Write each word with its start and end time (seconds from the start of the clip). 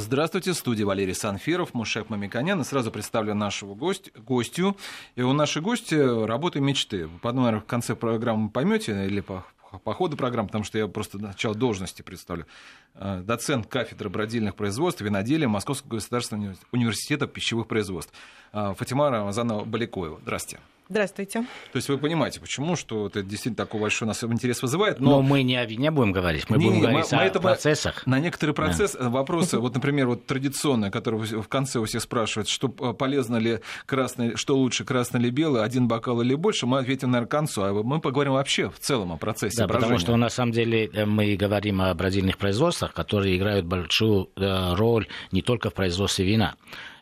Здравствуйте, 0.00 0.52
в 0.52 0.56
студии 0.56 0.84
Валерий 0.84 1.12
Санфиров, 1.12 1.74
Мушек 1.74 2.08
Мамиканян. 2.08 2.60
И 2.60 2.64
сразу 2.64 2.92
представлю 2.92 3.34
нашего 3.34 3.74
гость, 3.74 4.12
гостю. 4.14 4.76
И 5.16 5.22
у 5.22 5.32
нашей 5.32 5.60
гости 5.60 5.96
работы 5.96 6.60
мечты. 6.60 7.08
Потом, 7.20 7.38
наверное, 7.42 7.62
в 7.62 7.66
конце 7.66 7.96
программы 7.96 8.48
поймете 8.48 9.06
или 9.06 9.20
по, 9.20 9.44
по 9.82 9.94
ходу 9.94 10.16
программы, 10.16 10.46
потому 10.46 10.62
что 10.62 10.78
я 10.78 10.86
просто 10.86 11.18
начало 11.18 11.56
должности 11.56 12.02
представлю. 12.02 12.46
Э, 12.94 13.22
доцент 13.24 13.66
кафедры 13.66 14.08
бродильных 14.08 14.54
производств, 14.54 15.00
виноделия 15.00 15.48
Московского 15.48 15.96
государственного 15.96 16.54
университета 16.70 17.26
пищевых 17.26 17.66
производств. 17.66 18.12
Э, 18.52 18.74
Фатима 18.78 19.10
Рамазанова 19.10 19.64
Баликоева. 19.64 20.20
Здравствуйте. 20.22 20.62
Здравствуйте. 20.88 21.42
То 21.72 21.76
есть 21.76 21.88
вы 21.88 21.98
понимаете, 21.98 22.40
почему, 22.40 22.74
что 22.74 23.08
это 23.08 23.22
действительно 23.22 23.56
такой 23.56 23.80
большой 23.80 24.06
у 24.06 24.08
нас 24.08 24.24
интерес 24.24 24.62
вызывает. 24.62 25.00
Но, 25.00 25.10
но 25.10 25.22
мы 25.22 25.42
не 25.42 25.56
о 25.56 25.66
вине 25.66 25.90
будем 25.90 26.12
говорить, 26.12 26.48
мы 26.48 26.56
не, 26.56 26.64
будем 26.64 26.76
не, 26.76 26.82
говорить 26.82 27.12
мы, 27.12 27.18
о 27.18 27.24
это 27.24 27.40
процессах. 27.40 28.06
На 28.06 28.18
некоторые 28.18 28.54
процессы, 28.54 28.98
да. 28.98 29.10
вопросы, 29.10 29.58
вот, 29.60 29.74
например, 29.74 30.06
вот 30.06 30.24
традиционные, 30.24 30.90
которые 30.90 31.42
в 31.42 31.48
конце 31.48 31.78
у 31.78 31.84
всех 31.84 32.02
спрашивают, 32.02 32.48
что 32.48 32.68
полезно 32.68 33.36
ли 33.36 33.60
красный, 33.84 34.36
что 34.36 34.56
лучше, 34.56 34.84
красный 34.84 35.20
или 35.20 35.30
белый, 35.30 35.62
один 35.62 35.88
бокал 35.88 36.22
или 36.22 36.34
больше, 36.34 36.66
мы 36.66 36.78
ответим, 36.78 37.10
наверное, 37.10 37.28
к 37.28 37.30
концу, 37.30 37.62
а 37.62 37.72
мы 37.72 38.00
поговорим 38.00 38.32
вообще 38.32 38.70
в 38.70 38.78
целом 38.78 39.12
о 39.12 39.18
процессе 39.18 39.58
Да, 39.58 39.66
брожения. 39.66 39.82
потому 39.82 39.98
что 39.98 40.16
на 40.16 40.30
самом 40.30 40.52
деле 40.52 40.86
э, 40.86 41.04
мы 41.04 41.36
говорим 41.36 41.82
о 41.82 41.92
бродильных 41.92 42.38
производствах, 42.38 42.94
которые 42.94 43.36
играют 43.36 43.66
большую 43.66 44.30
э, 44.36 44.74
роль 44.74 45.06
не 45.32 45.42
только 45.42 45.68
в 45.68 45.74
производстве 45.74 46.24
вина. 46.24 46.54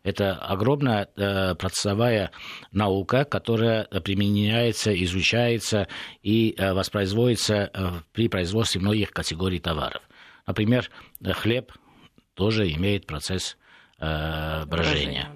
Это 0.06 0.36
огромная 0.36 1.08
э, 1.16 1.56
процессовая 1.56 2.30
наука, 2.70 3.24
которая 3.24 3.86
применяется, 3.86 4.94
изучается 5.02 5.88
и 6.22 6.54
э, 6.56 6.74
воспроизводится 6.74 7.72
э, 7.74 7.90
при 8.12 8.28
производстве 8.28 8.80
многих 8.80 9.10
категорий 9.10 9.58
товаров. 9.58 10.00
Например, 10.46 10.88
хлеб 11.32 11.72
тоже 12.34 12.70
имеет 12.70 13.08
процесс 13.08 13.56
брожения. 13.98 14.66
брожения 14.66 15.30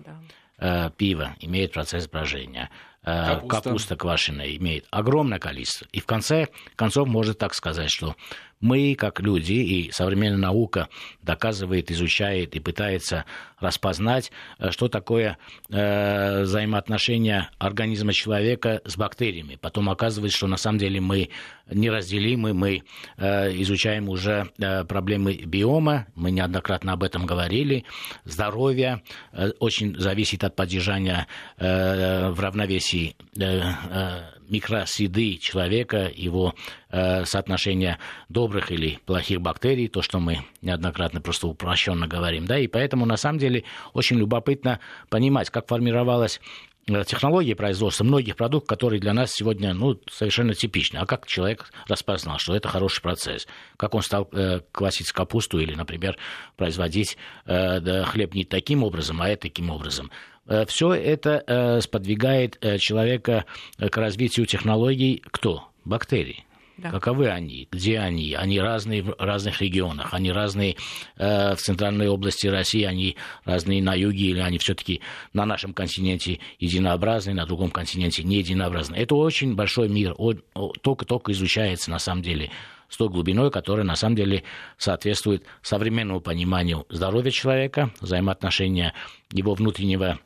да. 0.56 0.91
Пиво 0.97 1.34
имеет 1.41 1.73
процесс 1.73 2.06
брожения. 2.06 2.70
Капуста. 3.02 3.48
капуста 3.48 3.97
квашеная 3.97 4.55
имеет 4.56 4.86
огромное 4.91 5.39
количество. 5.39 5.89
И 5.91 6.00
в 6.00 6.06
конце 6.06 6.48
концов 6.77 7.08
можно 7.08 7.33
так 7.34 7.55
сказать, 7.55 7.91
что 7.91 8.14
мы, 8.61 8.94
как 8.94 9.20
люди, 9.20 9.53
и 9.53 9.91
современная 9.91 10.39
наука 10.39 10.89
доказывает, 11.22 11.91
изучает 11.91 12.55
и 12.55 12.61
пытается 12.61 13.25
распознать, 13.58 14.30
э, 14.58 14.70
что 14.70 14.89
такое 14.89 15.39
э, 15.70 16.42
взаимоотношения 16.42 17.50
организма 17.58 18.12
человека 18.12 18.80
с 18.84 18.97
бактериями. 18.97 19.58
Потом 19.61 19.89
оказывается, 19.89 20.36
что 20.36 20.47
на 20.47 20.56
самом 20.56 20.78
деле 20.78 21.00
мы 21.00 21.30
неразделимы, 21.70 22.52
мы 22.52 22.83
э, 23.17 23.52
изучаем 23.62 24.08
уже 24.08 24.50
э, 24.58 24.84
проблемы 24.84 25.34
биома, 25.34 26.06
мы 26.14 26.30
неоднократно 26.30 26.92
об 26.92 27.02
этом 27.02 27.27
говорили. 27.27 27.84
Здоровье 28.24 29.02
э, 29.33 29.50
очень 29.61 29.98
зависит 29.98 30.45
от 30.45 30.56
поддержания 30.56 31.27
э, 31.56 32.30
в 32.30 32.41
равновесии 32.41 33.17
э, 33.39 33.42
э, 33.42 34.39
микросреды 34.51 35.37
человека, 35.37 36.11
его 36.15 36.55
э, 36.91 37.25
соотношение 37.25 37.98
добрых 38.29 38.70
или 38.70 38.98
плохих 39.07 39.41
бактерий, 39.41 39.89
то, 39.89 40.03
что 40.03 40.19
мы 40.19 40.41
неоднократно 40.61 41.20
просто 41.20 41.47
упрощенно 41.47 42.07
говорим. 42.07 42.47
Да? 42.47 42.59
И 42.59 42.67
поэтому, 42.67 43.07
на 43.07 43.17
самом 43.17 43.39
деле, 43.39 43.65
очень 43.95 44.19
любопытно 44.19 44.81
понимать, 45.09 45.51
как 45.51 45.69
формировалась 45.69 46.41
э, 46.89 47.05
технологии 47.07 47.55
производства 47.55 48.05
многих 48.05 48.37
продуктов, 48.37 48.69
которые 48.69 49.01
для 49.01 49.15
нас 49.15 49.31
сегодня 49.33 49.73
ну, 49.73 50.01
совершенно 50.11 50.55
типичны. 50.55 50.98
А 50.98 51.07
как 51.07 51.27
человек 51.27 51.70
распознал, 51.87 52.39
что 52.39 52.55
это 52.55 52.69
хороший 52.69 53.03
процесс? 53.03 53.47
Как 53.77 53.95
он 53.95 54.03
стал 54.03 54.29
э, 54.33 54.61
квасить 54.73 55.12
капусту 55.12 55.61
или, 55.61 55.75
например, 55.75 56.19
производить 56.57 57.17
э, 57.47 57.81
да, 57.81 58.05
хлеб 58.05 58.35
не 58.35 58.45
таким 58.45 58.83
образом, 58.83 59.23
а 59.23 59.37
таким 59.37 59.70
образом? 59.70 60.11
Э, 60.51 60.67
Все 60.67 60.93
это 60.93 61.43
э, 61.47 61.81
сподвигает 61.81 62.59
э, 62.61 62.77
человека 62.79 63.47
к 63.79 63.97
развитию 63.97 64.45
технологий 64.45 65.23
кто? 65.30 65.69
Бактерии. 65.85 66.45
Да. 66.77 66.91
Каковы 66.91 67.29
они? 67.29 67.69
Где 67.70 67.98
они? 67.98 68.35
Они 68.35 68.58
разные 68.58 69.02
в 69.02 69.14
разных 69.19 69.61
регионах. 69.61 70.14
Они 70.14 70.33
разные 70.33 70.77
э, 71.17 71.55
в 71.55 71.58
центральной 71.58 72.08
области 72.08 72.47
России, 72.47 72.85
они 72.85 73.17
разные 73.45 73.83
на 73.83 73.95
юге, 73.95 74.30
или 74.30 74.41
они 74.41 74.58
все-таки 74.58 75.01
на 75.35 75.45
нашем 75.45 75.74
континенте 75.74 76.41
единообразные, 76.58 77.35
на 77.35 77.47
другом 77.47 77.70
континенте 77.70 78.23
не 78.23 78.36
единообразные. 78.36 79.03
Это 79.03 79.14
очень 79.14 79.55
большой 79.55 79.89
мир, 79.89 80.17
только-только 80.80 81.33
изучается 81.33 81.91
на 81.91 81.98
самом 81.98 82.23
деле 82.23 82.51
с 82.89 82.97
той 82.97 83.08
глубиной, 83.08 83.51
которая 83.51 83.85
на 83.85 83.95
самом 83.95 84.17
деле 84.17 84.42
соответствует 84.79 85.45
современному 85.63 86.20
пониманию 86.20 86.86
здоровья 86.89 87.30
человека, 87.30 87.91
взаимоотношения 88.01 88.95
его 89.33 89.55
внутреннего 89.55 90.19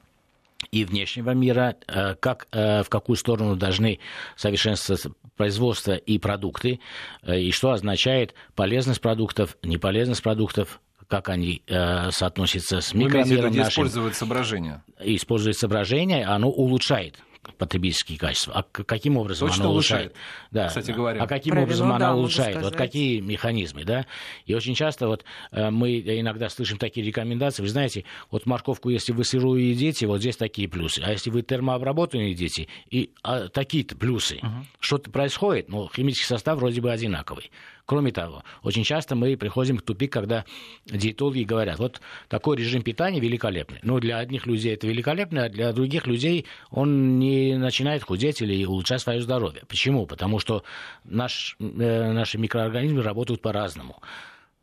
и 0.71 0.85
внешнего 0.85 1.31
мира, 1.31 1.77
э, 1.87 2.15
как, 2.15 2.47
э, 2.53 2.83
в 2.83 2.89
какую 2.89 3.17
сторону 3.17 3.57
должны 3.57 3.99
совершенствоваться 4.37 5.13
производство 5.37 5.93
и 5.93 6.19
продукты, 6.19 6.81
э, 7.23 7.41
и 7.41 7.51
что 7.51 7.73
означает 7.73 8.35
полезность 8.55 9.01
продуктов, 9.01 9.57
неполезность 9.63 10.23
продуктов, 10.23 10.81
как 11.09 11.29
они 11.29 11.63
э, 11.67 12.11
соотносятся 12.11 12.81
с 12.81 12.95
микромиром 12.95 13.55
нашим. 13.55 13.85
Использовать 13.85 14.15
соображение. 14.15 14.83
Использовать 15.01 15.59
соображение, 15.59 16.25
оно 16.25 16.49
улучшает 16.51 17.19
потребительские 17.59 18.19
качества. 18.19 18.55
А 18.55 18.63
каким 18.63 19.17
образом 19.17 19.49
Точно 19.49 19.65
она 19.65 19.73
улучшает? 19.73 20.07
улучшает? 20.13 20.17
Да. 20.51 20.69
Кстати 20.69 20.91
говоря. 20.91 21.23
А 21.23 21.27
каким 21.27 21.53
Правильно, 21.53 21.65
образом 21.67 21.93
она 21.93 22.15
улучшает? 22.15 22.63
Вот 22.63 22.77
какие 22.77 23.21
механизмы, 23.21 23.85
да? 23.85 24.07
И 24.47 24.55
очень 24.55 24.75
часто 24.75 25.09
вот 25.09 25.25
э, 25.53 25.71
мы 25.71 25.99
иногда 25.99 26.49
слышим 26.49 26.79
такие 26.79 27.07
рекомендации. 27.07 27.63
Вы 27.63 27.69
знаете, 27.69 28.05
вот 28.31 28.47
морковку, 28.47 28.89
если 28.89 29.13
вы 29.13 29.25
сырую 29.25 29.69
едите, 29.69 30.07
вот 30.07 30.21
здесь 30.21 30.37
такие 30.37 30.69
плюсы. 30.69 31.03
А 31.05 31.11
если 31.11 31.31
вы 31.31 31.43
термообработанную 31.43 32.31
едите, 32.31 32.69
и 32.91 33.11
а, 33.23 33.49
такие-то 33.49 33.97
плюсы. 33.97 34.37
Угу. 34.37 34.67
Что-то 34.81 35.11
происходит, 35.11 35.69
но 35.69 35.89
химический 35.95 36.27
состав 36.27 36.59
вроде 36.59 36.81
бы 36.81 36.91
одинаковый. 36.91 37.51
Кроме 37.87 38.13
того, 38.13 38.43
очень 38.63 38.83
часто 38.83 39.15
мы 39.15 39.37
приходим 39.37 39.77
к 39.77 39.83
тупик, 39.83 40.11
когда 40.11 40.47
диетологи 40.87 41.43
говорят, 41.43 41.79
вот 41.79 42.01
такой 42.29 42.57
режим 42.57 42.83
питания 42.83 43.21
великолепный. 43.21 43.79
Но 43.83 44.01
для 44.01 44.19
одних 44.19 44.47
людей 44.47 44.73
это 44.75 44.87
великолепно, 44.87 45.45
а 45.45 45.49
для 45.51 45.71
других 45.73 46.07
людей 46.07 46.47
он 46.71 47.19
не 47.19 47.59
начинает 47.59 48.03
худеть 48.03 48.41
или 48.41 48.65
улучшать 48.65 49.03
свое 49.03 49.21
здоровье. 49.21 49.65
Почему? 49.69 50.07
Потому 50.07 50.39
что 50.39 50.65
наш, 51.05 51.57
э, 51.61 52.13
наши 52.13 52.39
микроорганизмы 52.39 53.03
работают 53.03 53.43
по-разному. 53.43 54.01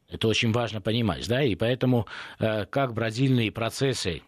Это 0.09 0.27
очень 0.27 0.51
важно 0.51 0.81
понимать, 0.81 1.27
да, 1.27 1.43
и 1.43 1.55
поэтому 1.55 2.07
э, 2.39 2.65
как 2.65 2.93
бродильные 2.93 3.51
процессы 3.51 4.23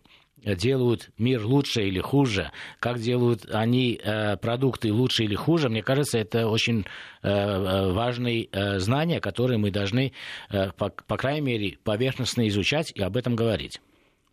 делают 0.46 1.10
мир 1.18 1.46
лучше 1.46 1.84
или 1.84 2.00
хуже, 2.00 2.52
как 2.80 3.00
делают 3.00 3.46
они 3.52 4.00
э, 4.04 4.38
продукты 4.38 4.92
лучше 4.92 5.24
или 5.24 5.36
хуже, 5.36 5.70
мне 5.70 5.84
кажется, 5.84 6.18
это 6.18 6.48
очень 6.48 6.86
э, 7.22 7.30
э 7.30 7.94
важные 7.94 8.50
знания, 8.80 9.20
которые 9.20 9.58
мы 9.58 9.72
должны, 9.72 10.14
по, 10.50 11.18
крайней 11.18 11.42
мере, 11.42 11.78
поверхностно 11.84 12.48
изучать 12.48 12.92
и 12.92 13.02
об 13.02 13.18
этом 13.18 13.36
говорить. 13.36 13.82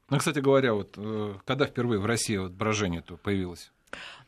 Ну, 0.08 0.18
кстати 0.18 0.38
говоря, 0.38 0.74
вот 0.74 0.96
когда 1.44 1.66
впервые 1.66 2.00
в 2.00 2.06
России 2.06 2.36
вот 2.36 2.52
брожение 2.52 3.02
появилось? 3.22 3.70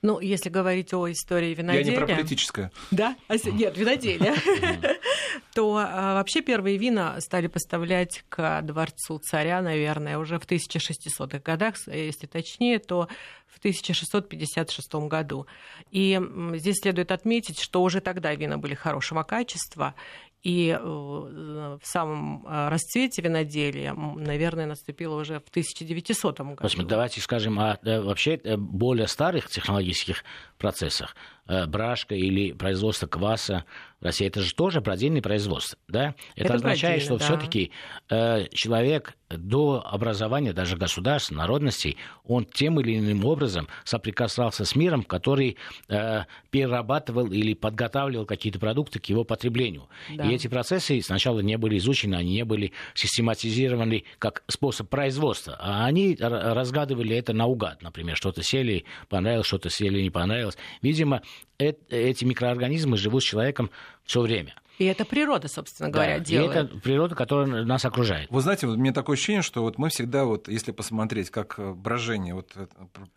Ну, 0.02 0.18
если 0.18 0.48
говорить 0.48 0.92
о 0.94 1.10
истории 1.10 1.54
виноделия... 1.54 1.84
Я 1.84 1.90
не 1.92 1.96
про 1.96 2.06
политическое. 2.06 2.72
Да? 2.90 3.16
А, 3.28 3.36
нет, 3.36 3.76
виноделия. 3.76 4.34
То 5.54 5.76
а, 5.76 6.14
вообще 6.14 6.40
первые 6.40 6.76
вина 6.76 7.20
стали 7.20 7.46
поставлять 7.46 8.24
к 8.28 8.62
дворцу 8.62 9.18
царя, 9.18 9.62
наверное, 9.62 10.18
уже 10.18 10.40
в 10.40 10.46
1600-х 10.46 11.38
годах, 11.38 11.76
если 11.86 12.26
точнее, 12.26 12.80
то 12.80 13.08
в 13.46 13.58
1656 13.58 14.94
году. 15.08 15.46
И 15.90 16.20
здесь 16.54 16.80
следует 16.80 17.12
отметить, 17.12 17.60
что 17.60 17.82
уже 17.82 18.00
тогда 18.00 18.34
вина 18.34 18.58
были 18.58 18.74
хорошего 18.74 19.22
качества, 19.22 19.94
и 20.42 20.76
э, 20.76 20.78
в 20.82 21.86
самом 21.86 22.44
э, 22.47 22.69
расцвете 22.69 23.22
виноделия, 23.22 23.94
наверное, 23.94 24.66
наступило 24.66 25.20
уже 25.20 25.38
в 25.40 25.49
1900 25.49 26.40
году. 26.40 26.82
Давайте 26.84 27.20
скажем 27.20 27.61
о 27.61 27.78
вообще 27.82 28.34
э, 28.34 28.56
более 28.56 29.06
старых 29.06 29.49
технологических 29.49 30.25
процессах. 30.58 31.14
Брашка 31.46 32.14
или 32.14 32.52
производство 32.52 33.06
кваса 33.06 33.64
в 34.02 34.04
России, 34.04 34.26
это 34.26 34.40
же 34.40 34.54
тоже 34.54 34.80
бродильное 34.80 35.22
производство. 35.22 35.78
Да? 35.88 36.14
Это, 36.34 36.46
это 36.46 36.54
означает, 36.54 37.02
что 37.02 37.18
да. 37.18 37.24
все-таки 37.24 37.70
э, 38.10 38.46
человек 38.52 39.14
до 39.28 39.82
образования 39.84 40.52
даже 40.52 40.76
государств, 40.76 41.30
народностей, 41.30 41.96
он 42.24 42.44
тем 42.44 42.80
или 42.80 42.98
иным 42.98 43.24
образом 43.24 43.68
соприкасался 43.84 44.64
с 44.64 44.74
миром, 44.74 45.04
который 45.04 45.56
э, 45.88 46.24
перерабатывал 46.50 47.30
или 47.30 47.54
подготавливал 47.54 48.26
какие-то 48.26 48.58
продукты 48.58 48.98
к 48.98 49.06
его 49.06 49.24
потреблению. 49.24 49.88
Да. 50.14 50.24
И 50.24 50.34
эти 50.34 50.48
процессы 50.48 51.00
сначала 51.00 51.40
не 51.40 51.56
были 51.56 51.78
изучены, 51.78 52.16
они 52.16 52.34
не 52.34 52.44
были 52.44 52.72
систематизированы 52.94 54.04
как 54.18 54.42
способ 54.48 54.88
производства, 54.88 55.56
а 55.60 55.86
они 55.86 56.16
разгадывали 56.20 57.16
это 57.16 57.32
наугад. 57.32 57.82
Например, 57.82 58.16
что-то 58.16 58.42
сели, 58.42 58.84
понравилось, 59.08 59.46
что-то 59.46 59.70
сели, 59.70 60.02
не 60.02 60.10
понравилось. 60.10 60.58
Видимо, 60.82 61.22
эти 61.58 62.25
микроорганизмы 62.25 62.96
живут 62.96 63.23
с 63.23 63.26
человеком 63.26 63.70
все 64.05 64.20
время. 64.20 64.55
И 64.79 64.84
это 64.87 65.05
природа, 65.05 65.49
собственно 65.49 65.90
говоря, 65.90 66.19
да, 66.19 66.25
делает. 66.25 66.56
И 66.56 66.58
это 66.58 66.79
природа, 66.79 67.14
которая 67.14 67.64
нас 67.64 67.84
окружает. 67.84 68.29
Вы 68.31 68.40
знаете, 68.40 68.67
вот 68.67 68.79
у 68.79 68.81
меня 68.81 68.93
такое 68.93 69.14
ощущение, 69.14 69.43
что 69.43 69.62
вот 69.62 69.79
мы 69.79 69.90
всегда, 69.90 70.25
вот, 70.25 70.49
если 70.49 70.73
посмотреть, 70.73 71.31
как 71.31 71.61
брожение 71.76 72.34
вот, 72.34 72.56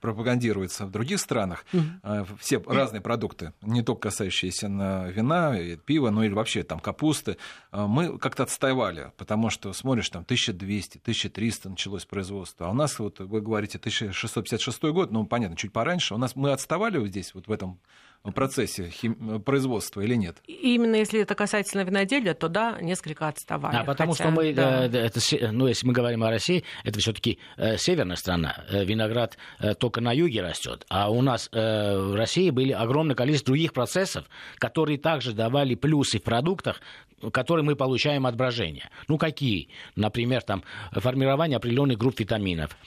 пропагандируется 0.01 0.85
в 0.85 0.91
других 0.91 1.19
странах, 1.19 1.65
mm-hmm. 1.71 2.37
все 2.39 2.61
разные 2.67 3.01
продукты, 3.01 3.53
не 3.61 3.81
только 3.81 4.09
касающиеся 4.09 4.67
на 4.67 5.07
вина, 5.07 5.57
пива, 5.85 6.09
но 6.09 6.25
или 6.25 6.33
вообще 6.33 6.61
там 6.63 6.79
капусты, 6.79 7.37
мы 7.71 8.19
как-то 8.19 8.43
отставали, 8.43 9.11
потому 9.17 9.49
что 9.49 9.71
смотришь, 9.73 10.09
там 10.09 10.23
1200, 10.23 10.97
1300 10.99 11.69
началось 11.69 12.05
производство, 12.05 12.67
а 12.67 12.71
у 12.71 12.73
нас, 12.73 12.99
вот 12.99 13.19
вы 13.21 13.41
говорите, 13.41 13.77
1656 13.77 14.83
год, 14.83 15.09
ну, 15.09 15.25
понятно, 15.25 15.55
чуть 15.55 15.71
пораньше, 15.71 16.13
у 16.13 16.17
нас 16.17 16.35
мы 16.35 16.51
отставали 16.51 16.97
вот 16.97 17.07
здесь, 17.07 17.33
вот 17.33 17.47
в 17.47 17.51
этом 17.51 17.79
процессе 18.31 18.89
хим... 18.89 19.41
производства 19.41 20.01
или 20.01 20.15
нет? 20.15 20.37
Именно 20.47 20.95
если 20.95 21.21
это 21.21 21.35
касательно 21.35 21.81
виноделия, 21.81 22.33
то 22.33 22.47
да, 22.47 22.77
несколько 22.81 23.27
отставали. 23.27 23.75
А 23.75 23.83
потому 23.83 24.11
хотя, 24.11 24.23
что 24.25 24.31
мы, 24.31 24.53
да. 24.53 24.85
это, 24.85 25.19
ну, 25.51 25.67
если 25.67 25.87
мы 25.87 25.93
говорим 25.93 26.23
о 26.23 26.29
России, 26.29 26.63
это 26.83 26.99
все-таки 26.99 27.39
э, 27.57 27.77
северная 27.77 28.15
страна. 28.15 28.63
Э, 28.69 28.83
виноград 28.83 29.37
э, 29.59 29.73
только 29.75 30.01
на 30.01 30.11
юге 30.11 30.41
растет. 30.41 30.85
А 30.89 31.09
у 31.09 31.21
нас 31.21 31.49
в 31.51 32.15
России 32.15 32.49
были 32.49 32.71
огромное 32.71 33.15
количество 33.15 33.47
других 33.47 33.73
процессов, 33.73 34.25
которые 34.57 34.97
также 34.97 35.33
давали 35.33 35.75
плюсы 35.75 36.19
в 36.19 36.23
продуктах, 36.23 36.81
которые 37.31 37.65
мы 37.65 37.75
получаем 37.75 38.25
от 38.25 38.35
брожения. 38.35 38.89
Ну, 39.07 39.17
какие? 39.17 39.69
Например, 39.95 40.41
там, 40.41 40.63
формирование 40.91 41.57
определенных 41.57 41.97
групп 41.97 42.19
витаминов, 42.19 42.77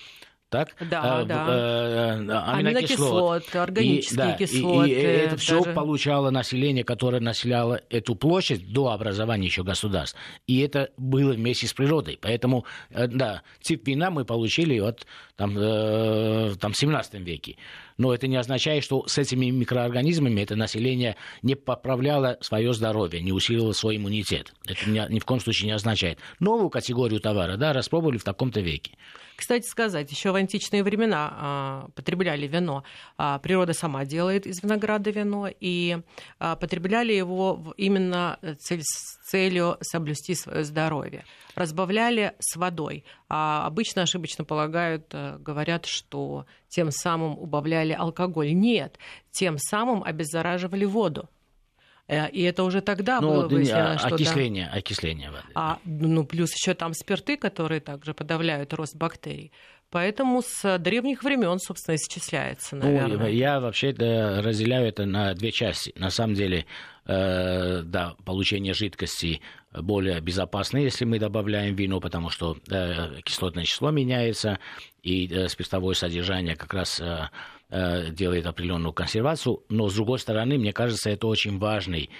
так? 0.49 0.75
Да, 0.81 1.23
э, 1.23 1.25
да. 1.25 1.47
Э, 1.49 2.13
аминокислот, 2.19 3.45
аминокислот 3.49 3.57
органические 3.57 4.13
и, 4.13 4.17
да, 4.17 4.33
кислоты. 4.33 4.91
И, 4.91 4.93
и 4.93 4.97
это 4.97 5.37
все 5.37 5.63
получало 5.75 6.31
население, 6.31 6.85
которое 6.85 7.21
населяло 7.21 7.81
эту 7.91 8.15
площадь 8.15 8.73
до 8.73 8.89
образования 8.89 9.47
еще 9.47 9.63
государств. 9.63 10.19
И 10.47 10.61
это 10.61 10.91
было 10.97 11.33
вместе 11.33 11.67
с 11.67 11.75
природой. 11.75 12.19
Поэтому, 12.21 12.65
э, 12.91 13.07
да, 13.07 13.43
тип 13.61 13.87
вина 13.87 14.11
мы 14.11 14.25
получили 14.25 14.79
вот 14.81 15.07
там, 15.37 15.57
э, 15.57 16.55
там 16.61 16.73
в 16.73 16.77
17 16.77 17.15
веке. 17.15 17.57
Но 17.99 18.15
это 18.15 18.27
не 18.27 18.37
означает, 18.37 18.85
что 18.85 19.07
с 19.07 19.19
этими 19.19 19.51
микроорганизмами 19.51 20.41
это 20.41 20.57
население 20.57 21.17
не 21.43 21.57
поправляло 21.57 22.39
свое 22.41 22.73
здоровье, 22.73 23.21
не 23.21 23.33
усиливало 23.33 23.73
свой 23.73 23.97
иммунитет. 23.97 24.55
Это 24.67 24.89
ни, 24.89 25.13
ни 25.13 25.19
в 25.19 25.25
коем 25.25 25.41
случае 25.41 25.67
не 25.67 25.73
означает. 25.75 26.19
Новую 26.39 26.71
категорию 26.71 27.21
товара 27.21 27.57
да, 27.57 27.73
распробовали 27.73 28.19
в 28.19 28.25
таком-то 28.25 28.61
веке. 28.61 28.93
Кстати 29.39 29.69
сказать, 29.69 30.11
еще 30.11 30.33
в 30.33 30.35
античные 30.35 30.83
времена 30.83 31.33
а, 31.33 31.89
потребляли 31.95 32.49
вино. 32.49 32.83
А, 33.17 33.39
природа 33.39 33.73
сама 33.73 34.05
делает 34.05 34.49
из 34.49 34.61
винограда 34.65 35.11
вино, 35.11 35.49
и 35.61 35.99
а, 36.41 36.57
потребляли 36.57 37.13
его 37.13 37.73
именно 37.77 38.41
цель, 38.59 38.83
с 38.83 39.18
целью 39.29 39.77
соблюсти 39.81 40.35
свое 40.35 40.65
здоровье. 40.65 41.25
Разбавляли 41.55 42.35
с 42.39 42.57
водой. 42.57 43.05
А 43.29 43.67
обычно 43.67 44.03
ошибочно 44.03 44.45
полагают, 44.45 45.07
э, 45.13 45.37
говорят, 45.39 45.87
что 45.87 46.47
тем 46.69 46.91
самым 46.91 47.39
убавляли 47.39 47.93
алкоголь. 47.93 48.53
Нет, 48.53 48.99
тем 49.31 49.59
самым 49.59 50.03
обеззараживали 50.03 50.85
воду. 50.85 51.29
Э, 52.07 52.29
и 52.31 52.43
это 52.43 52.65
уже 52.65 52.81
тогда 52.81 53.21
ну, 53.21 53.29
было 53.29 53.49
выяснено, 53.49 53.93
а, 53.93 53.99
что... 53.99 54.15
Окисление, 54.15 54.71
да. 54.73 54.79
окисление 54.79 55.31
воды. 55.31 55.45
А, 55.55 55.79
ну, 55.85 56.25
плюс 56.25 56.55
еще 56.55 56.75
там 56.75 56.95
спирты, 56.95 57.37
которые 57.37 57.81
также 57.81 58.15
подавляют 58.15 58.73
рост 58.73 58.97
бактерий. 58.97 59.53
Поэтому 59.91 60.43
с 60.43 60.79
древних 60.79 61.23
времен, 61.23 61.59
собственно, 61.59 61.97
исчисляется, 61.97 62.77
ну, 62.77 62.85
наверное. 62.85 63.17
Ну, 63.17 63.27
я 63.27 63.59
вообще 63.59 63.91
разделяю 63.91 64.87
это 64.87 65.07
на 65.07 65.33
две 65.35 65.51
части. 65.51 65.95
На 65.97 66.11
самом 66.11 66.35
деле, 66.35 66.67
э, 67.07 67.83
да, 67.83 68.15
получение 68.27 68.75
жидкости 68.75 69.41
более 69.73 70.21
безопасно, 70.21 70.79
если 70.79 71.05
мы 71.05 71.19
добавляем 71.19 71.75
вино, 71.75 72.01
потому 72.01 72.31
что 72.31 72.57
э, 72.71 73.21
кислотное 73.23 73.65
число 73.65 73.91
меняется, 73.91 74.59
и 75.03 75.27
э, 75.27 75.49
спиртовое 75.49 75.95
содержание 75.95 76.57
как 76.57 76.75
раз 76.75 77.01
э, 77.01 77.29
э, 77.71 78.11
делает 78.11 78.47
определенную 78.47 78.93
консервацию. 78.93 79.63
Но, 79.69 79.89
с 79.89 79.95
другой 79.95 80.19
стороны, 80.19 80.59
мне 80.59 80.73
кажется, 80.73 81.11
это 81.11 81.27
очень 81.27 81.59
важный 81.59 82.11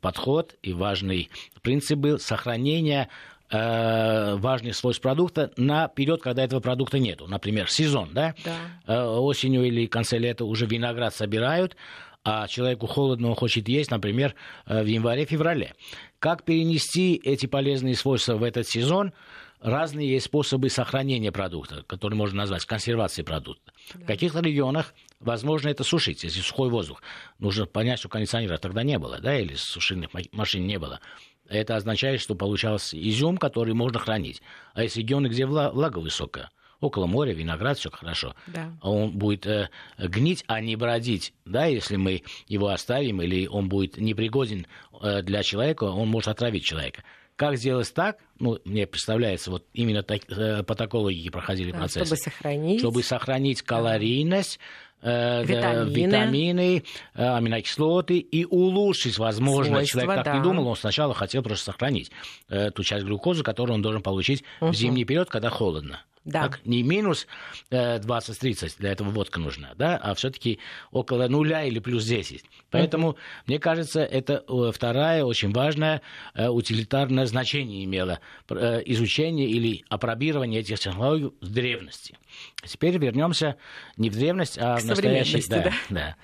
подход 0.00 0.56
и 0.62 0.72
важный 0.72 1.28
принцип 1.60 1.98
был 1.98 2.18
сохранения 2.18 3.10
важных 3.50 4.74
свойств 4.74 5.02
продукта 5.02 5.52
на 5.56 5.88
период, 5.88 6.22
когда 6.22 6.42
этого 6.42 6.60
продукта 6.60 6.98
нету. 6.98 7.26
Например, 7.26 7.70
сезон, 7.70 8.10
да? 8.12 8.34
да. 8.44 8.56
Э, 8.86 9.04
осенью 9.04 9.64
или 9.64 9.86
в 9.86 9.90
конце 9.90 10.18
лета 10.18 10.44
уже 10.44 10.66
виноград 10.66 11.14
собирают, 11.14 11.76
а 12.24 12.48
человеку 12.48 12.88
холодно, 12.88 13.28
он 13.28 13.34
хочет 13.36 13.68
есть, 13.68 13.92
например, 13.92 14.34
э, 14.66 14.82
в 14.82 14.86
январе-феврале. 14.86 15.74
Как 16.18 16.42
перенести 16.42 17.14
эти 17.14 17.46
полезные 17.46 17.94
свойства 17.94 18.34
в 18.34 18.42
этот 18.42 18.66
сезон? 18.66 19.12
Разные 19.60 20.10
есть 20.10 20.26
способы 20.26 20.68
сохранения 20.68 21.30
продукта, 21.30 21.84
которые 21.86 22.16
можно 22.16 22.38
назвать 22.38 22.64
консервацией 22.66 23.24
продукта. 23.24 23.72
Да. 23.94 24.00
В 24.00 24.06
каких-то 24.06 24.40
регионах 24.40 24.92
возможно 25.20 25.68
это 25.68 25.84
сушить, 25.84 26.24
если 26.24 26.40
сухой 26.40 26.68
воздух. 26.68 27.00
Нужно 27.38 27.66
понять, 27.66 28.00
что 28.00 28.08
кондиционера 28.08 28.58
тогда 28.58 28.82
не 28.82 28.98
было, 28.98 29.20
да, 29.20 29.38
или 29.38 29.54
сушильных 29.54 30.10
машин 30.32 30.66
не 30.66 30.78
было. 30.78 31.00
Это 31.48 31.76
означает, 31.76 32.20
что 32.20 32.34
получался 32.34 32.98
изюм, 33.00 33.38
который 33.38 33.74
можно 33.74 33.98
хранить. 33.98 34.42
А 34.74 34.82
если 34.82 35.00
регионы, 35.00 35.28
где 35.28 35.46
влага 35.46 35.98
высокая, 35.98 36.50
около 36.80 37.06
моря, 37.06 37.32
виноград, 37.32 37.78
все 37.78 37.90
хорошо. 37.90 38.34
Да. 38.46 38.72
Он 38.82 39.10
будет 39.10 39.46
э, 39.46 39.70
гнить, 39.98 40.44
а 40.46 40.60
не 40.60 40.76
бродить. 40.76 41.32
Да, 41.44 41.66
если 41.66 41.96
мы 41.96 42.22
его 42.46 42.68
оставим, 42.68 43.22
или 43.22 43.46
он 43.46 43.68
будет 43.68 43.96
непригоден 43.96 44.66
э, 45.00 45.22
для 45.22 45.42
человека, 45.42 45.84
он 45.84 46.08
может 46.08 46.28
отравить 46.28 46.64
человека. 46.64 47.02
Как 47.36 47.58
сделать 47.58 47.92
так, 47.92 48.16
ну, 48.38 48.58
мне 48.64 48.86
представляется, 48.86 49.50
вот 49.50 49.66
именно 49.74 50.02
так, 50.02 50.22
э, 50.30 50.62
по 50.62 50.74
такой 50.74 51.00
логике 51.00 51.30
проходили 51.30 51.70
да, 51.70 51.78
процессы. 51.78 52.06
Чтобы 52.06 52.16
сохранить. 52.16 52.80
Чтобы 52.80 53.02
сохранить 53.02 53.62
калорийность, 53.62 54.58
витамины, 55.02 55.90
витамины 55.90 56.84
э, 57.14 57.36
аминокислоты 57.36 58.18
и 58.18 58.44
улучшить, 58.44 59.18
возможно, 59.18 59.76
Свойства, 59.76 60.00
человек 60.00 60.24
так 60.24 60.24
да. 60.24 60.36
не 60.36 60.42
думал, 60.42 60.68
он 60.68 60.76
сначала 60.76 61.14
хотел 61.14 61.42
просто 61.42 61.66
сохранить 61.66 62.10
э, 62.48 62.70
ту 62.70 62.82
часть 62.82 63.04
глюкозы, 63.04 63.42
которую 63.42 63.74
он 63.74 63.82
должен 63.82 64.02
получить 64.02 64.42
угу. 64.60 64.70
в 64.70 64.74
зимний 64.74 65.04
период, 65.04 65.28
когда 65.28 65.50
холодно. 65.50 66.00
Да. 66.26 66.42
Так, 66.42 66.60
не 66.64 66.82
минус 66.82 67.28
э, 67.70 67.98
20-30, 67.98 68.74
для 68.78 68.90
этого 68.90 69.10
водка 69.10 69.38
нужна, 69.38 69.74
да, 69.76 69.96
а 69.96 70.12
все-таки 70.16 70.58
около 70.90 71.28
нуля 71.28 71.62
или 71.62 71.78
плюс 71.78 72.04
10. 72.04 72.44
Поэтому, 72.70 73.12
mm-hmm. 73.12 73.44
мне 73.46 73.58
кажется, 73.60 74.00
это 74.00 74.44
э, 74.48 74.72
вторая 74.74 75.24
очень 75.24 75.52
важная 75.52 76.02
э, 76.34 76.48
утилитарное 76.48 77.26
значение 77.26 77.84
имело 77.84 78.18
э, 78.50 78.82
изучение 78.86 79.48
или 79.48 79.84
опробирование 79.88 80.62
этих 80.62 80.80
технологий 80.80 81.30
в 81.40 81.48
древности. 81.48 82.18
Теперь 82.64 82.98
вернемся 82.98 83.56
не 83.96 84.10
в 84.10 84.14
древность, 84.14 84.58
а 84.58 84.78
К 84.78 84.82
в 84.82 84.86
настоящий. 84.86 85.48
Да, 85.48 85.62
да. 85.62 85.72
да. 85.90 86.16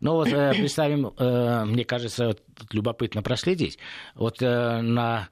Ну 0.00 0.12
вот 0.14 0.28
э, 0.28 0.52
представим, 0.54 1.12
э, 1.16 1.64
мне 1.64 1.84
кажется, 1.84 2.28
вот, 2.28 2.42
любопытно 2.70 3.22
проследить. 3.22 3.78
Вот 4.14 4.42
э, 4.42 4.80
на 4.80 5.28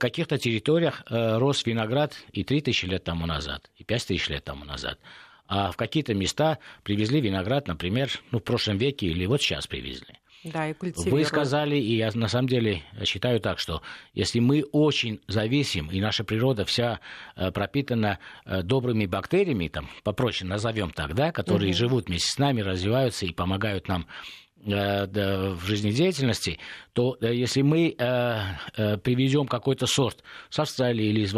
каких-то 0.00 0.36
территориях 0.36 1.04
рос 1.08 1.64
виноград 1.64 2.12
и 2.32 2.42
3000 2.42 2.86
лет 2.86 3.04
тому 3.04 3.26
назад, 3.26 3.70
и 3.76 3.84
5000 3.84 4.30
лет 4.30 4.44
тому 4.44 4.64
назад. 4.64 4.98
А 5.46 5.70
в 5.70 5.76
какие-то 5.76 6.12
места 6.12 6.58
привезли 6.82 7.20
виноград, 7.20 7.68
например, 7.68 8.10
ну, 8.32 8.40
в 8.40 8.42
прошлом 8.42 8.78
веке 8.78 9.06
или 9.06 9.26
вот 9.26 9.40
сейчас 9.40 9.68
привезли. 9.68 10.19
Да, 10.44 10.68
и 10.68 10.74
Вы 11.10 11.24
сказали, 11.24 11.76
и 11.76 11.96
я 11.96 12.10
на 12.14 12.28
самом 12.28 12.48
деле 12.48 12.82
считаю 13.04 13.40
так, 13.40 13.58
что 13.58 13.82
если 14.14 14.38
мы 14.38 14.64
очень 14.72 15.20
зависим, 15.28 15.90
и 15.90 16.00
наша 16.00 16.24
природа 16.24 16.64
вся 16.64 17.00
э, 17.36 17.50
пропитана 17.50 18.18
э, 18.46 18.62
добрыми 18.62 19.04
бактериями, 19.04 19.68
там, 19.68 19.90
попроще 20.02 20.48
назовем 20.48 20.92
так, 20.92 21.14
да, 21.14 21.30
которые 21.30 21.70
угу. 21.70 21.76
живут 21.76 22.08
вместе 22.08 22.32
с 22.32 22.38
нами, 22.38 22.62
развиваются 22.62 23.26
и 23.26 23.32
помогают 23.34 23.86
нам 23.86 24.06
э, 24.64 25.06
в 25.52 25.66
жизнедеятельности, 25.66 26.58
то 26.94 27.18
если 27.20 27.60
мы 27.60 27.94
привезем 29.02 29.46
какой-то 29.46 29.86
сорт 29.86 30.22
с 30.48 30.58
Австралии 30.58 31.06
или 31.06 31.20
из 31.20 31.34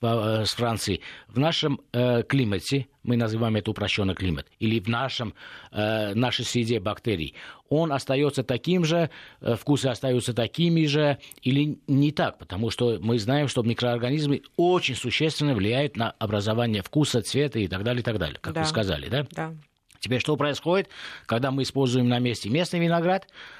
с 0.00 0.50
Францией 0.54 1.02
в 1.26 1.38
нашем 1.38 1.80
э, 1.92 2.22
климате, 2.22 2.86
мы 3.02 3.16
называем 3.16 3.56
это 3.56 3.70
упрощенный 3.70 4.14
климат, 4.14 4.46
или 4.60 4.78
в 4.78 4.88
нашем, 4.88 5.34
э, 5.72 6.14
нашей 6.14 6.44
среде 6.44 6.78
бактерий, 6.78 7.34
он 7.68 7.92
остается 7.92 8.44
таким 8.44 8.84
же, 8.84 9.10
э, 9.40 9.56
вкусы 9.56 9.86
остаются 9.86 10.34
такими 10.34 10.86
же, 10.86 11.18
или 11.42 11.78
не 11.88 12.12
так, 12.12 12.38
потому 12.38 12.70
что 12.70 12.98
мы 13.00 13.18
знаем, 13.18 13.48
что 13.48 13.62
микроорганизмы 13.62 14.42
очень 14.56 14.94
существенно 14.94 15.54
влияют 15.54 15.96
на 15.96 16.12
образование 16.12 16.82
вкуса, 16.82 17.22
цвета 17.22 17.58
и 17.58 17.66
так 17.66 17.82
далее, 17.82 18.00
и 18.00 18.04
так 18.04 18.18
далее, 18.18 18.38
как 18.40 18.54
да. 18.54 18.60
вы 18.62 18.66
сказали, 18.66 19.08
да? 19.08 19.26
Да. 19.32 19.54
Теперь 19.98 20.20
что 20.20 20.36
происходит, 20.36 20.88
когда 21.26 21.50
мы 21.50 21.64
используем 21.64 22.08
на 22.08 22.20
месте 22.20 22.48
местный 22.48 22.78
виноград, 22.78 23.26
Э, 23.26 23.57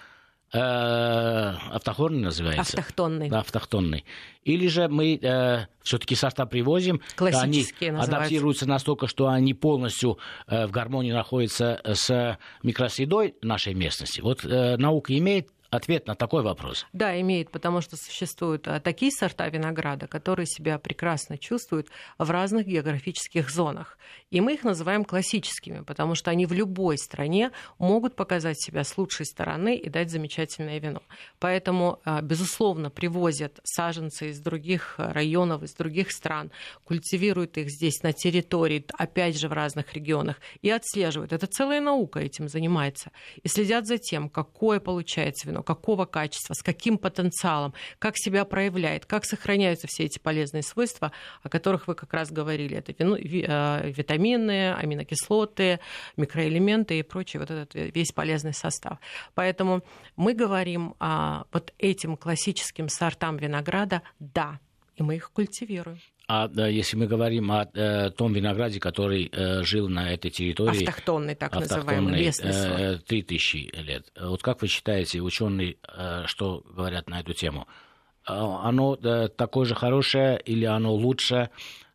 автохонный 0.50 2.20
называется. 2.20 2.78
Автохтонный. 2.78 3.28
Да, 3.28 3.40
автохтонный. 3.40 4.04
Или 4.44 4.66
же 4.66 4.88
мы 4.88 5.18
э, 5.20 5.66
все-таки 5.82 6.14
сорта 6.14 6.46
привозим, 6.46 7.02
они 7.18 7.66
называются. 7.80 8.16
адаптируются 8.16 8.66
настолько, 8.66 9.06
что 9.06 9.28
они 9.28 9.52
полностью 9.52 10.18
э, 10.46 10.66
в 10.66 10.70
гармонии 10.70 11.12
находятся 11.12 11.80
с 11.84 12.38
микросредой 12.62 13.34
нашей 13.42 13.74
местности. 13.74 14.22
Вот 14.22 14.44
э, 14.44 14.76
наука 14.78 15.16
имеет 15.18 15.48
ответ 15.70 16.06
на 16.06 16.14
такой 16.14 16.42
вопрос? 16.42 16.86
Да, 16.92 17.20
имеет, 17.20 17.50
потому 17.50 17.80
что 17.80 17.96
существуют 17.96 18.66
а, 18.68 18.80
такие 18.80 19.12
сорта 19.12 19.48
винограда, 19.48 20.06
которые 20.06 20.46
себя 20.46 20.78
прекрасно 20.78 21.38
чувствуют 21.38 21.88
в 22.18 22.30
разных 22.30 22.66
географических 22.66 23.50
зонах. 23.50 23.98
И 24.30 24.40
мы 24.40 24.54
их 24.54 24.64
называем 24.64 25.04
классическими, 25.04 25.80
потому 25.80 26.14
что 26.14 26.30
они 26.30 26.46
в 26.46 26.52
любой 26.52 26.98
стране 26.98 27.52
могут 27.78 28.16
показать 28.16 28.60
себя 28.60 28.84
с 28.84 28.96
лучшей 28.96 29.26
стороны 29.26 29.76
и 29.76 29.88
дать 29.88 30.10
замечательное 30.10 30.78
вино. 30.78 31.02
Поэтому, 31.38 32.00
а, 32.04 32.22
безусловно, 32.22 32.90
привозят 32.90 33.60
саженцы 33.64 34.30
из 34.30 34.40
других 34.40 34.94
районов, 34.98 35.62
из 35.62 35.74
других 35.74 36.12
стран, 36.12 36.50
культивируют 36.84 37.58
их 37.58 37.70
здесь 37.70 38.02
на 38.02 38.12
территории, 38.12 38.84
опять 38.96 39.38
же, 39.38 39.48
в 39.48 39.52
разных 39.52 39.94
регионах, 39.94 40.40
и 40.62 40.70
отслеживают. 40.70 41.32
Это 41.32 41.46
целая 41.46 41.80
наука 41.80 42.20
этим 42.20 42.48
занимается. 42.48 43.10
И 43.42 43.48
следят 43.48 43.86
за 43.86 43.98
тем, 43.98 44.28
какое 44.28 44.80
получается 44.80 45.46
вино, 45.48 45.57
какого 45.62 46.04
качества, 46.04 46.54
с 46.54 46.62
каким 46.62 46.98
потенциалом, 46.98 47.74
как 47.98 48.16
себя 48.16 48.44
проявляет, 48.44 49.06
как 49.06 49.24
сохраняются 49.24 49.86
все 49.88 50.04
эти 50.04 50.18
полезные 50.18 50.62
свойства, 50.62 51.12
о 51.42 51.48
которых 51.48 51.88
вы 51.88 51.94
как 51.94 52.12
раз 52.12 52.30
говорили. 52.30 52.76
Это 52.76 52.92
э, 52.92 53.90
витамины, 53.90 54.74
аминокислоты, 54.74 55.80
микроэлементы 56.16 56.98
и 56.98 57.02
прочий 57.02 57.38
вот 57.38 57.50
этот 57.50 57.74
весь 57.74 58.12
полезный 58.12 58.54
состав. 58.54 58.98
Поэтому 59.34 59.82
мы 60.16 60.34
говорим 60.34 60.94
вот 60.98 61.72
этим 61.78 62.16
классическим 62.16 62.88
сортам 62.88 63.36
винограда 63.36 64.02
«да», 64.18 64.60
и 64.96 65.02
мы 65.02 65.16
их 65.16 65.30
культивируем. 65.30 66.00
А 66.28 66.50
если 66.68 66.96
мы 66.98 67.06
говорим 67.06 67.50
о 67.50 67.66
э, 67.72 68.10
том 68.10 68.34
винограде, 68.34 68.78
который 68.80 69.30
э, 69.32 69.62
жил 69.62 69.88
на 69.88 70.12
этой 70.12 70.30
территории... 70.30 70.84
Автохтонный, 70.84 71.34
так 71.34 71.54
называемый, 71.54 72.20
местный 72.20 72.52
сорт. 72.52 73.04
3000 73.06 73.72
лет. 73.80 74.12
Вот 74.20 74.42
как 74.42 74.60
вы 74.60 74.68
считаете, 74.68 75.20
ученые 75.20 75.76
э, 75.88 76.24
что 76.26 76.62
говорят 76.68 77.08
на 77.08 77.20
эту 77.20 77.32
тему? 77.32 77.66
Оно 78.28 78.98
э, 79.02 79.28
такое 79.28 79.64
же 79.64 79.74
хорошее 79.74 80.38
или 80.44 80.66
оно 80.66 80.92
лучше? 80.92 81.48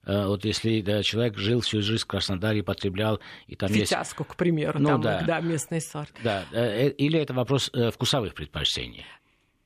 Э, 0.04 0.26
вот 0.26 0.46
если 0.46 0.82
да, 0.82 1.04
человек 1.04 1.38
жил 1.38 1.62
всю 1.62 1.84
жизнь 1.84 2.02
в 2.02 2.08
Краснодаре, 2.08 2.64
потреблял, 2.64 3.20
и 3.46 3.56
там 3.56 3.72
Витязку, 3.72 4.24
есть... 4.24 4.34
к 4.34 4.36
примеру, 4.36 4.80
ну, 4.80 4.90
там 4.90 5.02
да. 5.02 5.22
да, 5.22 5.42
местный 5.42 5.80
сорт. 5.80 6.12
Да, 6.24 6.46
э, 6.52 6.90
или 6.90 7.20
это 7.20 7.36
вопрос 7.36 7.72
вкусовых 7.94 8.34
предпочтений? 8.34 9.06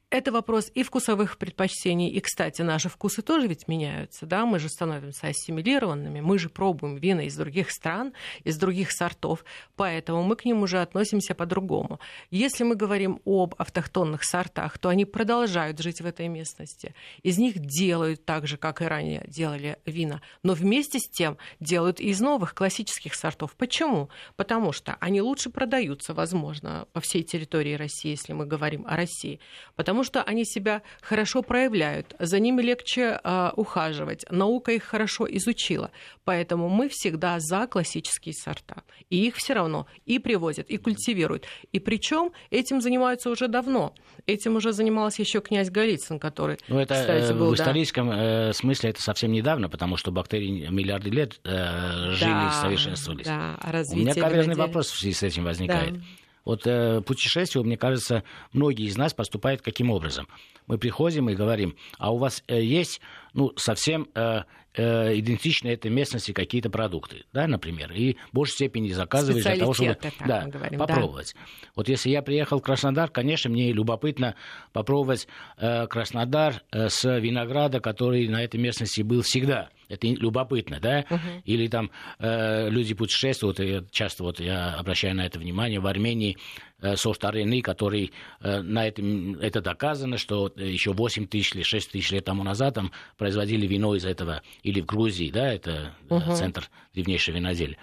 Это 0.09 0.31
вопрос 0.31 0.71
и 0.73 0.83
вкусовых 0.83 1.37
предпочтений, 1.37 2.09
и, 2.09 2.21
кстати, 2.21 2.61
наши 2.61 2.87
вкусы 2.87 3.21
тоже 3.21 3.47
ведь 3.47 3.67
меняются, 3.67 4.25
да, 4.25 4.45
мы 4.45 4.57
же 4.57 4.69
становимся 4.69 5.27
ассимилированными, 5.27 6.21
мы 6.21 6.39
же 6.39 6.47
пробуем 6.47 6.95
вина 6.95 7.25
из 7.25 7.35
других 7.35 7.69
стран, 7.71 8.13
из 8.45 8.57
других 8.57 8.93
сортов, 8.93 9.43
поэтому 9.75 10.23
мы 10.23 10.37
к 10.37 10.45
ним 10.45 10.61
уже 10.61 10.81
относимся 10.81 11.35
по-другому. 11.35 11.99
Если 12.31 12.63
мы 12.63 12.75
говорим 12.75 13.19
об 13.25 13.55
автохтонных 13.57 14.23
сортах, 14.23 14.77
то 14.77 14.87
они 14.87 15.03
продолжают 15.03 15.77
жить 15.79 15.99
в 15.99 16.05
этой 16.05 16.29
местности, 16.29 16.95
из 17.21 17.37
них 17.37 17.59
делают 17.59 18.23
так 18.23 18.47
же, 18.47 18.55
как 18.55 18.81
и 18.81 18.85
ранее 18.85 19.25
делали 19.27 19.77
вина, 19.85 20.21
но 20.41 20.53
вместе 20.53 20.99
с 20.99 21.09
тем 21.09 21.37
делают 21.59 21.99
из 21.99 22.21
новых 22.21 22.55
классических 22.55 23.13
сортов. 23.13 23.57
Почему? 23.57 24.07
Потому 24.37 24.71
что 24.71 24.95
они 25.01 25.21
лучше 25.21 25.49
продаются, 25.49 26.13
возможно, 26.13 26.87
по 26.93 27.01
всей 27.01 27.23
территории 27.23 27.73
России, 27.73 28.11
если 28.11 28.31
мы 28.31 28.45
говорим 28.45 28.87
о 28.87 28.95
России, 28.95 29.41
потому 29.75 29.96
потому 29.97 30.05
что 30.05 30.21
они 30.21 30.45
себя 30.45 30.83
хорошо 31.01 31.41
проявляют, 31.41 32.15
за 32.19 32.37
ними 32.39 32.61
легче 32.61 33.19
э, 33.23 33.49
ухаживать, 33.55 34.25
наука 34.29 34.71
их 34.71 34.83
хорошо 34.83 35.25
изучила. 35.27 35.89
Поэтому 36.23 36.69
мы 36.69 36.87
всегда 36.87 37.39
за 37.39 37.65
классические 37.65 38.35
сорта. 38.35 38.83
И 39.09 39.25
их 39.25 39.37
все 39.37 39.53
равно 39.53 39.87
и 40.05 40.19
привозят, 40.19 40.69
и 40.69 40.77
культивируют. 40.77 41.45
И 41.71 41.79
причем 41.79 42.31
этим 42.51 42.79
занимаются 42.79 43.31
уже 43.31 43.47
давно. 43.47 43.95
Этим 44.27 44.55
уже 44.55 44.71
занимался 44.71 45.23
еще 45.23 45.41
князь 45.41 45.71
Голицын, 45.71 46.19
который, 46.19 46.59
ну, 46.67 46.77
это, 46.77 46.93
кстати, 46.93 47.33
был... 47.33 47.49
В 47.49 47.55
историческом 47.55 48.09
да. 48.09 48.53
смысле 48.53 48.91
это 48.91 49.01
совсем 49.01 49.31
недавно, 49.31 49.67
потому 49.67 49.97
что 49.97 50.11
бактерии 50.11 50.67
миллиарды 50.69 51.09
лет 51.09 51.39
э, 51.43 52.11
жили 52.11 52.29
да, 52.29 52.51
совершенствовались. 52.61 53.25
Да, 53.25 53.57
У 53.91 53.95
меня 53.95 54.13
каверзный 54.13 54.55
вопрос 54.55 54.91
в 54.91 54.99
связи 54.99 55.15
с 55.15 55.23
этим 55.23 55.45
возникает. 55.45 55.93
Да. 55.95 55.99
Вот 56.47 56.65
э, 56.65 57.01
путешествие, 57.01 57.61
мне 57.61 57.75
кажется, 57.75 58.23
многие 58.53 58.85
из 58.85 58.95
нас 58.95 59.13
поступают 59.13 59.61
каким 59.61 59.91
образом. 59.91 60.29
Мы 60.65 60.77
приходим 60.77 61.29
и 61.29 61.35
говорим, 61.35 61.75
а 61.97 62.13
у 62.13 62.17
вас 62.17 62.41
э, 62.47 62.63
есть 62.63 63.01
ну, 63.33 63.51
совсем 63.57 64.07
э, 64.15 64.43
э, 64.73 65.19
идентичны 65.19 65.67
этой 65.67 65.91
местности 65.91 66.31
какие-то 66.31 66.69
продукты, 66.69 67.25
да, 67.33 67.47
например, 67.47 67.91
и 67.91 68.13
в 68.31 68.35
большей 68.35 68.53
степени 68.53 68.93
заказываешь 68.93 69.43
для 69.43 69.57
того, 69.57 69.73
чтобы 69.73 69.97
да, 70.25 70.47
говорим, 70.47 70.79
попробовать. 70.79 71.35
Да. 71.35 71.69
Вот 71.75 71.89
если 71.89 72.11
я 72.11 72.21
приехал 72.21 72.59
в 72.59 72.63
Краснодар, 72.63 73.09
конечно, 73.09 73.49
мне 73.49 73.73
любопытно 73.73 74.35
попробовать 74.71 75.27
э, 75.57 75.85
Краснодар 75.87 76.63
э, 76.71 76.87
с 76.87 77.03
винограда, 77.19 77.81
который 77.81 78.25
на 78.29 78.41
этой 78.41 78.57
местности 78.57 79.01
был 79.01 79.21
всегда. 79.21 79.67
Это 79.89 80.07
любопытно, 80.07 80.79
да? 80.79 81.05
Угу. 81.09 81.19
Или 81.45 81.67
там 81.67 81.91
э, 82.19 82.69
люди 82.69 82.93
путешествуют, 82.93 83.59
и 83.59 83.83
часто 83.91 84.23
вот 84.23 84.39
я 84.39 84.73
обращаю 84.73 85.15
на 85.15 85.25
это 85.25 85.39
внимание, 85.39 85.79
в 85.79 85.87
Армении 85.87 86.37
э, 86.81 86.95
сорт 86.95 87.23
Арены, 87.25 87.61
который 87.61 88.11
э, 88.41 88.61
на 88.61 88.87
этом, 88.87 89.35
это 89.35 89.61
доказано, 89.61 90.17
что 90.17 90.51
еще 90.55 90.93
8 90.93 91.27
тысяч 91.27 91.55
или 91.55 91.63
6 91.63 91.91
тысяч 91.91 92.11
лет 92.11 92.25
тому 92.25 92.43
назад 92.43 92.75
там 92.75 92.91
производили 93.17 93.65
вино 93.67 93.95
из 93.95 94.05
этого, 94.05 94.41
или 94.63 94.81
в 94.81 94.85
Грузии, 94.85 95.29
да, 95.31 95.53
это 95.53 95.93
угу. 96.09 96.33
центр 96.33 96.69
древнейшего 96.93 97.35
виноделия. 97.35 97.77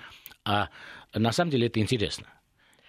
А 0.44 0.68
на 1.14 1.32
самом 1.32 1.50
деле 1.50 1.68
это 1.68 1.80
интересно. 1.80 2.26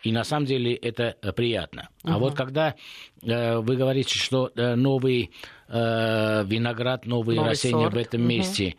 И 0.05 0.11
на 0.11 0.23
самом 0.23 0.45
деле 0.45 0.75
это 0.75 1.15
э, 1.21 1.31
приятно. 1.33 1.89
Угу. 2.03 2.13
А 2.13 2.19
вот 2.19 2.35
когда 2.35 2.75
э, 3.23 3.57
вы 3.57 3.75
говорите, 3.75 4.19
что 4.19 4.51
э, 4.55 4.75
новый 4.75 5.31
э, 5.67 6.43
виноград, 6.45 7.07
новые 7.07 7.37
Новый 7.37 7.49
растения 7.49 7.85
сорт. 7.85 7.95
в 7.95 7.97
этом 7.97 8.21
угу. 8.21 8.29
месте 8.29 8.75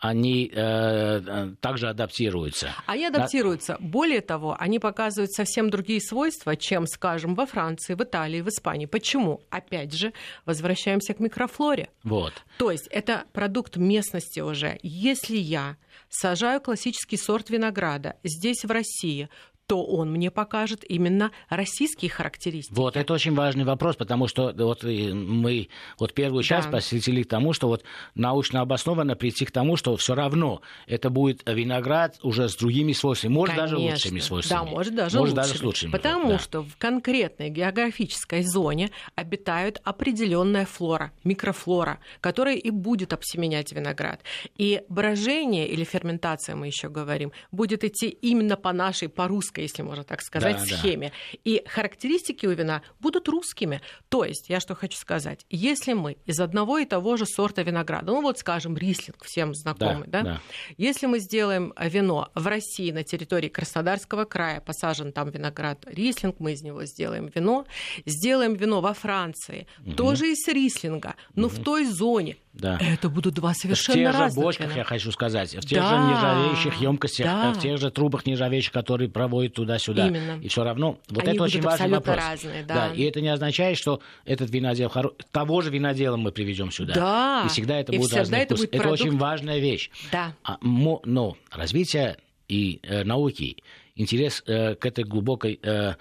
они 0.00 0.50
э, 0.52 1.52
также 1.60 1.88
адаптируются. 1.88 2.74
Они 2.86 3.04
адаптируются. 3.04 3.76
На... 3.78 3.86
Более 3.86 4.22
того, 4.22 4.56
они 4.58 4.78
показывают 4.78 5.30
совсем 5.32 5.68
другие 5.68 6.00
свойства, 6.00 6.56
чем, 6.56 6.86
скажем, 6.86 7.34
во 7.34 7.44
Франции, 7.44 7.94
в 7.94 8.02
Италии, 8.02 8.40
в 8.40 8.48
Испании. 8.48 8.86
Почему? 8.86 9.42
Опять 9.50 9.92
же, 9.92 10.14
возвращаемся 10.46 11.12
к 11.12 11.20
микрофлоре. 11.20 11.90
Вот. 12.02 12.32
То 12.56 12.70
есть 12.70 12.86
это 12.90 13.24
продукт 13.34 13.76
местности 13.76 14.40
уже. 14.40 14.78
Если 14.82 15.36
я 15.36 15.76
сажаю 16.08 16.62
классический 16.62 17.18
сорт 17.18 17.50
винограда 17.50 18.16
здесь, 18.24 18.64
в 18.64 18.70
России, 18.70 19.28
то 19.70 19.84
он 19.84 20.10
мне 20.10 20.32
покажет 20.32 20.82
именно 20.82 21.30
российские 21.48 22.10
характеристики. 22.10 22.74
Вот, 22.74 22.96
это 22.96 23.14
очень 23.14 23.36
важный 23.36 23.62
вопрос, 23.62 23.94
потому 23.94 24.26
что 24.26 24.52
вот 24.52 24.82
мы 24.82 25.68
вот 25.96 26.12
первую 26.12 26.42
часть 26.42 26.66
да. 26.66 26.78
посвятили 26.78 27.22
тому, 27.22 27.52
что 27.52 27.68
вот 27.68 27.84
научно 28.16 28.62
обоснованно 28.62 29.14
прийти 29.14 29.44
к 29.44 29.52
тому, 29.52 29.76
что 29.76 29.96
все 29.96 30.16
равно 30.16 30.60
это 30.88 31.08
будет 31.08 31.42
виноград 31.46 32.18
уже 32.24 32.48
с 32.48 32.56
другими 32.56 32.90
свойствами, 32.90 33.32
может 33.32 33.54
Конечно. 33.54 33.76
даже 33.76 33.92
лучшими 33.92 34.18
свойствами. 34.18 34.58
Да, 34.58 34.64
может 34.64 34.94
даже 34.96 35.18
может 35.18 35.36
лучшими. 35.36 35.46
Даже 35.46 35.58
с 35.60 35.62
лучшими. 35.62 35.90
Потому 35.92 36.30
да. 36.30 36.38
что 36.40 36.62
в 36.64 36.76
конкретной 36.76 37.50
географической 37.50 38.42
зоне 38.42 38.90
обитают 39.14 39.80
определенная 39.84 40.66
флора, 40.66 41.12
микрофлора, 41.22 42.00
которая 42.20 42.56
и 42.56 42.70
будет 42.70 43.12
обсеменять 43.12 43.70
виноград. 43.70 44.20
И 44.58 44.82
брожение 44.88 45.68
или 45.68 45.84
ферментация, 45.84 46.56
мы 46.56 46.66
еще 46.66 46.88
говорим, 46.88 47.30
будет 47.52 47.84
идти 47.84 48.08
именно 48.08 48.56
по 48.56 48.72
нашей, 48.72 49.08
по 49.08 49.28
русской 49.28 49.59
русской, 49.60 49.62
если 49.62 49.82
можно 49.82 50.04
так 50.04 50.22
сказать, 50.22 50.56
да, 50.56 50.76
схеме. 50.76 51.08
Да. 51.08 51.38
И 51.44 51.62
характеристики 51.66 52.46
у 52.46 52.52
вина 52.52 52.82
будут 53.00 53.28
русскими. 53.28 53.80
То 54.08 54.24
есть, 54.24 54.48
я 54.48 54.60
что 54.60 54.74
хочу 54.74 54.96
сказать, 54.96 55.46
если 55.50 55.92
мы 55.92 56.16
из 56.26 56.40
одного 56.40 56.78
и 56.78 56.84
того 56.84 57.16
же 57.16 57.26
сорта 57.26 57.62
винограда, 57.62 58.12
ну 58.12 58.22
вот, 58.22 58.38
скажем, 58.38 58.76
рислинг, 58.76 59.24
всем 59.24 59.54
знакомый, 59.54 60.06
да, 60.06 60.22
да? 60.22 60.22
да. 60.22 60.40
если 60.78 61.06
мы 61.06 61.20
сделаем 61.20 61.72
вино 61.78 62.28
в 62.34 62.46
России 62.46 62.90
на 62.92 63.02
территории 63.02 63.48
Краснодарского 63.48 64.24
края, 64.24 64.60
посажен 64.60 65.12
там 65.12 65.30
виноград 65.30 65.84
рислинг, 65.86 66.36
мы 66.40 66.52
из 66.52 66.62
него 66.62 66.84
сделаем 66.84 67.30
вино, 67.34 67.66
сделаем 68.06 68.54
вино 68.54 68.80
во 68.80 68.94
Франции, 68.94 69.66
угу. 69.80 69.92
тоже 69.92 70.32
из 70.32 70.48
рислинга, 70.48 71.14
но 71.34 71.46
угу. 71.46 71.56
в 71.56 71.64
той 71.64 71.84
зоне, 71.84 72.36
да. 72.52 72.78
Это 72.80 73.08
будут 73.08 73.34
два 73.34 73.54
совершенно 73.54 74.12
разных. 74.12 74.22
В 74.22 74.28
тех 74.28 74.34
же 74.34 74.40
бочках, 74.40 74.76
я 74.76 74.84
хочу 74.84 75.12
сказать, 75.12 75.54
в 75.54 75.60
тех 75.60 75.80
да. 75.80 75.88
же 75.88 76.10
нержавеющих 76.10 76.80
емкостях, 76.80 77.26
да. 77.26 77.52
в 77.52 77.60
тех 77.60 77.78
же 77.78 77.90
трубах 77.90 78.26
нержавеющих, 78.26 78.72
которые 78.72 79.08
проводят 79.08 79.54
туда-сюда. 79.54 80.08
Именно. 80.08 80.40
И 80.42 80.48
все 80.48 80.64
равно, 80.64 80.98
вот 81.08 81.24
Они 81.24 81.34
это 81.34 81.44
очень 81.44 81.60
важный 81.60 81.88
вопрос. 81.88 82.16
Разные, 82.16 82.64
да. 82.64 82.74
да. 82.74 82.94
И 82.94 83.02
это 83.02 83.20
не 83.20 83.28
означает, 83.28 83.78
что 83.78 84.00
этот 84.24 84.50
винодел 84.50 84.92
того 85.30 85.60
же 85.60 85.70
винодела 85.70 86.16
мы 86.16 86.32
приведем 86.32 86.70
сюда. 86.72 86.94
Да. 86.94 87.42
И 87.46 87.48
всегда 87.48 87.78
это 87.78 87.92
и 87.92 87.98
будет 87.98 88.14
разный 88.14 88.38
это 88.38 88.56
вкус. 88.56 88.66
Будет 88.66 88.80
это 88.80 88.90
очень 88.90 89.16
важная 89.16 89.58
вещь. 89.58 89.90
Да. 90.10 90.34
А, 90.42 90.58
но 90.60 91.36
развитие 91.52 92.16
и 92.48 92.80
э, 92.82 93.04
науки 93.04 93.58
интерес 93.94 94.42
э, 94.46 94.74
к 94.74 94.86
этой 94.86 95.04
глубокой 95.04 95.60
э, 95.62 95.94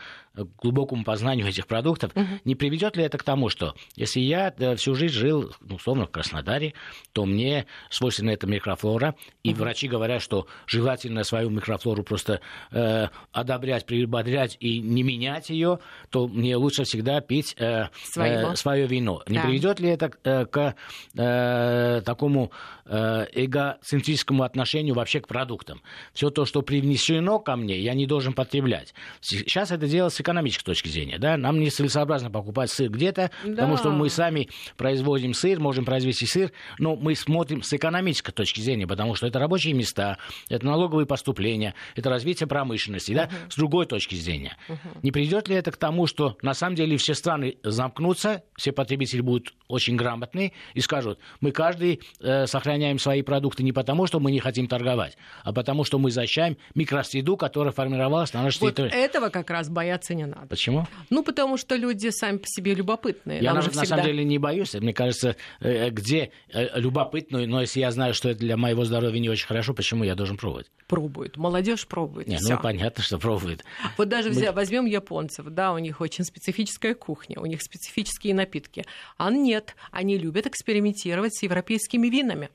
глубокому 0.62 1.04
познанию 1.04 1.48
этих 1.48 1.68
продуктов, 1.68 2.12
угу. 2.16 2.26
не 2.46 2.56
приведет 2.56 2.98
ли 2.98 3.04
это 3.04 3.18
к 3.18 3.24
тому, 3.24 3.50
что 3.50 3.76
если 3.96 4.20
я 4.20 4.54
всю 4.76 4.96
жизнь 4.96 5.14
жил, 5.14 5.54
ну, 5.62 5.76
условно, 5.76 6.06
в 6.06 6.12
Краснодаре, 6.12 6.74
то 7.14 7.26
мне 7.26 7.66
свойственна 7.90 8.32
эта 8.32 8.48
микрофлора, 8.48 9.16
и 9.44 9.52
угу. 9.52 9.60
врачи 9.60 9.88
говорят, 9.88 10.22
что 10.22 10.48
желательно 10.66 11.24
свою 11.24 11.50
микрофлору 11.50 12.04
просто 12.04 12.42
э, 12.72 13.08
одобрять, 13.32 13.86
прибодрять 13.86 14.58
и 14.60 14.80
не 14.80 15.04
менять 15.04 15.50
ее, 15.50 15.80
то 16.10 16.28
мне 16.28 16.56
лучше 16.56 16.84
всегда 16.84 17.22
пить 17.22 17.56
э, 17.58 17.88
э, 18.18 18.56
свое 18.56 18.88
вино. 18.88 19.24
Не 19.28 19.38
да. 19.38 19.44
приведет 19.44 19.80
ли 19.80 19.90
это 19.90 20.12
э, 20.24 20.46
к 20.46 20.76
э, 21.16 22.02
такому 22.06 22.52
э, 22.79 22.79
эгоцентрическому 22.90 24.44
отношению 24.44 24.96
вообще 24.96 25.22
к 25.22 25.28
продуктам? 25.28 25.82
Все 26.14 26.30
то, 26.30 26.46
что 26.46 26.62
привнесено 26.62 27.40
ко 27.40 27.56
мне, 27.56 27.80
я 27.80 27.94
не 27.94 28.06
должен 28.06 28.34
потреблять. 28.34 28.94
Сейчас 29.22 29.72
это 29.72 29.88
делается 29.88 30.18
с 30.18 30.22
экономической 30.22 30.64
точки 30.64 30.90
зрения. 30.90 31.20
Да? 31.20 31.38
Нам 31.38 31.60
нецелесообразно 31.60 32.32
покупать 32.32 32.72
сыр 32.72 32.90
где-то, 32.90 33.32
да. 33.44 33.50
потому 33.52 33.78
что 33.78 33.92
мы 33.92 34.10
сами 34.10 34.50
производим 34.78 35.34
сыр, 35.34 35.60
можем 35.60 35.86
произвести 35.86 36.26
сыр, 36.26 36.52
но 36.78 36.96
мы 36.96 37.16
смотрим 37.16 37.62
с 37.62 37.72
экономической 37.74 38.32
точки 38.32 38.62
зрения, 38.62 38.88
потому 38.88 39.16
что 39.16 39.28
это 39.28 39.40
рабочие 39.40 39.74
места, 39.74 40.18
это 40.50 40.66
налоговые 40.66 41.06
поступления, 41.06 41.76
это 41.96 42.10
развитие 42.10 42.48
промышленности. 42.48 43.14
Да? 43.14 43.26
Uh-huh. 43.26 43.52
С 43.52 43.56
другой 43.56 43.86
точки 43.86 44.16
зрения. 44.16 44.58
Uh-huh. 44.68 44.78
Не 45.04 45.12
приведет 45.12 45.48
ли 45.48 45.56
это 45.56 45.72
к 45.72 45.78
тому, 45.78 46.08
что 46.08 46.38
на 46.42 46.54
самом 46.54 46.76
деле 46.76 46.98
все 46.98 47.14
страны 47.14 47.58
замкнутся, 47.64 48.44
все 48.58 48.72
потребители 48.72 49.22
будут 49.22 49.54
очень 49.68 49.96
грамотные 49.96 50.54
и 50.74 50.82
скажут, 50.82 51.20
мы 51.42 51.52
каждый 51.52 52.02
э, 52.20 52.48
сохраняем 52.48 52.79
свои 53.00 53.22
продукты 53.22 53.64
не 53.64 53.72
потому, 53.72 54.08
что 54.08 54.20
мы 54.20 54.32
не 54.32 54.40
хотим 54.40 54.68
торговать, 54.68 55.18
а 55.44 55.54
потому, 55.54 55.84
что 55.84 56.00
мы 56.00 56.12
защищаем 56.12 56.58
микросреду, 56.76 57.38
которая 57.38 57.72
формировалась 57.72 58.34
на 58.34 58.44
нашей 58.44 58.60
вот 58.62 58.76
территории. 58.76 59.04
этого 59.04 59.30
как 59.30 59.50
раз 59.50 59.70
бояться 59.70 60.14
не 60.14 60.26
надо. 60.26 60.48
Почему? 60.48 60.88
Ну, 61.10 61.24
потому 61.24 61.58
что 61.58 61.76
люди 61.76 62.10
сами 62.10 62.38
по 62.38 62.48
себе 62.48 62.74
любопытные. 62.74 63.42
Я 63.42 63.54
на, 63.54 63.62
всегда... 63.62 63.82
на 63.82 63.86
самом 63.86 64.06
деле 64.06 64.24
не 64.24 64.38
боюсь. 64.38 64.74
Мне 64.74 64.94
кажется, 64.94 65.36
э, 65.60 65.90
где 65.90 66.32
э, 66.52 66.80
любопытно, 66.80 67.46
но 67.46 67.62
если 67.62 67.80
я 67.80 67.92
знаю, 67.92 68.14
что 68.14 68.30
это 68.30 68.40
для 68.40 68.58
моего 68.58 68.86
здоровья 68.86 69.20
не 69.20 69.30
очень 69.30 69.48
хорошо, 69.48 69.74
почему 69.74 70.04
я 70.04 70.16
должен 70.16 70.38
пробовать? 70.38 70.68
Пробует. 70.88 71.38
Молодежь 71.38 71.88
пробует. 71.88 72.28
Не, 72.28 72.40
ну 72.42 72.58
понятно, 72.58 73.04
что 73.04 73.18
пробует. 73.18 73.64
Вот 73.98 74.10
даже 74.10 74.32
Мы... 74.32 74.52
возьмем 74.52 74.86
японцев, 74.86 75.46
да, 75.48 75.74
у 75.74 75.78
них 75.78 76.02
очень 76.02 76.24
специфическая 76.24 76.94
кухня, 76.96 77.40
у 77.40 77.46
них 77.46 77.62
специфические 77.62 78.34
напитки. 78.34 78.86
А 79.18 79.32
нет, 79.32 79.76
они 79.92 80.18
любят 80.18 80.48
экспериментировать 80.48 81.36
с 81.36 81.44
европейскими 81.44 82.08
винами. 82.08 82.50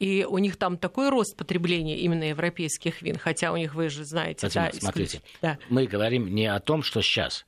И 0.00 0.24
у 0.24 0.38
них 0.38 0.56
там 0.56 0.78
такой 0.78 1.10
рост 1.10 1.36
потребления 1.36 1.98
именно 1.98 2.24
европейских 2.24 3.02
вин, 3.02 3.18
хотя 3.18 3.52
у 3.52 3.56
них, 3.56 3.74
вы 3.74 3.90
же 3.90 4.04
знаете... 4.04 4.40
Татьяна, 4.40 4.70
да, 4.72 4.80
смотрите, 4.80 5.22
да. 5.42 5.58
мы 5.68 5.86
говорим 5.86 6.34
не 6.34 6.46
о 6.46 6.58
том, 6.58 6.82
что 6.82 7.02
сейчас. 7.02 7.46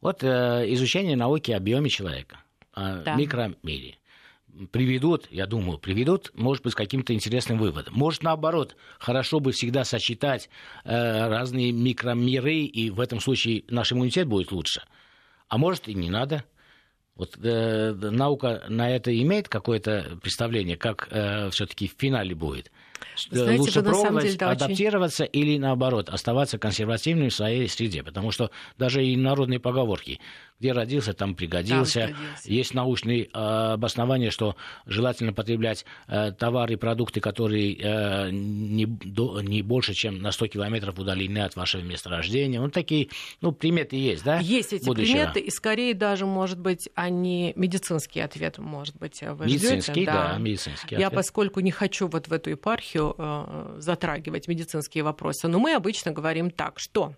Вот 0.00 0.22
э, 0.22 0.64
изучение 0.68 1.16
науки 1.16 1.50
о 1.50 1.56
объеме 1.56 1.90
человека, 1.90 2.38
о 2.72 3.02
да. 3.02 3.16
микромире 3.16 3.98
приведут, 4.70 5.26
я 5.30 5.46
думаю, 5.46 5.78
приведут, 5.78 6.30
может 6.34 6.64
быть, 6.64 6.74
к 6.74 6.76
каким-то 6.76 7.12
интересным 7.12 7.58
выводам. 7.58 7.94
Может, 7.94 8.22
наоборот, 8.22 8.76
хорошо 8.98 9.40
бы 9.40 9.52
всегда 9.52 9.84
сочетать 9.84 10.48
э, 10.84 11.28
разные 11.28 11.72
микромиры, 11.72 12.60
и 12.60 12.90
в 12.90 13.00
этом 13.00 13.20
случае 13.20 13.64
наш 13.68 13.92
иммунитет 13.92 14.26
будет 14.26 14.52
лучше. 14.52 14.82
А 15.48 15.58
может, 15.58 15.88
и 15.88 15.94
не 15.94 16.10
надо. 16.10 16.44
Вот 17.18 17.36
э, 17.42 17.92
наука 17.92 18.62
на 18.68 18.90
это 18.90 19.14
имеет 19.22 19.48
какое-то 19.48 20.18
представление, 20.22 20.76
как 20.76 21.08
э, 21.10 21.50
все-таки 21.50 21.88
в 21.88 21.94
финале 21.98 22.34
будет? 22.34 22.70
Знаете, 23.30 23.60
Лучше 23.60 23.82
пробовать 23.82 24.24
деле, 24.24 24.36
да, 24.38 24.50
адаптироваться 24.50 25.24
очень... 25.24 25.40
или 25.40 25.58
наоборот 25.58 26.08
оставаться 26.08 26.58
консервативным 26.58 27.30
в 27.30 27.34
своей 27.34 27.68
среде, 27.68 28.04
потому 28.04 28.30
что 28.30 28.50
даже 28.78 29.04
и 29.04 29.16
народные 29.16 29.58
поговорки 29.58 30.20
где 30.60 30.72
родился, 30.72 31.12
там 31.12 31.34
пригодился. 31.34 32.00
Там 32.00 32.08
пригодился. 32.08 32.50
Есть 32.50 32.74
научные 32.74 33.24
э, 33.24 33.28
обоснования, 33.32 34.30
что 34.30 34.56
желательно 34.86 35.32
потреблять 35.32 35.84
э, 36.08 36.32
товары 36.32 36.74
и 36.74 36.76
продукты, 36.76 37.20
которые 37.20 37.76
э, 37.76 38.30
не, 38.30 38.86
до, 38.86 39.40
не 39.40 39.62
больше, 39.62 39.94
чем 39.94 40.20
на 40.20 40.32
100 40.32 40.48
километров 40.48 40.98
удалены 40.98 41.38
от 41.38 41.54
вашего 41.54 41.82
месторождения. 41.82 42.60
Вот 42.60 42.72
такие 42.72 43.08
ну, 43.40 43.52
приметы 43.52 43.96
есть, 43.96 44.24
да? 44.24 44.40
Есть 44.40 44.72
эти 44.72 44.84
будущего? 44.84 45.12
приметы, 45.12 45.40
и 45.40 45.50
скорее 45.50 45.94
даже, 45.94 46.26
может 46.26 46.58
быть, 46.58 46.88
они 46.94 47.52
медицинский 47.54 48.20
ответ, 48.20 48.58
может 48.58 48.96
быть, 48.96 49.22
вы 49.22 49.46
Медицинский, 49.46 49.92
ждете. 49.92 50.06
да, 50.06 50.32
да 50.32 50.38
медицинский 50.38 50.96
Я, 50.96 51.10
поскольку 51.10 51.60
не 51.60 51.70
хочу 51.70 52.08
вот 52.08 52.28
в 52.28 52.32
эту 52.32 52.50
епархию 52.50 53.14
э, 53.16 53.76
затрагивать 53.78 54.48
медицинские 54.48 55.04
вопросы, 55.04 55.46
но 55.46 55.58
мы 55.60 55.74
обычно 55.74 56.10
говорим 56.10 56.50
так, 56.50 56.80
что 56.80 57.14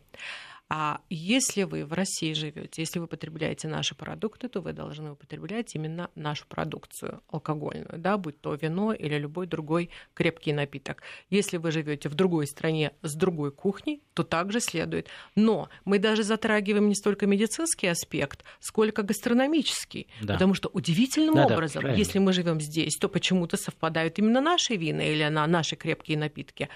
а 0.72 1.00
если 1.10 1.64
вы 1.64 1.84
в 1.84 1.92
России 1.92 2.32
живете, 2.32 2.82
если 2.82 3.00
вы 3.00 3.08
потребляете 3.08 3.66
наши 3.66 3.96
продукты, 3.96 4.48
то 4.48 4.60
вы 4.60 4.72
должны 4.72 5.10
употреблять 5.10 5.74
именно 5.74 6.10
нашу 6.14 6.46
продукцию 6.46 7.22
алкогольную, 7.28 7.98
да, 7.98 8.16
будь 8.16 8.40
то 8.40 8.54
вино 8.54 8.92
или 8.92 9.16
любой 9.18 9.48
другой 9.48 9.90
крепкий 10.14 10.52
напиток. 10.52 11.02
Если 11.28 11.56
вы 11.56 11.72
живете 11.72 12.08
в 12.08 12.14
другой 12.14 12.46
стране 12.46 12.92
с 13.02 13.16
другой 13.16 13.50
кухней, 13.50 14.00
то 14.14 14.22
также 14.22 14.60
следует. 14.60 15.08
Но 15.34 15.68
мы 15.84 15.98
даже 15.98 16.22
затрагиваем 16.22 16.88
не 16.88 16.94
столько 16.94 17.26
медицинский 17.26 17.88
аспект, 17.88 18.44
сколько 18.60 19.02
гастрономический. 19.02 20.06
Да. 20.22 20.34
Потому 20.34 20.54
что 20.54 20.68
удивительным 20.68 21.34
да, 21.34 21.46
образом, 21.46 21.82
да, 21.82 21.94
если 21.94 22.20
мы 22.20 22.32
живем 22.32 22.60
здесь, 22.60 22.94
то 22.94 23.08
почему-то 23.08 23.56
совпадают 23.56 24.20
именно 24.20 24.40
наши 24.40 24.76
вина 24.76 25.00
или 25.00 25.24
на 25.24 25.44
наши 25.48 25.74
крепкие 25.74 26.16
напитки 26.16 26.68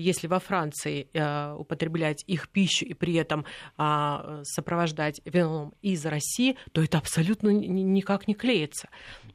если 0.00 0.26
во 0.26 0.38
Франции 0.38 1.08
э, 1.12 1.54
употреблять 1.54 2.24
их 2.26 2.48
пищу 2.48 2.84
и 2.84 2.94
при 2.94 3.14
этом 3.14 3.44
э, 3.78 4.42
сопровождать 4.44 5.20
вином 5.24 5.74
из 5.82 6.04
России, 6.06 6.56
то 6.72 6.82
это 6.82 6.98
абсолютно 6.98 7.48
никак 7.50 8.28
не 8.28 8.34
клеится. 8.34 8.88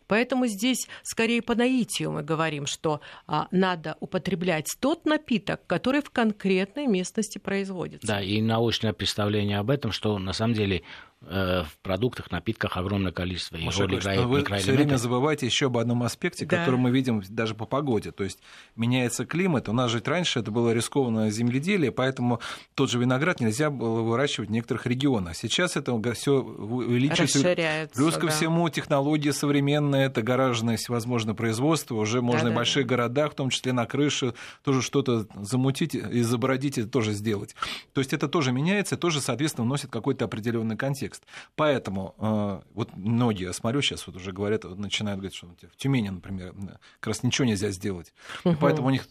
Поэтому 0.08 0.48
здесь 0.48 0.88
скорее 1.04 1.42
по 1.42 1.56
наитию 1.56 2.12
мы 2.12 2.24
говорим, 2.24 2.66
что 2.66 3.02
а, 3.28 3.48
надо 3.52 3.98
употреблять 4.00 4.68
тот 4.80 5.06
напиток, 5.06 5.66
который 5.68 6.02
в 6.02 6.12
конкретной 6.12 6.88
местности 6.88 7.38
производится. 7.38 8.08
Да, 8.08 8.22
и 8.22 8.42
научное 8.42 8.94
представление 8.94 9.58
об 9.58 9.70
этом, 9.70 9.92
что 9.92 10.18
на 10.20 10.34
самом 10.34 10.54
деле 10.54 10.84
в 11.28 11.68
продуктах, 11.82 12.30
напитках 12.30 12.78
огромное 12.78 13.12
количество. 13.12 13.58
Маша, 13.58 13.82
роль 13.82 13.96
играет 13.96 14.22
вы 14.26 14.44
все 14.44 14.74
время 14.74 14.98
забываете 14.98 15.46
еще 15.46 15.68
об 15.68 15.78
одном 15.78 16.04
аспекте, 16.04 16.46
да. 16.46 16.58
который 16.58 16.80
мы 16.80 16.92
видим 16.92 17.24
даже 17.30 17.56
по 17.56 17.66
погоде. 17.66 18.12
То 18.12 18.24
есть 18.24 18.40
меняется 18.76 19.26
климат. 19.26 19.68
У 19.68 19.74
нас 19.74 19.90
жить 19.90 20.08
раньше 20.08 20.40
это 20.40 20.52
было 20.52 20.72
рискованное 20.72 21.32
земледелие, 21.32 21.92
поэтому 21.92 22.42
тот 22.76 22.92
же 22.92 23.00
виноград 23.00 23.40
нельзя 23.40 23.70
было 23.70 24.02
выращивать 24.02 24.50
в 24.50 24.52
некоторых 24.52 24.86
регионах. 24.86 25.36
Сейчас 25.36 25.76
это 25.76 26.00
все 26.14 26.42
увеличивается. 26.42 27.90
Плюс 27.96 28.16
ко 28.16 28.28
да. 28.28 28.32
всему 28.32 28.70
технологии 28.70 29.32
современные, 29.32 30.06
это 30.06 30.22
гаражное 30.22 30.78
возможно 30.90 31.34
производство, 31.34 31.96
уже 31.96 32.22
можно 32.22 32.50
да, 32.50 32.52
в 32.52 32.56
больших 32.56 32.86
да. 32.86 32.90
городах, 32.90 33.32
в 33.32 33.36
том 33.36 33.50
числе 33.50 33.74
на 33.74 33.86
крыше, 33.86 34.34
тоже 34.64 34.82
что-то 34.82 35.28
замутить 35.36 35.96
и 35.96 36.22
забородить, 36.22 36.78
это 36.78 36.88
тоже 36.88 37.14
сделать. 37.14 37.56
То 37.94 38.02
есть 38.02 38.14
это 38.14 38.28
тоже 38.28 38.52
меняется, 38.52 38.98
тоже, 38.98 39.22
соответственно, 39.22 39.66
вносит 39.66 39.90
какой-то 39.90 40.26
определенный 40.26 40.78
контекст 40.78 41.15
контекст. 41.16 41.24
Поэтому 41.56 42.16
э, 42.18 42.62
вот 42.74 42.96
многие, 42.96 43.46
я 43.46 43.54
смотрю, 43.54 43.82
сейчас 43.82 44.08
вот 44.08 44.16
уже 44.16 44.32
говорят, 44.32 44.64
начинают 44.64 45.20
говорить, 45.20 45.36
что 45.36 45.48
в 45.48 45.76
Тюмени, 45.78 46.10
например, 46.10 46.54
как 47.00 47.08
раз 47.08 47.24
ничего 47.24 47.48
нельзя 47.48 47.72
сделать. 47.72 48.14
Угу. 48.44 48.54
И 48.54 48.58
поэтому 48.58 48.88
у 48.88 48.92
них, 48.92 49.08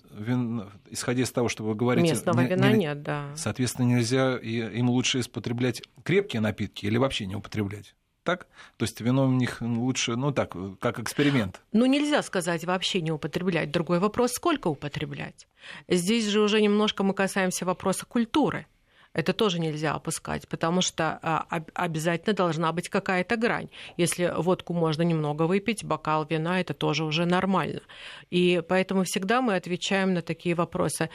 исходя 0.91 1.23
из 1.23 1.33
того, 1.33 1.49
что 1.49 1.65
вы 1.65 1.75
говорите... 1.75 2.11
Местного 2.11 2.41
не, 2.41 2.49
вина 2.49 2.71
не, 2.71 2.79
нет, 2.79 3.03
да. 3.03 3.31
Соответственно, 3.37 3.87
нельзя, 3.87 4.37
им 4.37 4.91
лучше 4.91 5.21
употреблять 5.21 5.83
крепкие 6.03 6.41
напитки 6.41 6.87
или 6.87 6.97
вообще 6.97 7.27
не 7.27 7.37
употреблять 7.37 7.95
так? 8.25 8.47
То 8.79 8.85
есть 8.85 9.03
вино 9.03 9.27
у 9.27 9.31
них 9.33 9.61
лучше, 9.61 10.17
ну 10.17 10.33
так, 10.33 10.57
как 10.81 10.99
эксперимент. 10.99 11.61
Ну, 11.73 11.85
нельзя 11.85 12.23
сказать 12.23 12.65
вообще 12.65 13.03
не 13.03 13.13
употреблять. 13.13 13.71
Другой 13.71 13.99
вопрос, 13.99 14.33
сколько 14.33 14.69
употреблять. 14.69 15.47
Здесь 15.89 16.29
же 16.29 16.41
уже 16.41 16.63
немножко 16.63 17.03
мы 17.03 17.13
касаемся 17.13 17.67
вопроса 17.67 18.07
культуры 18.07 18.67
это 19.15 19.33
тоже 19.33 19.61
нельзя 19.61 19.95
опускать, 19.95 20.49
потому 20.49 20.81
что 20.81 21.19
а, 21.23 21.63
обязательно 21.73 22.35
должна 22.35 22.73
быть 22.73 22.89
какая-то 22.89 23.37
грань. 23.37 23.71
Если 23.97 24.33
водку 24.37 24.75
можно 24.75 25.03
немного 25.03 25.45
выпить, 25.45 25.85
бокал 25.85 26.27
вина 26.27 26.61
это 26.61 26.75
тоже 26.75 27.05
уже 27.05 27.25
нормально. 27.25 27.81
И 28.31 28.63
поэтому 28.69 29.05
всегда 29.05 29.41
мы 29.41 29.55
отвечаем 29.55 30.15
на 30.15 30.23
такие 30.23 30.55
вопросы. 30.55 31.11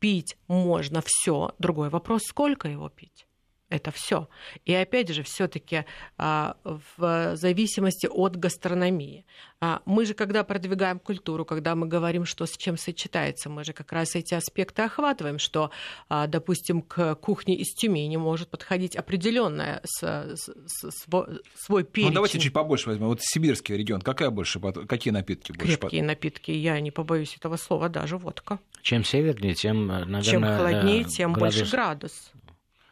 Пить 0.00 0.36
можно 0.48 1.02
все. 1.06 1.52
Другой 1.58 1.88
вопрос, 1.88 2.24
сколько 2.24 2.68
его 2.68 2.88
пить? 2.88 3.26
Это 3.70 3.90
все. 3.90 4.28
И 4.64 4.74
опять 4.74 5.08
же, 5.08 5.22
все-таки 5.22 5.84
а, 6.16 6.56
в 6.64 7.36
зависимости 7.36 8.06
от 8.06 8.36
гастрономии. 8.36 9.24
А, 9.60 9.82
мы 9.86 10.04
же, 10.04 10.14
когда 10.14 10.44
продвигаем 10.44 10.98
культуру, 10.98 11.44
когда 11.44 11.74
мы 11.74 11.86
говорим, 11.86 12.24
что 12.24 12.46
с 12.46 12.56
чем 12.56 12.76
сочетается, 12.76 13.48
мы 13.48 13.64
же 13.64 13.72
как 13.72 13.92
раз 13.92 14.14
эти 14.14 14.34
аспекты 14.34 14.82
охватываем, 14.82 15.38
что, 15.38 15.70
а, 16.08 16.26
допустим, 16.26 16.82
к 16.82 17.14
кухне 17.16 17.56
из 17.56 17.74
Тюмени 17.74 18.16
может 18.16 18.48
подходить 18.48 18.96
определенная 18.96 19.82
свой 19.84 21.84
перечень. 21.84 22.10
Ну, 22.10 22.14
давайте 22.14 22.38
чуть 22.38 22.52
побольше 22.52 22.90
возьмем. 22.90 23.08
Вот 23.08 23.20
сибирский 23.22 23.76
регион, 23.76 24.02
какая 24.02 24.30
больше, 24.30 24.60
какие 24.60 25.12
напитки 25.12 25.52
больше? 25.52 25.78
Крепкие 25.78 26.02
напитки, 26.02 26.50
я 26.50 26.78
не 26.80 26.90
побоюсь 26.90 27.36
этого 27.36 27.56
слова, 27.56 27.88
даже 27.88 28.18
водка. 28.18 28.58
Чем 28.82 29.04
севернее, 29.04 29.54
тем, 29.54 29.86
наверное... 29.86 30.22
Чем 30.22 30.42
холоднее, 30.42 31.04
тем 31.04 31.32
градус... 31.32 31.56
больше 31.56 31.70
градус. 31.70 32.32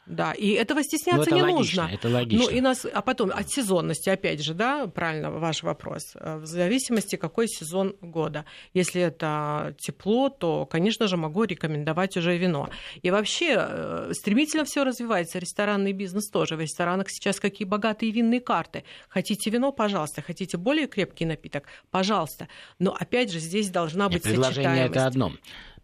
Да, 0.06 0.32
и 0.32 0.50
этого 0.50 0.82
стесняться 0.82 1.30
ну, 1.30 1.36
это 1.36 1.46
не 1.46 1.52
логично, 1.52 1.82
нужно. 1.82 1.94
Это 1.94 2.08
логично. 2.08 2.44
Ну, 2.44 2.50
и 2.50 2.60
нас, 2.60 2.84
а 2.92 3.02
потом 3.02 3.30
от 3.30 3.48
сезонности, 3.50 4.10
опять 4.10 4.42
же, 4.42 4.52
да, 4.52 4.88
правильно 4.88 5.30
ваш 5.30 5.62
вопрос, 5.62 6.14
э, 6.16 6.38
в 6.38 6.46
зависимости, 6.46 7.14
какой 7.14 7.46
сезон 7.46 7.94
года. 8.00 8.44
Если 8.74 9.00
это 9.00 9.76
тепло, 9.78 10.28
то, 10.28 10.66
конечно 10.66 11.06
же, 11.06 11.16
могу 11.16 11.44
рекомендовать 11.44 12.16
уже 12.16 12.36
вино. 12.36 12.68
И 13.02 13.12
вообще 13.12 13.54
э, 13.56 14.12
стремительно 14.12 14.64
все 14.64 14.82
развивается, 14.82 15.38
ресторанный 15.38 15.92
бизнес 15.92 16.28
тоже. 16.30 16.56
В 16.56 16.60
ресторанах 16.60 17.06
сейчас 17.08 17.38
какие 17.38 17.66
богатые 17.66 18.10
винные 18.10 18.40
карты. 18.40 18.82
Хотите 19.08 19.50
вино, 19.50 19.70
пожалуйста. 19.70 20.20
Хотите 20.20 20.56
более 20.56 20.88
крепкий 20.88 21.26
напиток, 21.26 21.64
пожалуйста. 21.92 22.48
Но, 22.80 22.92
опять 22.92 23.30
же, 23.30 23.38
здесь 23.38 23.70
должна 23.70 24.08
быть 24.08 24.24
Нет, 24.24 24.34
предложение 24.34 24.88
сочетаемость. 24.88 24.96
это 24.96 25.06
одно. 25.06 25.32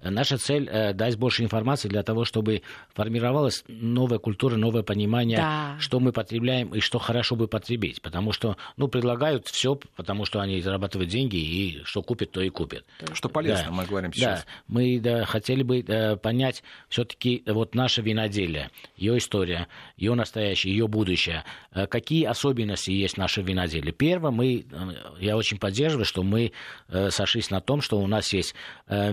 Наша 0.03 0.39
цель 0.39 0.69
э, 0.71 0.93
дать 0.93 1.17
больше 1.17 1.43
информации 1.43 1.89
для 1.89 2.03
того, 2.03 2.25
чтобы 2.25 2.63
формировалась 2.95 3.65
новая 3.67 4.19
культура, 4.19 4.57
новое 4.57 4.83
понимание, 4.83 5.39
Да. 5.39 5.77
что 5.81 5.99
мы 5.99 6.13
потребляем 6.13 6.73
и 6.75 6.81
что 6.81 6.99
хорошо 6.99 7.35
бы 7.37 7.49
потребить. 7.49 8.01
Потому 8.01 8.33
что, 8.33 8.57
ну, 8.77 8.89
предлагают 8.89 9.49
все, 9.49 9.79
потому 9.97 10.25
что 10.25 10.41
они 10.41 10.61
зарабатывают 10.61 11.11
деньги, 11.11 11.37
и 11.37 11.83
что 11.85 12.03
купят, 12.03 12.31
то 12.31 12.41
и 12.41 12.49
купят. 12.49 12.85
Что 13.13 13.29
полезно, 13.29 13.67
Да. 13.67 13.73
мы 13.73 13.85
говорим 13.87 14.13
сейчас. 14.13 14.41
Да, 14.41 14.47
мы 14.69 15.01
да, 15.01 15.25
хотели 15.25 15.63
бы 15.63 15.81
э, 15.81 16.17
понять 16.17 16.63
все-таки 16.89 17.43
вот 17.47 17.75
наше 17.75 18.01
виноделие, 18.03 18.71
ее 18.97 19.19
история, 19.19 19.67
ее 19.97 20.15
настоящее, 20.15 20.75
ее 20.75 20.87
будущее. 20.87 21.45
Э, 21.73 21.87
какие 21.87 22.25
особенности 22.25 22.91
есть 22.91 23.15
в 23.15 23.19
нашем 23.19 23.45
виноделии? 23.45 23.91
Первое, 23.91 24.31
мы, 24.31 24.65
э, 24.71 24.77
я 25.21 25.37
очень 25.37 25.59
поддерживаю, 25.59 26.05
что 26.05 26.23
мы 26.23 26.53
э, 26.89 27.11
сошлись 27.11 27.51
на 27.51 27.61
том, 27.61 27.81
что 27.81 27.99
у 27.99 28.07
нас 28.07 28.33
есть 28.33 28.55
э, 28.87 29.11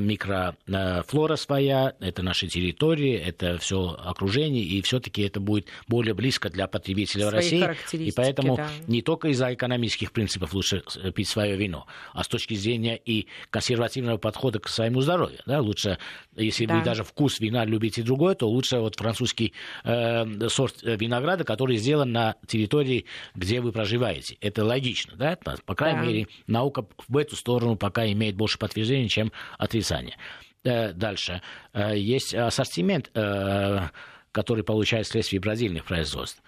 микрофлора 0.75 1.35
своя, 1.35 1.93
это 1.99 2.23
наши 2.23 2.47
территории, 2.47 3.13
это 3.13 3.57
все 3.57 3.97
окружение, 3.99 4.63
и 4.63 4.81
все-таки 4.81 5.21
это 5.21 5.39
будет 5.39 5.67
более 5.87 6.13
близко 6.13 6.49
для 6.49 6.67
потребителя 6.67 7.29
Свои 7.29 7.61
России. 7.61 8.05
И 8.07 8.11
поэтому 8.11 8.57
да. 8.57 8.69
не 8.87 9.01
только 9.01 9.29
из-за 9.29 9.53
экономических 9.53 10.11
принципов 10.11 10.53
лучше 10.53 10.83
э, 11.01 11.11
пить 11.11 11.27
свое 11.27 11.55
вино, 11.55 11.85
а 12.13 12.23
с 12.23 12.27
точки 12.27 12.53
зрения 12.53 12.95
и 12.97 13.27
консервативного 13.49 14.17
подхода 14.17 14.59
к 14.59 14.67
своему 14.67 15.01
здоровью. 15.01 15.39
Да? 15.45 15.61
Лучше, 15.61 15.97
если 16.35 16.65
Да. 16.65 16.77
вы 16.77 16.83
даже 16.83 17.03
вкус 17.03 17.39
вина 17.39 17.65
любите 17.65 18.03
другой, 18.03 18.35
то 18.35 18.49
лучше 18.49 18.79
вот 18.79 18.95
французский 18.95 19.53
э, 19.83 20.49
сорт 20.49 20.83
э, 20.83 20.95
винограда, 20.97 21.43
который 21.43 21.77
сделан 21.77 22.11
на 22.11 22.35
территории, 22.47 23.05
где 23.35 23.61
вы 23.61 23.71
проживаете. 23.71 24.37
Это 24.41 24.65
логично, 24.65 25.15
да? 25.15 25.37
По 25.65 25.75
крайней 25.75 25.99
Да. 25.99 26.05
мере, 26.05 26.27
наука 26.47 26.85
в 27.07 27.17
эту 27.17 27.35
сторону 27.35 27.75
пока 27.75 28.05
имеет 28.11 28.35
больше 28.35 28.57
подтверждений, 28.57 29.09
чем 29.09 29.31
отрицания. 29.57 30.17
Э, 30.65 30.93
Дальше. 30.93 31.41
Э, 31.73 31.97
Есть 31.97 32.33
ассортимент, 32.33 33.11
э, 33.13 33.79
который 34.31 34.63
получает 34.63 35.05
вследствие 35.05 35.39
бразильных 35.39 35.85
производств. 35.85 36.41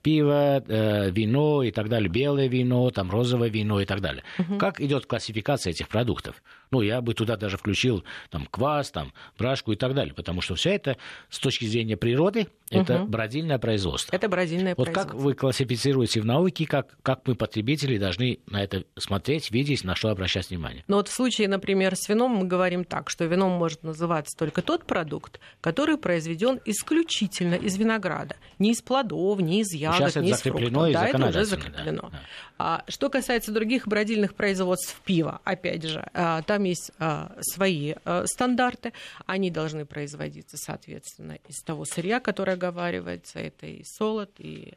Пиво, 0.00 0.62
вино 1.10 1.64
и 1.64 1.72
так 1.72 1.88
далее, 1.88 2.08
белое 2.08 2.46
вино, 2.46 2.88
там 2.92 3.10
розовое 3.10 3.48
вино 3.48 3.80
и 3.80 3.84
так 3.84 4.00
далее. 4.00 4.22
Как 4.60 4.80
идет 4.80 5.06
классификация 5.06 5.72
этих 5.72 5.88
продуктов? 5.88 6.40
Ну, 6.70 6.80
я 6.82 7.00
бы 7.00 7.14
туда 7.14 7.36
даже 7.36 7.56
включил 7.56 8.04
там 8.30 8.46
квас, 8.46 8.90
там 8.90 9.12
брашку 9.38 9.72
и 9.72 9.76
так 9.76 9.94
далее, 9.94 10.14
потому 10.14 10.40
что 10.40 10.54
все 10.54 10.70
это 10.70 10.96
с 11.30 11.38
точки 11.38 11.64
зрения 11.64 11.96
природы 11.96 12.48
это 12.70 12.98
Мгм. 12.98 13.10
бразильное 13.10 13.58
производство. 13.58 14.14
Это 14.14 14.28
бразильное 14.28 14.74
Вот 14.76 14.86
как 14.86 14.94
производство. 14.94 15.24
вы 15.24 15.34
классифицируете 15.34 16.20
в 16.20 16.24
науке, 16.26 16.66
как, 16.66 16.96
как 17.02 17.20
мы, 17.26 17.34
потребители, 17.36 17.96
должны 17.98 18.40
на 18.46 18.62
это 18.62 18.84
смотреть, 18.98 19.50
видеть, 19.52 19.84
на 19.84 19.94
что 19.94 20.08
обращать 20.10 20.50
внимание? 20.50 20.84
Но 20.88 20.96
вот 20.96 21.08
в 21.08 21.12
случае, 21.12 21.48
например, 21.48 21.94
с 21.94 22.08
вином 22.08 22.32
мы 22.32 22.46
говорим 22.46 22.84
так, 22.84 23.08
что 23.10 23.24
вином 23.26 23.52
может 23.52 23.84
называться 23.84 24.36
только 24.36 24.62
тот 24.62 24.84
продукт, 24.84 25.38
который 25.60 25.96
произведен 25.96 26.60
исключительно 26.64 27.54
из 27.54 27.76
винограда. 27.76 28.36
Не 28.58 28.72
из 28.72 28.82
плодов, 28.82 29.40
не 29.40 29.60
из 29.60 29.72
ягод, 29.72 29.98
Сейчас 30.10 30.16
не 30.16 30.30
из 30.30 30.36
закреплено 30.38 30.80
фруктов. 30.80 30.90
и 30.90 30.92
да, 30.92 31.06
это 31.08 31.16
уже 31.28 31.44
законодательно, 31.44 32.02
да, 32.02 32.02
закреплено. 32.02 32.08
да. 32.10 32.20
А 32.58 32.84
что 32.88 33.10
касается 33.10 33.52
других 33.52 33.86
бродильных 33.86 34.34
производств 34.34 35.00
пива, 35.04 35.40
опять 35.44 35.84
же, 35.84 36.08
а, 36.14 36.42
там 36.56 36.64
есть 36.64 36.90
а, 36.98 37.36
свои 37.42 37.92
а, 38.06 38.24
стандарты. 38.26 38.94
Они 39.26 39.50
должны 39.50 39.84
производиться, 39.84 40.56
соответственно, 40.56 41.38
из 41.46 41.62
того 41.62 41.84
сырья, 41.84 42.18
которое 42.18 42.52
оговаривается. 42.52 43.40
Это 43.40 43.66
и 43.66 43.84
солод, 43.84 44.30
и 44.38 44.72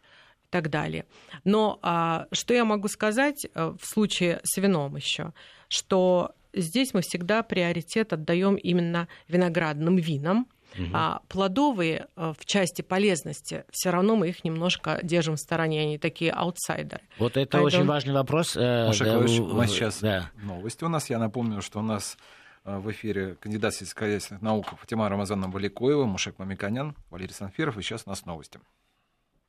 так 0.50 0.70
далее. 0.70 1.06
Но 1.46 1.80
а, 1.82 2.28
что 2.34 2.54
я 2.54 2.66
могу 2.66 2.90
сказать 2.90 3.48
а, 3.54 3.78
в 3.80 3.86
случае 3.86 4.42
с 4.44 4.58
вином 4.58 4.98
еще, 4.98 5.32
что 5.70 6.36
здесь 6.52 6.94
мы 6.94 7.02
всегда 7.02 7.44
приоритет 7.44 8.12
отдаем 8.12 8.56
именно 8.56 9.08
виноградным 9.30 9.96
винам, 9.96 10.48
а 10.94 11.22
плодовые 11.28 12.08
а, 12.16 12.34
в 12.34 12.46
части 12.46 12.82
полезности 12.82 13.66
все 13.72 13.90
равно 13.90 14.16
мы 14.16 14.30
их 14.30 14.44
немножко 14.44 15.00
держим 15.04 15.36
в 15.36 15.40
стороне, 15.40 15.82
они 15.82 15.98
такие 15.98 16.32
аутсайдеры. 16.32 17.02
Вот 17.18 17.38
это 17.38 17.58
Поэтому- 17.58 17.64
очень 17.66 17.86
важный 17.86 18.14
вопрос. 18.14 18.56
э, 18.56 18.88
Маша 18.88 19.04
да, 19.06 19.12
Яковлевич, 19.12 19.40
у- 19.40 19.54
нас 19.56 19.70
сейчас 19.72 20.00
да. 20.02 20.32
новости. 20.42 20.84
У 20.84 20.90
нас, 20.90 21.10
я 21.10 21.20
напомню, 21.20 21.62
что 21.62 21.80
у 21.80 21.84
нас 21.84 22.18
э, 22.66 22.78
в 22.78 22.92
эфире 22.92 23.36
кандидат 23.40 23.74
сельскохозяйственных 23.74 24.42
наук 24.42 24.68
Фатима 24.80 25.08
Рамазановна 25.10 25.50
Баликоева, 25.50 26.06
Мушек 26.06 26.38
Мамиканян, 26.40 26.96
Валерий 27.10 27.34
Санфиров. 27.34 27.78
И 27.78 27.82
сейчас 27.82 28.04
у 28.06 28.10
нас 28.10 28.26
новости. 28.26 28.60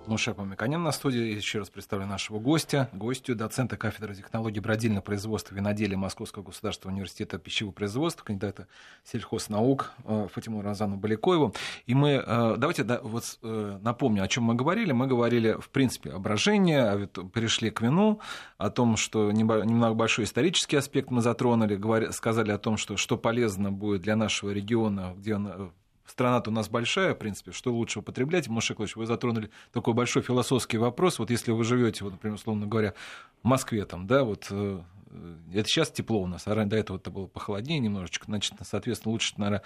Мушек 0.07 0.39
Мамиканян 0.39 0.83
на 0.83 0.93
студии. 0.93 1.35
Еще 1.35 1.59
раз 1.59 1.71
представлю 1.71 2.07
нашего 2.07 2.39
гостя. 2.39 2.89
Гостю, 2.93 3.37
доцента 3.37 3.77
кафедры 3.77 4.15
технологий 4.15 4.61
бродильного 4.61 5.03
производства 5.03 5.55
виноделия 5.55 5.97
Московского 5.97 6.43
государственного 6.43 6.95
университета 6.95 7.39
пищевого 7.39 7.73
производства, 7.73 8.25
кандидата 8.25 8.67
сельхознаук 9.05 9.93
э, 10.05 10.29
Фатиму 10.33 10.63
Рамазановну 10.63 11.01
Баликоеву. 11.01 11.55
И 11.87 11.95
мы, 11.95 12.23
э, 12.27 12.55
давайте 12.57 12.83
да, 12.83 13.01
вот 13.03 13.39
э, 13.43 13.79
напомню, 13.83 14.25
о 14.25 14.29
чем 14.29 14.45
мы 14.45 14.55
говорили. 14.55 14.93
Мы 14.93 15.07
говорили, 15.07 15.53
в 15.53 15.69
принципе, 15.69 16.11
о 16.11 16.19
брожении, 16.19 16.77
а 16.77 17.07
перешли 17.07 17.71
к 17.71 17.81
вину, 17.81 18.21
о 18.59 18.71
том, 18.71 18.97
что 18.97 19.31
немного 19.31 19.95
большой 19.95 20.25
исторический 20.25 20.77
аспект 20.77 21.11
мы 21.11 21.21
затронули, 21.21 22.11
сказали 22.13 22.51
о 22.51 22.59
том, 22.59 22.77
что, 22.79 22.97
что 22.97 23.17
полезно 23.17 23.71
будет 23.71 24.03
для 24.03 24.17
нашего 24.17 24.51
региона, 24.51 25.15
где 25.17 25.37
он, 25.37 25.73
страна-то 26.11 26.51
у 26.51 26.53
нас 26.53 26.69
большая, 26.69 27.15
в 27.15 27.19
принципе, 27.19 27.53
что 27.53 27.73
лучше 27.73 28.01
употреблять. 28.01 28.49
Маша 28.49 28.73
Яковлевич, 28.73 28.97
вы 28.97 29.07
затронули 29.07 29.51
такой 29.73 29.95
большой 29.95 30.23
философский 30.23 30.79
вопрос. 30.79 31.19
Вот 31.19 31.31
если 31.31 31.53
вы 31.53 31.65
живете, 31.65 32.05
вот, 32.05 32.13
например, 32.13 32.35
условно 32.35 32.67
говоря, 32.67 32.95
в 33.43 33.47
Москве, 33.47 33.85
там, 33.85 34.07
да, 34.07 34.25
вот 34.25 34.49
э, 34.51 34.81
э, 35.11 35.35
это 35.55 35.69
сейчас 35.69 35.91
тепло 35.91 36.21
у 36.21 36.27
нас, 36.27 36.47
а 36.47 36.65
до 36.65 36.77
этого 36.77 36.99
это 36.99 37.11
было 37.11 37.27
похолоднее 37.27 37.79
немножечко, 37.79 38.27
значит, 38.27 38.55
соответственно, 38.63 39.13
лучше, 39.13 39.35
наверное, 39.39 39.63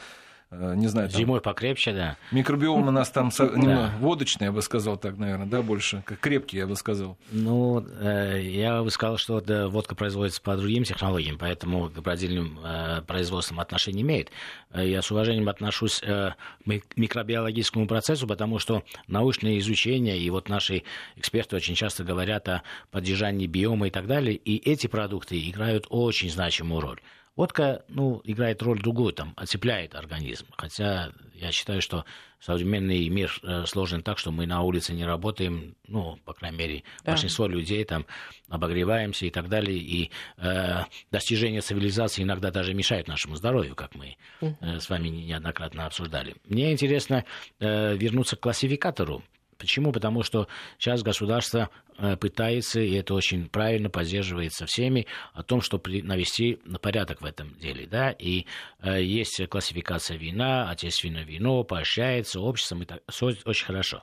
не 0.74 0.88
знаю, 0.88 1.08
там, 1.08 1.18
Зимой 1.18 1.40
покрепче, 1.40 1.92
да. 1.92 2.16
Микробиом 2.30 2.88
у 2.88 2.90
нас 2.90 3.10
там 3.10 3.28
немного 3.28 3.90
водочный, 4.00 4.46
я 4.46 4.52
бы 4.52 4.62
сказал 4.62 4.96
так, 4.96 5.18
наверное, 5.18 5.46
да, 5.46 5.62
больше, 5.62 6.02
крепкий, 6.20 6.58
я 6.58 6.66
бы 6.66 6.76
сказал. 6.76 7.16
Ну, 7.32 7.84
э, 8.00 8.40
я 8.42 8.82
бы 8.82 8.90
сказал, 8.90 9.16
что 9.18 9.42
водка 9.68 9.94
производится 9.94 10.40
по 10.42 10.56
другим 10.56 10.84
технологиям, 10.84 11.38
поэтому 11.38 11.88
к 11.88 11.98
бродильным 12.00 12.58
э, 12.64 13.02
производствам 13.06 13.60
отношения 13.60 14.02
имеет. 14.02 14.30
Э, 14.72 14.86
Я 14.86 15.02
с 15.02 15.10
уважением 15.10 15.48
отношусь 15.48 16.00
э, 16.02 16.30
к 16.30 16.36
ми- 16.66 16.82
микробиологическому 16.96 17.86
процессу, 17.86 18.26
потому 18.26 18.58
что 18.58 18.82
научное 19.06 19.58
изучение, 19.58 20.18
и 20.18 20.30
вот 20.30 20.48
наши 20.48 20.82
эксперты 21.16 21.56
очень 21.56 21.74
часто 21.74 22.04
говорят 22.04 22.48
о 22.48 22.62
поддержании 22.90 23.46
биома 23.46 23.88
и 23.88 23.90
так 23.90 24.06
далее, 24.06 24.34
и 24.34 24.56
эти 24.70 24.86
продукты 24.86 25.38
играют 25.48 25.86
очень 25.90 26.30
значимую 26.30 26.80
роль. 26.80 27.00
Водка, 27.36 27.84
ну, 27.88 28.20
играет 28.24 28.62
роль 28.62 28.80
другую, 28.80 29.12
там, 29.12 29.32
оцепляет 29.36 29.94
организм. 29.96 30.46
Хотя 30.56 31.10
я 31.34 31.50
считаю, 31.50 31.82
что 31.82 32.04
современный 32.38 33.08
мир 33.08 33.36
э, 33.42 33.64
сложен 33.66 34.02
так, 34.02 34.18
что 34.18 34.30
мы 34.30 34.46
на 34.46 34.62
улице 34.62 34.92
не 34.92 35.04
работаем, 35.04 35.74
ну, 35.88 36.16
по 36.24 36.32
крайней 36.32 36.58
мере, 36.58 36.82
Да. 37.02 37.12
большинство 37.12 37.46
людей 37.48 37.84
там 37.84 38.06
обогреваемся 38.48 39.26
и 39.26 39.30
так 39.30 39.48
далее, 39.48 39.76
и 39.78 40.10
э, 40.36 40.84
достижение 41.10 41.60
цивилизации 41.60 42.22
иногда 42.22 42.52
даже 42.52 42.72
мешает 42.72 43.08
нашему 43.08 43.34
здоровью, 43.34 43.74
как 43.74 43.96
мы 43.96 44.16
э, 44.40 44.78
с 44.78 44.88
вами 44.88 45.08
неоднократно 45.08 45.86
обсуждали. 45.86 46.36
Мне 46.44 46.72
интересно 46.72 47.24
э, 47.58 47.96
вернуться 47.96 48.36
к 48.36 48.40
классификатору. 48.40 49.24
Почему? 49.58 49.92
Потому 49.92 50.22
что 50.22 50.48
сейчас 50.78 51.02
государство 51.02 51.70
э, 51.98 52.16
пытается, 52.16 52.80
и 52.80 52.92
это 52.94 53.14
очень 53.14 53.48
правильно 53.48 53.90
поддерживается 53.90 54.66
всеми, 54.66 55.06
о 55.32 55.42
том, 55.42 55.60
что 55.60 55.80
навести 55.84 56.58
порядок 56.80 57.22
в 57.22 57.24
этом 57.24 57.54
деле. 57.58 57.86
Да? 57.86 58.10
И 58.10 58.46
э, 58.80 59.02
есть 59.02 59.40
классификация 59.48 60.16
вина, 60.16 60.70
отечественное 60.70 61.24
вино, 61.24 61.64
поощряется 61.64 62.40
обществом, 62.40 62.82
и 62.82 62.86
так, 62.86 63.02
все 63.08 63.32
очень 63.44 63.66
хорошо. 63.66 64.02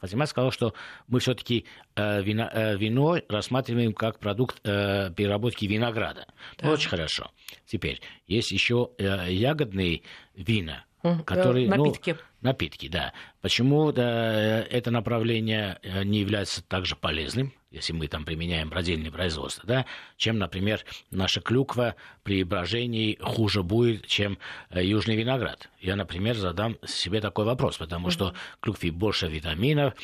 Фатима 0.00 0.26
сказала, 0.26 0.52
что 0.52 0.72
мы 1.08 1.18
все-таки 1.18 1.66
вино 1.96 3.18
рассматриваем 3.28 3.92
как 3.92 4.20
продукт 4.20 4.60
э, 4.64 5.10
переработки 5.16 5.64
винограда. 5.66 6.26
Да. 6.58 6.70
Очень 6.70 6.90
хорошо. 6.90 7.30
Теперь, 7.66 8.00
есть 8.28 8.52
еще 8.52 8.90
э, 8.98 9.32
ягодные 9.32 10.02
вина, 10.36 10.84
который, 11.24 11.66
напитки. 11.66 12.10
Ну, 12.10 12.48
напитки, 12.48 12.88
да. 12.88 13.12
Почему 13.40 13.92
да, 13.92 14.62
это 14.62 14.90
направление 14.90 15.78
э, 15.82 16.04
не 16.04 16.20
является 16.20 16.62
также 16.62 16.96
полезным, 16.96 17.52
если 17.70 17.92
мы 17.92 18.06
там 18.08 18.24
применяем 18.24 18.68
бродильное 18.68 19.10
производство, 19.10 19.66
да, 19.66 19.86
чем, 20.16 20.38
например, 20.38 20.84
наша 21.10 21.40
клюква 21.40 21.94
при 22.22 22.42
брожении 22.42 23.18
хуже 23.20 23.62
будет, 23.62 24.06
чем 24.06 24.38
э, 24.70 24.84
южный 24.84 25.16
виноград. 25.16 25.70
Я, 25.80 25.96
например, 25.96 26.36
задам 26.36 26.76
себе 26.84 27.20
такой 27.20 27.44
вопрос, 27.44 27.78
потому 27.78 28.10
что 28.10 28.34
в 28.58 28.60
клюкве 28.60 28.90
больше 28.90 29.28
витаминов, 29.28 29.94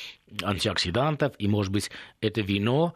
антиоксидантов, 0.42 1.34
и, 1.38 1.48
может 1.48 1.72
быть, 1.72 1.90
это 2.20 2.40
вино 2.40 2.94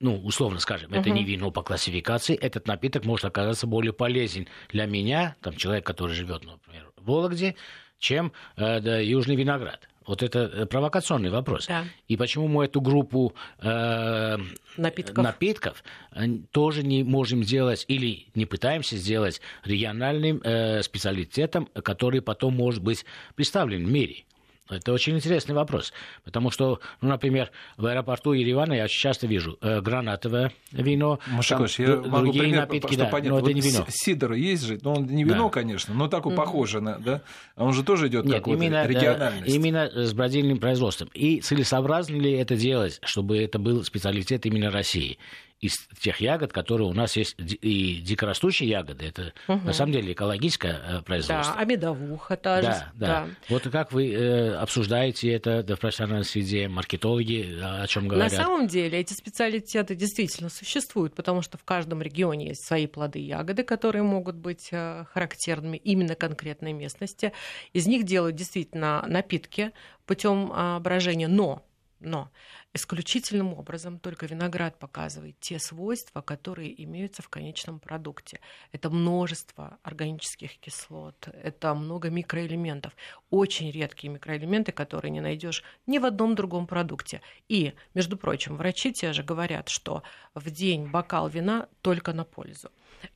ну, 0.00 0.16
условно 0.24 0.58
скажем, 0.58 0.92
это 0.92 1.10
не 1.10 1.24
вино 1.24 1.50
по 1.50 1.62
классификации, 1.62 2.34
этот 2.34 2.66
напиток 2.66 3.04
может 3.04 3.26
оказаться 3.26 3.66
более 3.66 3.92
полезен 3.92 4.48
для 4.70 4.86
меня, 4.86 5.36
там, 5.42 5.54
человек, 5.56 5.84
который 5.86 6.12
живет, 6.12 6.44
например, 6.44 6.90
в 6.96 7.04
Вологде, 7.06 7.54
чем 7.98 8.32
э, 8.56 8.80
да, 8.80 8.98
южный 8.98 9.36
виноград. 9.36 9.88
Вот 10.06 10.22
это 10.22 10.38
э, 10.40 10.66
провокационный 10.66 11.30
вопрос. 11.30 11.66
Да. 11.66 11.84
И 12.08 12.16
почему 12.16 12.48
мы 12.48 12.64
эту 12.64 12.80
группу 12.80 13.34
э, 13.60 14.38
Напитков. 14.76 15.22
напитков 15.22 15.84
э, 16.12 16.26
тоже 16.50 16.82
не 16.82 17.04
можем 17.04 17.44
сделать 17.44 17.84
или 17.86 18.26
не 18.34 18.46
пытаемся 18.46 18.96
сделать 18.96 19.40
региональным 19.64 20.40
э, 20.42 20.82
специалитетом, 20.82 21.66
который 21.84 22.22
потом 22.22 22.56
может 22.56 22.82
быть 22.82 23.04
представлен 23.34 23.86
в 23.86 23.90
мире? 23.90 24.24
Это 24.70 24.92
очень 24.92 25.16
интересный 25.16 25.54
вопрос, 25.54 25.92
потому 26.24 26.50
что, 26.50 26.80
ну, 27.00 27.08
например, 27.08 27.50
в 27.76 27.86
аэропорту 27.86 28.32
Еревана 28.32 28.72
я 28.74 28.88
часто 28.88 29.26
вижу 29.26 29.58
э, 29.60 29.80
гранатовое 29.80 30.52
вино, 30.72 31.18
Машакович, 31.26 31.76
там 31.76 31.86
я 31.86 31.96
д- 31.96 32.08
могу 32.08 32.24
другие 32.24 32.42
пример, 32.44 32.60
напитки, 32.60 32.94
да, 32.96 33.06
понять. 33.06 33.30
но 33.30 33.36
это 33.38 33.46
Вот 33.46 33.54
не 33.54 33.60
вино. 33.60 33.86
Сидор 33.88 34.32
есть 34.32 34.64
же, 34.64 34.78
но 34.82 34.94
он 34.94 35.06
не 35.06 35.24
вино, 35.24 35.44
Да. 35.44 35.50
конечно, 35.50 35.94
но 35.94 36.08
такой 36.08 36.34
похоже 36.34 36.80
на, 36.80 36.98
да? 36.98 37.22
А 37.56 37.64
Он 37.64 37.72
же 37.72 37.82
тоже 37.84 38.08
идет 38.08 38.30
как 38.30 38.46
именно, 38.48 38.76
э, 38.84 38.88
региональность. 38.88 39.54
именно 39.54 39.90
с 39.90 40.12
бродильным 40.12 40.58
производством. 40.58 41.08
И 41.14 41.40
целесообразно 41.40 42.16
ли 42.16 42.32
это 42.32 42.56
делать, 42.56 42.98
чтобы 43.02 43.38
это 43.38 43.58
был 43.58 43.84
специалитет 43.84 44.46
именно 44.46 44.70
России? 44.70 45.18
Из 45.60 45.76
тех 46.00 46.22
ягод, 46.22 46.52
которые 46.54 46.88
у 46.88 46.94
нас 46.94 47.16
есть, 47.16 47.36
и 47.38 47.96
дикорастущие 48.00 48.68
ягоды, 48.70 49.04
это 49.06 49.32
на 49.46 49.74
самом 49.74 49.92
деле 49.92 50.12
экологическое 50.14 50.72
э, 50.72 50.92
Да, 50.94 51.02
производство. 51.02 51.54
а 51.58 51.64
медовуха 51.66 52.36
та 52.36 52.62
же. 52.62 52.68
Да, 52.68 52.92
да. 52.94 53.26
Вот 53.50 53.64
как 53.64 53.92
вы 53.92 54.10
э, 54.10 54.54
обсуждаете 54.54 55.30
это 55.30 55.62
да, 55.62 55.76
в 55.76 55.80
профессиональной 55.80 56.24
среде, 56.24 56.66
маркетологи 56.68 57.58
э, 57.60 57.82
о 57.82 57.86
чем 57.88 58.04
На 58.04 58.08
говорят? 58.14 58.32
самом 58.32 58.68
деле 58.68 58.98
эти 58.98 59.12
специалитеты 59.12 59.94
действительно 59.94 60.48
существуют, 60.48 61.14
потому 61.14 61.42
что 61.42 61.58
в 61.58 61.64
каждом 61.64 62.00
регионе 62.00 62.48
есть 62.48 62.64
свои 62.66 62.86
плоды 62.86 63.18
и 63.18 63.24
ягоды, 63.24 63.62
которые 63.62 64.02
могут 64.02 64.36
быть 64.36 64.68
э, 64.72 65.04
характерными 65.12 65.76
именно 65.76 66.14
конкретной 66.14 66.72
местности. 66.72 67.32
Из 67.74 67.86
них 67.86 68.04
делают 68.04 68.34
действительно 68.34 69.04
напитки 69.06 69.72
путем 70.06 70.80
брожения, 70.82 71.28
но, 71.28 71.62
но 72.00 72.30
исключительным 72.72 73.54
образом 73.54 73.98
только 73.98 74.26
виноград 74.26 74.78
показывает 74.78 75.38
те 75.40 75.58
свойства, 75.58 76.20
которые 76.20 76.82
имеются 76.84 77.22
в 77.22 77.28
конечном 77.28 77.78
продукте. 77.78 78.40
Это 78.72 78.90
множество 78.90 79.78
органических 79.82 80.58
кислот, 80.58 81.28
это 81.42 81.74
много 81.74 82.10
микроэлементов, 82.10 82.94
очень 83.30 83.70
редкие 83.70 84.12
микроэлементы, 84.12 84.72
которые 84.72 85.10
не 85.10 85.20
найдешь 85.20 85.62
ни 85.86 85.98
в 85.98 86.04
одном 86.04 86.34
другом 86.34 86.66
продукте. 86.66 87.20
И, 87.48 87.74
между 87.94 88.16
прочим, 88.16 88.56
врачи 88.56 88.92
те 88.92 89.12
же 89.12 89.22
говорят, 89.22 89.68
что 89.68 90.02
в 90.34 90.50
день 90.50 90.88
бокал 90.88 91.28
вина 91.28 91.68
только 91.82 92.12
на 92.12 92.24
пользу. 92.24 92.70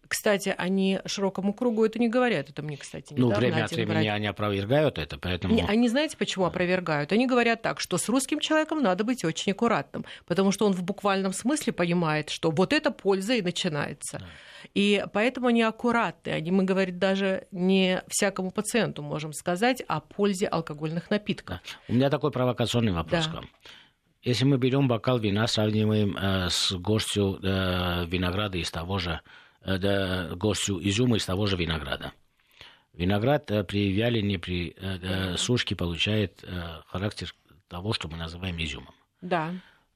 Кстати, 0.06 0.54
они 0.56 1.00
широкому 1.06 1.52
кругу 1.54 1.84
это 1.84 1.98
не 1.98 2.08
говорят. 2.08 2.50
Это 2.50 2.62
мне, 2.62 2.76
кстати, 2.76 3.14
Ну, 3.16 3.26
недавно 3.28 3.46
время 3.48 3.64
от 3.64 3.72
времени 3.72 3.94
врач- 4.06 4.08
они 4.14 4.26
опровергают 4.26 4.98
это, 4.98 5.18
поэтому... 5.18 5.54
не, 5.54 5.62
они 5.62 5.88
знаете, 5.88 6.16
почему 6.16 6.44
опровергают? 6.44 7.10
Они 7.12 7.26
говорят 7.26 7.62
так, 7.62 7.80
что 7.80 7.98
с 7.98 8.08
русским 8.08 8.38
человеком 8.38 8.82
надо 8.82 9.02
быть 9.04 9.24
очень 9.24 9.52
аккуратным, 9.52 10.04
потому 10.26 10.52
что 10.52 10.66
он 10.66 10.72
в 10.72 10.82
буквальном 10.82 11.32
смысле 11.32 11.72
понимает, 11.72 12.30
что 12.30 12.50
вот 12.50 12.72
эта 12.72 12.90
польза 12.90 13.34
и 13.34 13.42
начинается. 13.42 14.22
И 14.72 15.04
поэтому 15.12 15.48
они 15.48 15.62
аккуратны. 15.62 16.30
Они, 16.30 16.50
мы, 16.50 16.64
говорит, 16.64 16.98
даже 16.98 17.46
не 17.50 18.02
всякому 18.08 18.50
пациенту 18.50 19.02
можем 19.02 19.32
сказать 19.32 19.82
о 19.88 20.00
пользе 20.00 20.46
алкогольных 20.46 21.10
напитков. 21.10 21.56
Да. 21.56 21.62
У 21.88 21.94
меня 21.94 22.08
такой 22.10 22.30
провокационный 22.30 22.92
вопрос 22.92 23.24
Да. 23.26 23.30
к 23.30 23.34
вам. 23.34 23.48
Если 24.22 24.44
мы 24.46 24.56
берем 24.56 24.88
бокал 24.88 25.18
вина, 25.18 25.46
сравниваем 25.46 26.16
э, 26.16 26.48
с 26.48 26.72
горстью 26.72 27.38
э, 27.42 28.06
винограда 28.06 28.56
из 28.56 28.70
того 28.70 28.98
же, 28.98 29.20
э, 29.20 29.43
да, 29.64 30.34
горстью 30.34 30.78
изюма 30.86 31.16
из 31.16 31.26
того 31.26 31.46
же 31.46 31.56
винограда. 31.56 32.12
Виноград 32.92 33.50
э, 33.50 33.64
при 33.64 33.92
вялении, 33.92 34.36
при 34.36 34.70
э, 34.70 34.98
э, 35.02 35.36
сушке 35.36 35.74
получает 35.74 36.44
э, 36.44 36.80
характер 36.86 37.34
того, 37.68 37.92
что 37.92 38.08
мы 38.08 38.16
называем 38.16 38.56
изюмом. 38.62 38.94
Да. 39.20 39.52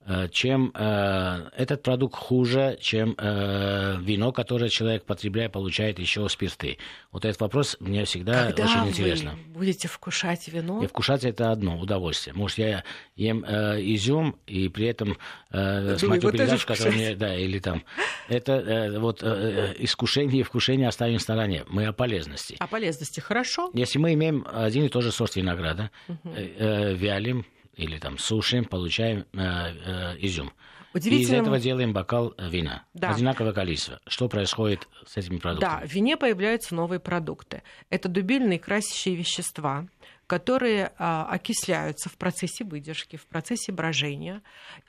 Э, 0.08 0.26
чем 0.30 0.72
э, 0.74 1.50
этот 1.54 1.82
продукт 1.82 2.16
хуже, 2.16 2.78
чем 2.80 3.14
э, 3.18 3.98
вино, 4.00 4.32
которое 4.32 4.70
человек 4.70 5.04
потребляет, 5.04 5.52
получает 5.52 5.98
еще 5.98 6.26
спирты. 6.30 6.78
Вот 7.12 7.26
этот 7.26 7.42
вопрос 7.42 7.76
мне 7.78 8.06
всегда 8.06 8.46
Когда 8.46 8.64
очень 8.64 8.80
вы 8.80 8.88
интересно. 8.88 9.38
будете 9.48 9.86
вкушать 9.86 10.48
вино, 10.48 10.82
И 10.82 10.86
вкушать 10.86 11.24
это 11.24 11.50
одно 11.50 11.78
удовольствие. 11.78 12.32
Может, 12.34 12.56
я 12.56 12.84
ем 13.16 13.44
э, 13.46 13.82
изюм 13.82 14.36
и 14.46 14.70
при 14.70 14.86
этом 14.86 15.18
э, 15.50 15.98
смотрю 15.98 16.14
его 16.14 16.30
тоже 16.30 16.32
передачу, 16.38 16.66
которая 16.66 16.94
мне, 16.94 17.14
да, 17.14 17.36
или 17.36 17.58
там. 17.58 17.84
Это 18.28 18.52
э, 18.52 18.98
вот 18.98 19.22
э, 19.22 19.26
э, 19.26 19.74
искушение 19.78 20.40
и 20.40 20.42
вкушение 20.42 20.88
оставим 20.88 21.18
в 21.18 21.22
стороне. 21.22 21.64
Мы 21.68 21.84
о 21.84 21.92
полезности. 21.92 22.56
о 22.58 22.66
полезности 22.66 23.20
хорошо. 23.20 23.70
Если 23.74 23.98
мы 23.98 24.14
имеем 24.14 24.46
один 24.50 24.84
и 24.84 24.88
тот 24.88 25.02
же 25.02 25.12
сорт 25.12 25.36
винограда, 25.36 25.90
э, 26.08 26.14
э, 26.24 26.94
вялим 26.94 27.44
или 27.78 27.98
там 27.98 28.18
сушим, 28.18 28.64
получаем 28.64 29.24
э, 29.32 29.38
э, 29.38 30.16
изюм. 30.18 30.48
И 30.94 30.98
из 30.98 31.06
Удивительным- 31.06 31.42
этого 31.42 31.58
делаем 31.60 31.92
бокал 31.92 32.34
э, 32.36 32.48
вина. 32.48 32.84
Да. 32.94 33.10
Одинаковое 33.14 33.52
количество. 33.52 34.00
Что 34.06 34.28
происходит 34.28 34.88
с 35.06 35.16
этими 35.16 35.36
Да, 35.36 35.40
продуктами? 35.42 35.86
в 35.86 35.92
вине 35.92 36.16
появляются 36.16 36.74
новые 36.74 36.98
продукты. 36.98 37.62
Это 37.90 38.08
дубильные 38.08 38.58
красящие 38.58 39.14
вещества, 39.14 39.86
которые 40.26 40.92
а, 40.98 41.26
окисляются 41.30 42.08
в 42.10 42.16
процессе 42.18 42.62
выдержки, 42.64 43.16
в 43.16 43.26
процессе 43.26 43.72
брожения, 43.72 44.42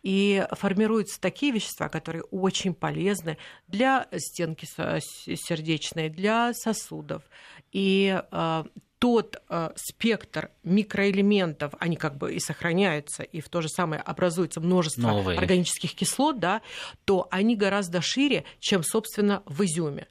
и 0.04 0.46
формируются 0.52 1.20
такие 1.22 1.52
вещества, 1.54 1.88
которые 1.90 2.24
очень 2.24 2.74
полезны 2.74 3.38
для 3.68 4.08
стенки 4.18 4.66
с- 4.66 5.00
сердечной, 5.02 6.10
для 6.10 6.54
сосудов. 6.54 7.24
И 7.72 8.22
а, 8.32 8.66
тот 9.00 9.42
а, 9.48 9.72
спектр 9.76 10.52
микроэлементов, 10.64 11.74
они 11.80 11.96
как 11.96 12.18
бы 12.18 12.34
и 12.34 12.40
сохраняются, 12.40 13.24
и 13.24 13.40
в 13.40 13.48
то 13.50 13.62
же 13.62 13.70
самое 13.70 14.02
образуется 14.02 14.60
множество 14.60 15.08
Новые. 15.08 15.40
органических 15.40 15.96
кислот, 15.96 16.40
да, 16.40 16.62
то 17.06 17.28
они 17.32 17.56
гораздо 17.56 18.02
шире, 18.02 18.44
чем, 18.60 18.84
собственно, 18.84 19.42
в 19.46 19.64
изюме. 19.64 20.08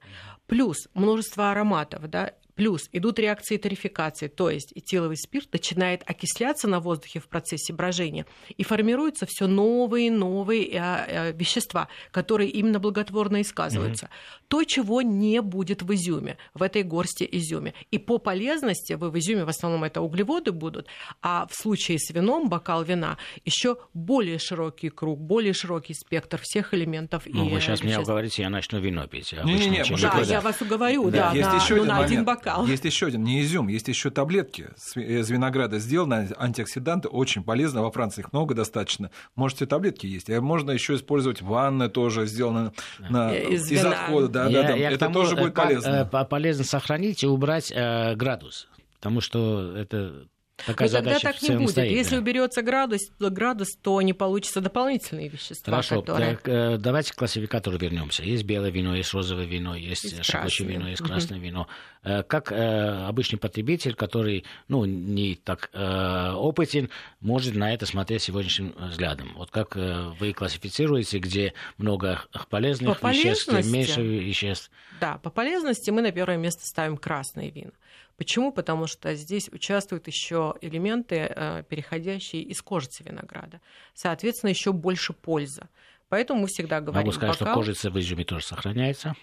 Плюс 0.46 0.88
множество 0.94 1.51
ароматов, 1.51 2.09
да, 2.09 2.33
Плюс 2.59 2.88
идут 2.90 3.21
реакции 3.21 3.57
тарификации, 3.57 4.27
то 4.27 4.51
есть 4.51 4.73
этиловый 4.75 5.16
спирт 5.16 5.53
начинает 5.53 6.03
окисляться 6.05 6.66
на 6.66 6.81
воздухе 6.81 7.21
в 7.21 7.29
процессе 7.29 7.73
брожения, 7.73 8.27
и 8.57 8.64
формируются 8.64 9.27
все 9.29 9.47
новые 9.47 10.09
и 10.09 10.11
новые 10.11 10.64
э, 10.64 10.71
э, 10.73 11.33
вещества, 11.33 11.87
которые 12.11 12.51
именно 12.51 12.81
благотворно 12.81 13.37
и 13.37 13.44
сказываются. 13.44 14.11
То, 14.49 14.64
чего 14.64 15.03
не 15.03 15.40
будет 15.40 15.83
в 15.83 15.94
изюме, 15.94 16.37
в 16.53 16.64
этой 16.64 16.83
горсти 16.83 17.29
изюме. 17.31 17.75
И 17.92 17.99
по 17.99 18.18
полезности 18.18 18.94
вы 18.94 19.11
в 19.11 19.18
изюме 19.21 19.44
в 19.44 19.49
основном 19.49 19.85
это 19.85 20.01
углеводы 20.01 20.51
будут, 20.51 20.88
а 21.23 21.47
в 21.47 21.55
случае 21.55 22.01
с 22.01 22.11
вином, 22.11 22.49
бокал 22.49 22.83
вина, 22.83 23.18
еще 23.44 23.77
более 23.94 24.40
широкий 24.40 24.88
круг, 24.88 25.21
более 25.21 25.53
широкий 25.53 25.94
спектр 25.94 26.40
всех 26.42 26.75
элементов 26.75 27.23
Ну, 27.27 27.47
и 27.47 27.51
вы 27.53 27.61
сейчас 27.61 27.83
меня 27.83 27.90
веществ. 27.90 28.09
уговорите, 28.09 28.42
я 28.42 28.51
начну 28.51 28.81
вино 28.81 29.07
пить. 29.07 29.33
Не-не-не, 29.33 29.85
мужик, 29.85 29.92
очень 29.92 30.03
Да, 30.03 30.09
Никогда. 30.09 30.33
я 30.33 30.40
вас 30.40 30.61
уговорю, 30.61 31.11
да, 31.11 31.31
есть 31.33 31.49
на, 31.49 31.55
еще 31.55 31.77
ну, 31.77 31.83
один 31.83 31.87
на 31.87 31.99
один 31.99 32.25
момент. 32.25 32.27
Бокал. 32.48 32.66
Есть 32.66 32.84
еще 32.84 33.06
один, 33.06 33.22
не 33.24 33.42
изюм, 33.42 33.68
есть 33.68 33.88
еще 33.88 34.11
таблетки 34.11 34.68
с- 34.76 34.96
из 34.98 35.30
винограда 35.30 35.78
сделаны, 35.78 36.28
антиоксиданты, 36.37 37.08
очень 37.08 37.42
полезно, 37.42 37.82
во 37.82 37.90
Франции 37.90 38.20
их 38.22 38.32
много 38.32 38.54
достаточно. 38.54 39.11
Можете 39.37 39.66
таблетки 39.66 40.06
есть, 40.06 40.28
а 40.30 40.40
можно 40.40 40.70
еще 40.70 40.94
использовать 40.94 41.42
ванны 41.42 41.88
тоже, 41.88 42.26
сделаны 42.26 42.72
на, 43.11 43.34
Из 43.34 43.70
из 43.70 43.82
вина. 43.82 44.04
отхода, 44.04 44.28
да, 44.28 44.46
Я- 44.48 44.62
да, 44.62 44.68
да. 44.68 44.74
я 44.76 44.90
это 44.90 44.98
тому, 45.00 45.14
тоже 45.14 45.37
э, 45.37 45.40
будет 45.40 45.54
полезно. 45.54 45.88
э, 45.90 46.04
по- 46.06 46.24
полезно 46.24 46.64
сохранить 46.64 47.22
и 47.22 47.26
убрать 47.26 47.72
э, 47.74 48.14
градус. 48.14 48.68
Потому 48.96 49.20
что 49.20 49.76
это 49.76 50.26
такая 50.66 50.88
Но 50.88 50.94
тогда 50.97 51.18
задача 51.18 51.33
так 51.33 51.42
не 51.42 51.57
будет. 51.57 51.79
Если 51.79 52.16
уберется 52.16 52.62
градус, 52.62 53.01
градус, 53.18 53.68
то 53.83 54.01
не 54.03 54.12
получится 54.12 54.61
дополнительные 54.61 55.29
вещества, 55.29 55.71
Хорошо, 55.71 56.01
которые... 56.03 56.37
так, 56.37 56.49
э, 56.49 56.77
давайте 56.79 57.12
к 57.12 57.16
классификатору 57.16 57.79
вернемся. 57.79 58.23
Есть 58.23 58.44
белое 58.44 58.71
вино, 58.71 58.94
есть 58.94 59.12
розовое 59.12 59.47
вино, 59.47 59.75
есть, 59.75 60.05
Есть 60.05 60.31
красное. 60.31 60.66
вино, 60.66 60.88
есть 60.88 61.03
красное 61.03 61.38
вино. 61.38 61.68
Э, 62.03 62.23
Как 62.23 62.53
э, 62.53 63.07
обычный 63.07 63.38
потребитель, 63.38 63.94
который 63.94 64.44
ну, 64.68 64.85
не 64.85 65.35
так 65.37 65.71
э, 65.73 66.33
опытен, 66.33 66.90
может 67.21 67.55
на 67.55 67.73
это 67.73 67.87
смотреть 67.87 68.23
сегодняшним 68.23 68.75
взглядом? 68.79 69.33
Вот 69.37 69.51
как 69.51 69.77
э, 69.77 70.12
вы 70.18 70.33
классифицируете, 70.33 71.18
где 71.18 71.55
много 71.77 72.25
полезных 72.51 72.99
По 73.01 73.11
веществ, 73.12 73.53
меньше 73.53 74.03
веществ? 74.03 74.71
Да, 75.01 75.18
по 75.18 75.31
полезности 75.31 75.90
мы 75.90 76.03
на 76.03 76.12
первое 76.12 76.37
место 76.37 76.62
ставим 76.64 76.97
красные 76.97 77.51
вина. 77.51 77.73
Почему? 78.18 78.52
Потому 78.52 78.88
что 78.88 79.14
здесь 79.14 79.48
участвуют 79.48 80.09
еще 80.09 80.57
элементы, 80.61 81.33
э, 81.35 81.62
переходящие 81.68 82.42
из 82.42 82.61
кожицы 82.61 83.04
винограда. 83.04 83.61
Соответственно, 83.94 84.50
еще 84.50 84.72
больше 84.72 85.12
пользы. 85.12 85.68
Поэтому 86.09 86.40
мы 86.40 86.48
всегда 86.48 86.81
говорим... 86.81 87.07
Могу 87.07 87.12
сказать, 87.12 87.38
бокал... 87.38 87.52
что 87.52 87.54
кожица 87.54 87.90
в 87.90 87.98
изюме 88.00 88.24
тоже 88.24 88.44
сохраняется. 88.44 89.14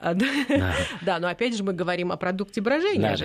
А, 0.00 0.14
да. 1.02 1.18
но 1.18 1.28
опять 1.28 1.56
же 1.56 1.62
мы 1.62 1.72
говорим 1.72 2.10
о 2.10 2.16
продукте 2.16 2.60
брожения, 2.60 3.16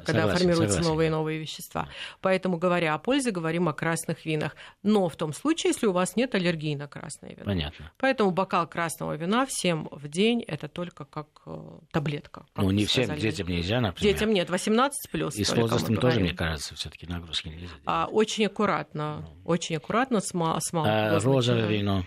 когда 0.00 0.34
формируются 0.34 0.80
новые 0.80 1.08
и 1.08 1.10
новые 1.10 1.38
вещества. 1.38 1.88
Поэтому, 2.20 2.56
говоря 2.56 2.94
о 2.94 2.98
пользе, 2.98 3.30
говорим 3.30 3.68
о 3.68 3.74
красных 3.74 4.24
винах. 4.24 4.56
Но 4.82 5.08
в 5.08 5.16
том 5.16 5.32
случае, 5.32 5.72
если 5.72 5.86
у 5.86 5.92
вас 5.92 6.16
нет 6.16 6.34
аллергии 6.34 6.74
на 6.74 6.88
красное 6.88 7.30
вино. 7.30 7.44
Понятно. 7.44 7.92
Поэтому 7.98 8.30
бокал 8.30 8.66
красного 8.66 9.16
вина 9.16 9.46
всем 9.46 9.88
в 9.90 10.08
день 10.08 10.42
это 10.42 10.68
только 10.68 11.04
как 11.04 11.28
э, 11.46 11.78
таблетка. 11.92 12.46
Ну, 12.56 12.70
не 12.70 12.86
всем 12.86 13.14
детям 13.16 13.48
нельзя, 13.48 13.80
например. 13.80 14.14
Детям 14.14 14.32
нет, 14.32 14.48
18 14.50 15.10
плюс. 15.10 15.36
И 15.36 15.44
с 15.44 15.54
возрастом 15.54 15.96
тоже, 15.96 16.20
мне 16.20 16.32
кажется, 16.32 16.74
все-таки 16.74 17.06
нагрузки 17.06 17.48
нельзя. 17.48 17.74
А, 17.84 18.08
очень 18.10 18.46
аккуратно, 18.46 19.26
ну. 19.28 19.50
очень 19.50 19.76
аккуратно 19.76 20.20
с, 20.20 20.28
с 20.28 20.32
малым. 20.32 20.90
А, 20.90 21.20
розовое 21.20 21.66
вино. 21.66 22.04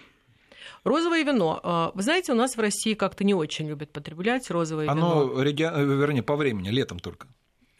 Розовое 0.83 1.23
вино. 1.23 1.59
А, 1.63 1.91
вы 1.93 2.01
знаете, 2.01 2.31
у 2.31 2.35
нас 2.35 2.55
в 2.55 2.59
России 2.59 2.93
как-то 2.93 3.23
не 3.23 3.33
очень 3.33 3.67
любят 3.67 3.91
потреблять 3.91 4.49
розовое 4.49 4.89
Оно, 4.89 5.25
вино. 5.25 5.69
Оно, 5.69 5.83
вернее, 5.83 6.23
по 6.23 6.35
времени, 6.35 6.69
летом 6.69 6.99
только. 6.99 7.27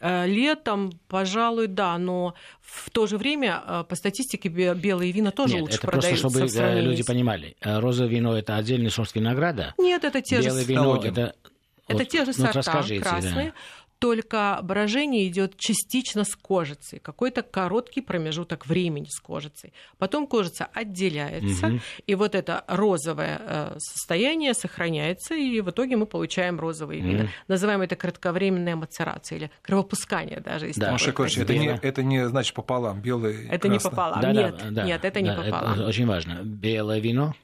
Э, 0.02 0.26
летом, 0.26 0.90
пожалуй, 1.06 1.68
да, 1.68 1.96
но 1.96 2.34
в 2.60 2.90
то 2.90 3.06
же 3.06 3.18
время 3.18 3.62
э, 3.64 3.84
по 3.88 3.94
статистике 3.94 4.48
белые 4.48 5.12
вина 5.12 5.30
тоже 5.30 5.54
Нет, 5.54 5.62
лучше 5.62 5.76
это 5.76 5.86
продаются. 5.86 6.28
Просто 6.28 6.48
чтобы 6.48 6.80
люди 6.80 7.04
понимали, 7.04 7.56
э, 7.60 7.78
розовое 7.78 8.10
вино 8.10 8.36
это 8.36 8.56
отдельный 8.56 8.90
сорт 8.90 9.14
винограда. 9.14 9.74
Нет, 9.78 10.02
это 10.02 10.20
те 10.20 10.40
Белое 10.40 10.62
же 10.62 10.66
вино 10.66 11.00
это 11.04 11.34
это 11.88 11.98
вот, 11.98 12.08
те 12.08 12.24
же 12.24 12.32
ну, 12.36 12.44
сорта 12.46 12.62
красные. 12.62 13.46
Да 13.50 13.52
только 14.02 14.58
брожение 14.64 15.28
идет 15.28 15.56
частично 15.56 16.24
с 16.24 16.34
кожицей, 16.34 16.98
какой-то 16.98 17.42
короткий 17.42 18.00
промежуток 18.00 18.66
времени 18.66 19.06
с 19.08 19.20
кожицей. 19.20 19.72
Потом 19.96 20.26
кожица 20.26 20.66
отделяется, 20.74 21.68
угу. 21.68 21.80
и 22.04 22.16
вот 22.16 22.34
это 22.34 22.64
розовое 22.66 23.40
э, 23.40 23.74
состояние 23.78 24.54
сохраняется, 24.54 25.36
и 25.36 25.60
в 25.60 25.70
итоге 25.70 25.96
мы 25.96 26.06
получаем 26.06 26.58
розовые 26.58 27.00
угу. 27.00 27.10
вина. 27.10 27.28
Называем 27.46 27.80
это 27.80 27.94
кратковременная 27.94 28.74
мацерация 28.74 29.38
или 29.38 29.50
кровопускание 29.62 30.40
даже. 30.40 30.66
Если 30.66 30.80
да. 30.80 30.90
Маша 30.90 31.12
это 31.12 31.54
не, 31.56 31.68
это 31.68 32.02
не 32.02 32.26
значит 32.26 32.54
пополам, 32.54 33.00
белое 33.00 33.46
Это 33.52 33.68
красное. 33.68 33.70
не 33.70 33.78
пополам, 33.78 34.20
да, 34.20 34.32
нет, 34.32 34.56
да, 34.58 34.70
да, 34.70 34.84
нет, 34.84 35.04
это 35.04 35.14
да, 35.14 35.20
не 35.20 35.36
пополам. 35.36 35.74
Это 35.74 35.86
очень 35.86 36.06
важно. 36.08 36.40
Белое 36.42 36.98
вино 36.98 37.36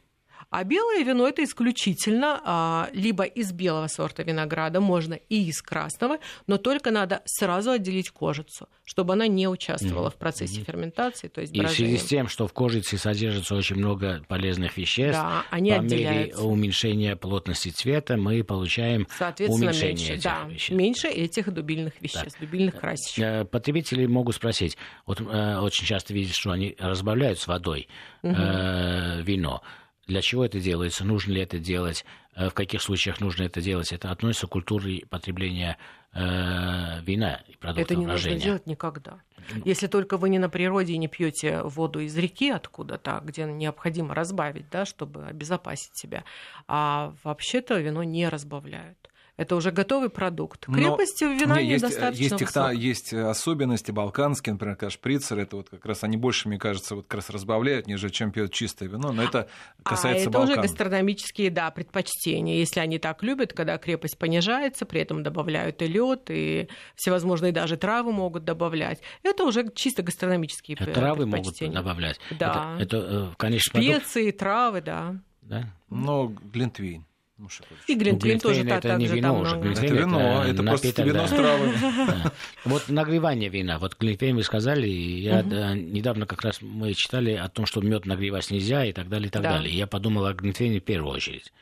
а 0.51 0.65
белое 0.65 1.05
вино 1.05 1.29
это 1.29 1.45
исключительно 1.45 2.41
а, 2.45 2.89
либо 2.93 3.25
из 3.25 3.53
белого 3.53 3.87
сорта 3.89 4.23
винограда, 4.23 4.81
можно 4.81 5.15
и 5.15 5.49
из 5.49 5.61
красного, 5.61 6.19
но 6.47 6.57
только 6.57 6.91
надо 6.91 7.23
сразу 7.27 7.73
отделить 7.73 8.11
кожицу, 8.11 8.69
чтобы 8.85 9.13
она 9.13 9.27
не 9.27 9.47
участвовала 9.47 10.09
mm-hmm. 10.09 10.13
в 10.13 10.17
процессе 10.17 10.63
ферментации, 10.63 11.29
то 11.29 11.41
есть 11.41 11.55
И 11.55 11.61
в 11.61 11.71
связи 11.71 11.99
с 11.99 12.05
тем, 12.05 12.29
что 12.29 12.47
в 12.47 12.53
кожице 12.53 12.97
содержится 12.97 13.55
очень 13.55 13.77
много 13.77 14.25
полезных 14.29 14.77
веществ, 14.77 15.21
да, 15.21 15.45
они 15.51 15.73
по 15.73 15.81
мере 15.81 16.35
уменьшения 16.37 17.15
плотности 17.17 17.69
цвета 17.69 18.17
мы 18.17 18.43
получаем 18.43 19.07
уменьшение 19.49 19.95
меньше, 19.95 20.13
этих 20.15 20.23
да, 20.23 20.45
веществ. 20.49 20.71
меньше 20.71 21.09
этих 21.09 21.53
дубильных 21.53 22.01
веществ, 22.01 22.33
так. 22.33 22.41
дубильных 22.41 22.81
красящих. 22.81 23.25
Э, 23.25 23.45
потребители 23.45 24.07
могут 24.07 24.37
спросить, 24.37 24.79
вот 25.07 25.21
э, 25.21 25.59
очень 25.59 25.85
часто 25.85 26.15
видят, 26.15 26.35
что 26.35 26.53
они 26.53 26.75
разбавляют 26.79 27.39
с 27.39 27.47
водой 27.47 27.89
э, 28.23 29.23
вино. 29.23 29.63
Для 30.09 30.23
чего 30.23 30.45
это 30.45 30.59
делается? 30.59 31.05
Нужно 31.05 31.33
ли 31.33 31.43
это 31.43 31.59
делать? 31.59 32.07
Э, 32.35 32.49
в 32.49 32.55
каких 32.55 32.81
случаях 32.81 33.21
нужно 33.21 33.43
это 33.43 33.61
делать? 33.61 33.93
Это 33.93 34.11
относится 34.11 34.47
к 34.47 34.51
культуре 34.51 35.05
потребления 35.07 35.77
э, 36.15 37.03
вина 37.03 37.43
и 37.47 37.55
продуктов 37.57 37.91
Это 37.91 37.95
не 37.95 38.07
брожения. 38.07 38.35
нужно 38.37 38.45
делать 38.45 38.67
никогда. 38.67 39.21
Если 39.67 39.87
только 39.87 40.17
вы 40.17 40.31
не 40.31 40.39
на 40.39 40.49
природе 40.49 40.95
и 40.95 40.99
не 40.99 41.09
пьете 41.09 41.61
воду 41.63 42.01
из 42.01 42.17
реки 42.17 42.49
откуда-то, 42.49 43.21
где 43.23 43.45
необходимо 43.45 44.15
разбавить, 44.15 44.71
да, 44.71 44.87
чтобы 44.87 45.27
обезопасить 45.27 45.95
себя. 45.95 46.25
А 46.67 47.13
вообще-то 47.23 47.79
вино 47.79 48.03
не 48.03 48.31
разбавляют. 48.31 48.99
Это 49.39 49.55
уже 49.55 49.71
готовый 49.71 50.11
продукт. 50.11 50.67
Крепость 50.67 51.23
Но 51.23 51.33
вина 51.33 51.63
не, 51.63 51.75
недостаточно 51.75 52.23
есть, 52.23 52.41
высокая. 52.41 52.73
есть 52.73 53.15
особенности 53.15 53.93
балканские, 53.93 54.55
например, 54.55 54.75
как 54.75 54.91
шприцер, 54.91 55.39
это 55.39 55.57
вот 55.57 55.71
как 55.71 55.87
раз 55.87 56.03
они 56.03 56.17
больше, 56.17 56.49
мне 56.49 56.59
кажется, 56.59 56.97
вот 56.97 57.07
как 57.07 57.19
раз 57.19 57.31
разбавляют, 57.31 57.87
нежели 57.87 58.11
чем 58.11 58.33
пьют 58.33 58.53
чистое 58.53 58.89
вино, 58.89 59.13
но 59.13 59.23
это 59.23 59.49
касается 59.85 60.23
а, 60.25 60.29
это 60.29 60.31
Балкан. 60.31 60.51
уже 60.51 60.61
гастрономические, 60.61 61.51
да, 61.51 61.71
предпочтения. 61.71 62.57
Если 62.57 62.81
они 62.81 62.99
так 62.99 63.23
любят, 63.23 63.53
когда 63.53 63.79
крепость 63.79 64.19
понижается, 64.19 64.85
при 64.87 65.03
этом 65.03 65.23
добавляют 65.23 65.81
и 65.83 65.87
лед, 65.87 66.31
и 66.31 66.69
всевозможные 66.97 67.53
даже 67.53 67.77
травы 67.77 68.11
могут 68.13 68.45
добавлять. 68.45 69.01
Это 69.23 69.45
уже 69.45 69.71
чисто 69.73 70.03
гастрономические 70.03 70.77
а 70.81 70.85
Травы 70.87 71.27
могут 71.27 71.55
добавлять? 71.61 72.19
Да. 72.41 72.77
Это, 72.81 72.97
это 72.97 73.35
конечно, 73.37 73.81
Специи, 73.81 74.33
продукт... 74.33 74.39
травы, 74.41 74.81
да. 74.81 75.15
Да? 75.43 75.73
Но 75.91 76.27
глинтвейн. 76.27 77.05
Ну, 77.39 77.47
и 77.87 77.95
глинтвейн 77.95 78.35
ну, 78.35 78.41
тоже 78.41 78.63
это 78.63 78.81
так, 78.81 78.99
не 78.99 79.07
вино 79.07 79.39
уже. 79.39 79.57
Глинтвейн 79.59 79.93
это 79.95 80.03
вино, 80.03 80.43
это, 80.43 80.51
это 80.51 80.63
просто 80.65 81.03
вино 81.03 81.27
с 81.27 81.31
травами. 81.31 82.33
Вот 82.65 82.89
нагревание 82.89 83.49
вина. 83.49 83.79
Вот 83.79 83.97
глинтвейн 83.99 84.35
вы 84.35 84.43
сказали, 84.43 84.89
я 84.89 85.43
недавно 85.43 86.27
как 86.27 86.43
раз 86.43 86.61
мы 86.61 86.95
читали 86.95 87.33
о 87.33 87.49
том, 87.49 87.65
что 87.65 87.81
мед 87.81 88.07
нагревать 88.07 88.51
нельзя 88.51 88.85
и 88.85 88.93
так 88.93 89.09
далее, 89.09 89.29
и 89.29 89.31
так 89.31 89.43
далее. 89.43 89.73
Я 89.73 89.87
подумал 89.87 90.27
о 90.27 90.35
глинтвейне 90.35 90.81
в 90.81 90.85
первую 90.85 91.15
очередь 91.15 91.53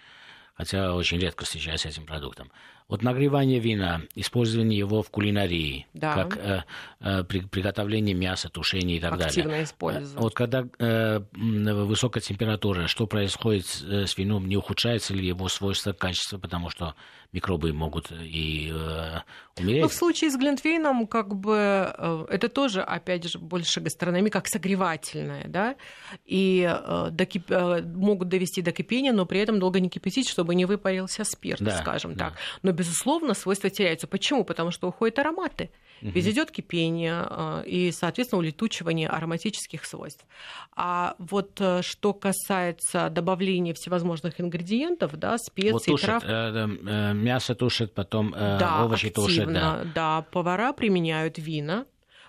хотя 0.57 0.95
очень 0.95 1.19
редко 1.19 1.45
встречаюсь 1.45 1.83
с 1.83 1.87
этим 1.87 2.07
продуктом. 2.07 2.51
Вот 2.88 3.03
нагревание 3.03 3.59
вина, 3.59 4.03
использование 4.14 4.79
его 4.79 5.03
в 5.03 5.11
кулинарии, 5.11 5.87
да. 5.92 6.14
как 6.14 6.37
э, 6.37 6.62
э, 7.01 7.25
при, 7.25 7.40
приготовление 7.40 8.14
мяса, 8.14 8.49
тушения 8.49 8.97
и 8.97 9.01
так 9.01 9.14
Активно 9.14 9.51
далее. 9.51 9.64
использовать. 9.64 10.23
Вот 10.23 10.35
когда 10.35 10.64
э, 10.79 11.21
высокая 11.33 12.21
температура, 12.21 12.87
что 12.87 13.09
происходит 13.09 13.66
с 13.66 14.16
вином, 14.16 14.47
не 14.47 14.57
ухудшается 14.57 15.14
ли 15.14 15.27
его 15.27 15.49
свойства, 15.49 15.92
качество, 15.92 16.38
потому 16.38 16.71
что 16.71 16.95
микробы 17.37 17.72
могут 17.72 18.11
и 18.11 18.72
э, 18.75 19.20
умереть. 19.61 19.83
Ну, 19.83 19.88
в 19.88 19.94
случае 19.94 20.31
с 20.31 20.37
Глинтвейном, 20.37 21.07
как 21.07 21.35
бы, 21.35 21.94
э, 21.96 22.27
это 22.31 22.49
тоже, 22.49 22.83
опять 22.83 23.31
же, 23.31 23.38
больше 23.38 23.81
гастрономия, 23.81 24.31
как 24.31 24.49
согревательная, 24.49 25.44
да, 25.46 25.77
и 26.25 26.66
э, 26.68 27.09
докип... 27.11 27.51
э, 27.51 27.83
могут 27.83 28.29
довести 28.29 28.62
до 28.62 28.72
кипения, 28.72 29.12
но 29.12 29.27
при 29.27 29.40
этом 29.40 29.59
долго 29.59 29.81
не 29.81 29.88
кипятить, 29.88 30.29
чтобы 30.29 30.55
не 30.55 30.64
выпарился 30.64 31.25
спирт, 31.25 31.62
да, 31.62 31.79
скажем 31.79 32.14
да. 32.14 32.31
так. 32.31 32.38
Но 32.62 32.72
безусловно, 32.72 33.35
свойства 33.35 33.70
теряются. 33.70 34.07
Почему? 34.07 34.44
Потому 34.44 34.70
что 34.70 34.88
уходят 34.88 35.18
ароматы. 35.18 35.70
Угу. 36.03 36.11
Ведь 36.11 36.27
идет 36.27 36.51
кипение 36.51 37.27
э, 37.29 37.64
и, 37.66 37.92
соответственно, 37.92 38.40
улетучивание 38.40 39.09
ароматических 39.09 39.85
свойств. 39.85 40.27
А 40.75 41.14
вот 41.18 41.61
э, 41.61 41.81
что 41.83 42.12
касается 42.12 43.09
добавления 43.11 43.72
всевозможных 43.75 44.40
ингредиентов, 44.40 45.16
да, 45.16 45.38
специй, 45.38 45.72
вот 45.72 45.85
тушат, 45.85 46.22
трав... 46.22 46.25
Э, 46.27 47.12
мясо 47.27 47.55
тушит, 47.55 47.95
потом 47.95 48.31
да, 48.33 48.85
овощи 48.85 49.07
активно, 49.07 49.27
тушат. 49.27 49.53
Да. 49.53 49.85
да, 49.95 50.23
повара 50.31 50.73
применяют 50.73 51.39
вина, 51.39 51.85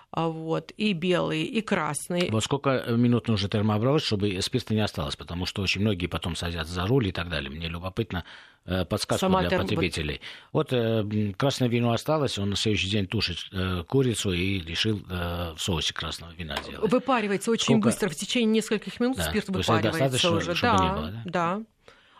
а, 0.09 0.29
вот, 0.29 0.71
и 0.77 0.93
белые, 0.93 1.43
и 1.43 1.61
красные. 1.61 2.31
Вот 2.31 2.43
сколько 2.43 2.85
минут 2.89 3.27
нужно 3.27 3.49
термообработать, 3.49 4.05
чтобы 4.05 4.41
спирта 4.41 4.73
не 4.73 4.79
осталось? 4.79 5.17
Потому 5.17 5.45
что 5.45 5.61
очень 5.61 5.81
многие 5.81 6.07
потом 6.07 6.35
садятся 6.35 6.73
за 6.73 6.87
руль 6.87 7.09
и 7.09 7.11
так 7.11 7.29
далее. 7.29 7.51
Мне 7.51 7.67
любопытно 7.67 8.23
э, 8.65 8.85
подсказку 8.85 9.19
Сама 9.19 9.41
для 9.41 9.49
терм... 9.49 9.63
потребителей. 9.63 10.21
Вот 10.53 10.71
э, 10.71 11.33
красное 11.37 11.67
вино 11.67 11.91
осталось, 11.91 12.39
он 12.39 12.51
на 12.51 12.55
следующий 12.55 12.89
день 12.89 13.05
тушит 13.05 13.37
э, 13.51 13.83
курицу 13.85 14.31
и 14.31 14.61
решил 14.61 15.03
э, 15.09 15.53
в 15.55 15.59
соусе 15.59 15.93
красного 15.93 16.31
вина 16.31 16.55
делать. 16.65 16.89
Выпаривается 16.89 17.51
очень 17.51 17.75
сколько... 17.75 17.89
быстро, 17.89 18.09
в 18.09 18.15
течение 18.15 18.55
нескольких 18.55 18.99
минут 19.01 19.17
да, 19.17 19.23
спирт 19.23 19.49
выпаривается 19.49 20.31
уже. 20.31 20.55
Чтобы 20.55 20.77
да, 20.77 20.83
не 20.83 20.91
было, 20.93 21.11
да? 21.11 21.21
да. 21.25 21.61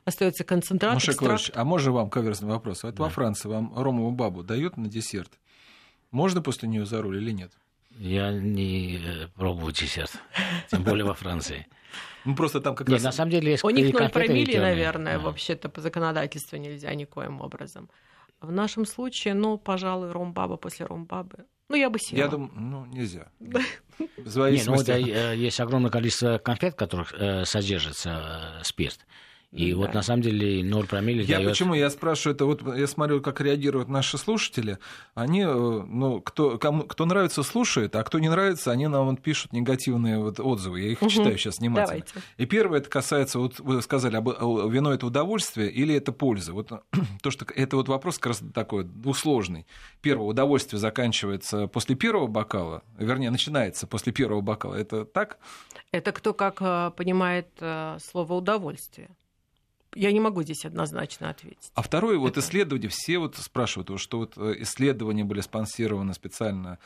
Остается 0.07 0.45
концентрат, 0.45 0.93
Маша 0.93 1.11
экстракт. 1.11 1.51
а 1.53 1.65
можно 1.65 1.91
вам 1.91 2.09
каверзный 2.09 2.47
вопрос? 2.47 2.83
Вот 2.83 2.95
да. 2.95 3.03
во 3.03 3.09
Франции 3.09 3.49
вам 3.49 3.73
ромовую 3.75 4.13
бабу 4.13 4.41
дают 4.41 4.77
на 4.77 4.87
десерт? 4.87 5.33
Можно 6.11 6.41
после 6.41 6.69
нее 6.69 6.85
за 6.85 7.01
руль 7.01 7.17
или 7.17 7.31
нет? 7.31 7.51
Я 7.89 8.31
не 8.31 9.01
э, 9.03 9.27
пробую 9.35 9.73
десерт, 9.73 10.13
тем 10.71 10.83
более 10.83 11.03
во 11.03 11.13
Франции. 11.13 11.67
Ну, 12.23 12.37
просто 12.37 12.61
там 12.61 12.73
как 12.73 12.87
Нет, 12.87 12.99
раз... 12.99 13.03
на 13.03 13.11
самом 13.11 13.31
деле 13.31 13.51
есть 13.51 13.65
У 13.65 13.69
них 13.69 13.93
ноль 13.93 14.07
промилле, 14.07 14.61
наверное, 14.61 15.17
да. 15.17 15.25
вообще-то 15.25 15.67
по 15.67 15.81
законодательству 15.81 16.55
нельзя 16.55 16.93
никоим 16.93 17.41
образом. 17.41 17.89
В 18.39 18.49
нашем 18.49 18.85
случае, 18.85 19.33
ну, 19.33 19.57
пожалуй, 19.57 20.13
ромбаба 20.13 20.55
после 20.55 20.85
ромбабы. 20.85 21.39
Ну, 21.67 21.75
я 21.75 21.89
бы 21.89 21.99
села. 21.99 22.19
Я 22.19 22.27
думаю, 22.29 22.51
ну, 22.55 22.85
нельзя. 22.85 23.27
Не, 23.41 23.49
ну, 23.99 24.83
да, 24.85 25.33
есть 25.33 25.59
огромное 25.59 25.91
количество 25.91 26.37
конфет, 26.37 26.75
в 26.75 26.77
которых 26.77 27.13
э, 27.13 27.43
содержится 27.43 28.59
э, 28.61 28.63
спирт. 28.63 28.99
И 29.51 29.71
да. 29.71 29.77
вот 29.77 29.93
на 29.93 30.01
самом 30.01 30.23
деле 30.23 30.61
0 30.61 30.87
промилле 30.87 31.23
Я 31.23 31.37
дает... 31.37 31.51
почему 31.51 31.73
я 31.73 31.89
спрашиваю, 31.89 32.35
это 32.35 32.45
вот 32.45 32.61
я 32.75 32.85
смотрю, 32.85 33.21
как 33.21 33.39
реагируют 33.39 33.87
наши 33.87 34.17
слушатели. 34.17 34.77
Они, 35.15 35.41
э, 35.41 35.47
ну, 35.47 36.19
кто, 36.19 36.57
кому, 36.57 36.83
кто 36.83 37.05
нравится, 37.05 37.43
слушает, 37.43 37.95
а 37.95 38.03
кто 38.03 38.19
не 38.19 38.27
нравится, 38.27 38.71
они 38.71 38.87
нам 38.87 39.07
вот 39.07 39.21
пишут 39.21 39.53
негативные 39.53 40.19
вот 40.19 40.41
отзывы. 40.41 40.81
Я 40.81 40.91
их 40.91 41.01
угу. 41.01 41.09
читаю 41.09 41.37
сейчас 41.37 41.59
внимательно. 41.59 41.87
Давайте. 41.87 42.13
И 42.35 42.45
первое, 42.45 42.79
это 42.79 42.89
касается, 42.89 43.39
вот 43.39 43.59
вы 43.59 43.81
сказали, 43.81 44.17
об, 44.17 44.27
вино 44.27 44.93
это 44.93 45.05
удовольствие 45.05 45.71
или 45.71 45.95
это 45.95 46.11
польза? 46.11 46.51
Вот 46.51 46.71
то, 47.21 47.31
что 47.31 47.45
это 47.55 47.77
вот 47.77 47.87
вопрос 47.87 48.17
как 48.17 48.27
раз 48.27 48.43
такой 48.53 48.83
двусложный. 48.83 49.65
Первое, 50.01 50.27
удовольствие 50.27 50.77
заканчивается 50.77 51.67
после 51.67 51.95
первого 51.95 52.27
бокала, 52.27 52.83
вернее, 52.99 53.31
начинается 53.31 53.87
после 53.87 54.11
первого 54.11 54.41
бокала. 54.41 54.75
Это 54.75 55.05
так? 55.05 55.37
Это 55.93 56.11
кто 56.11 56.33
как 56.33 56.57
э, 56.59 56.91
понимает 56.97 57.47
э, 57.61 57.97
слово 58.01 58.33
удовольствие. 58.33 59.09
Я 59.97 60.11
не 60.11 60.19
могу 60.19 60.43
здесь 60.43 60.65
однозначно 60.65 61.29
ответить. 61.29 61.71
А 61.73 61.81
второе, 61.81 62.17
вот 62.17 62.37
исследования, 62.37 62.87
все 62.87 63.17
вот 63.17 63.35
спрашивают, 63.35 63.99
что 63.99 64.19
вот 64.19 64.37
э, 64.37 64.55
исследования 64.59 65.23
были 65.23 65.41
спонсированы 65.41 66.13
специально 66.13 66.77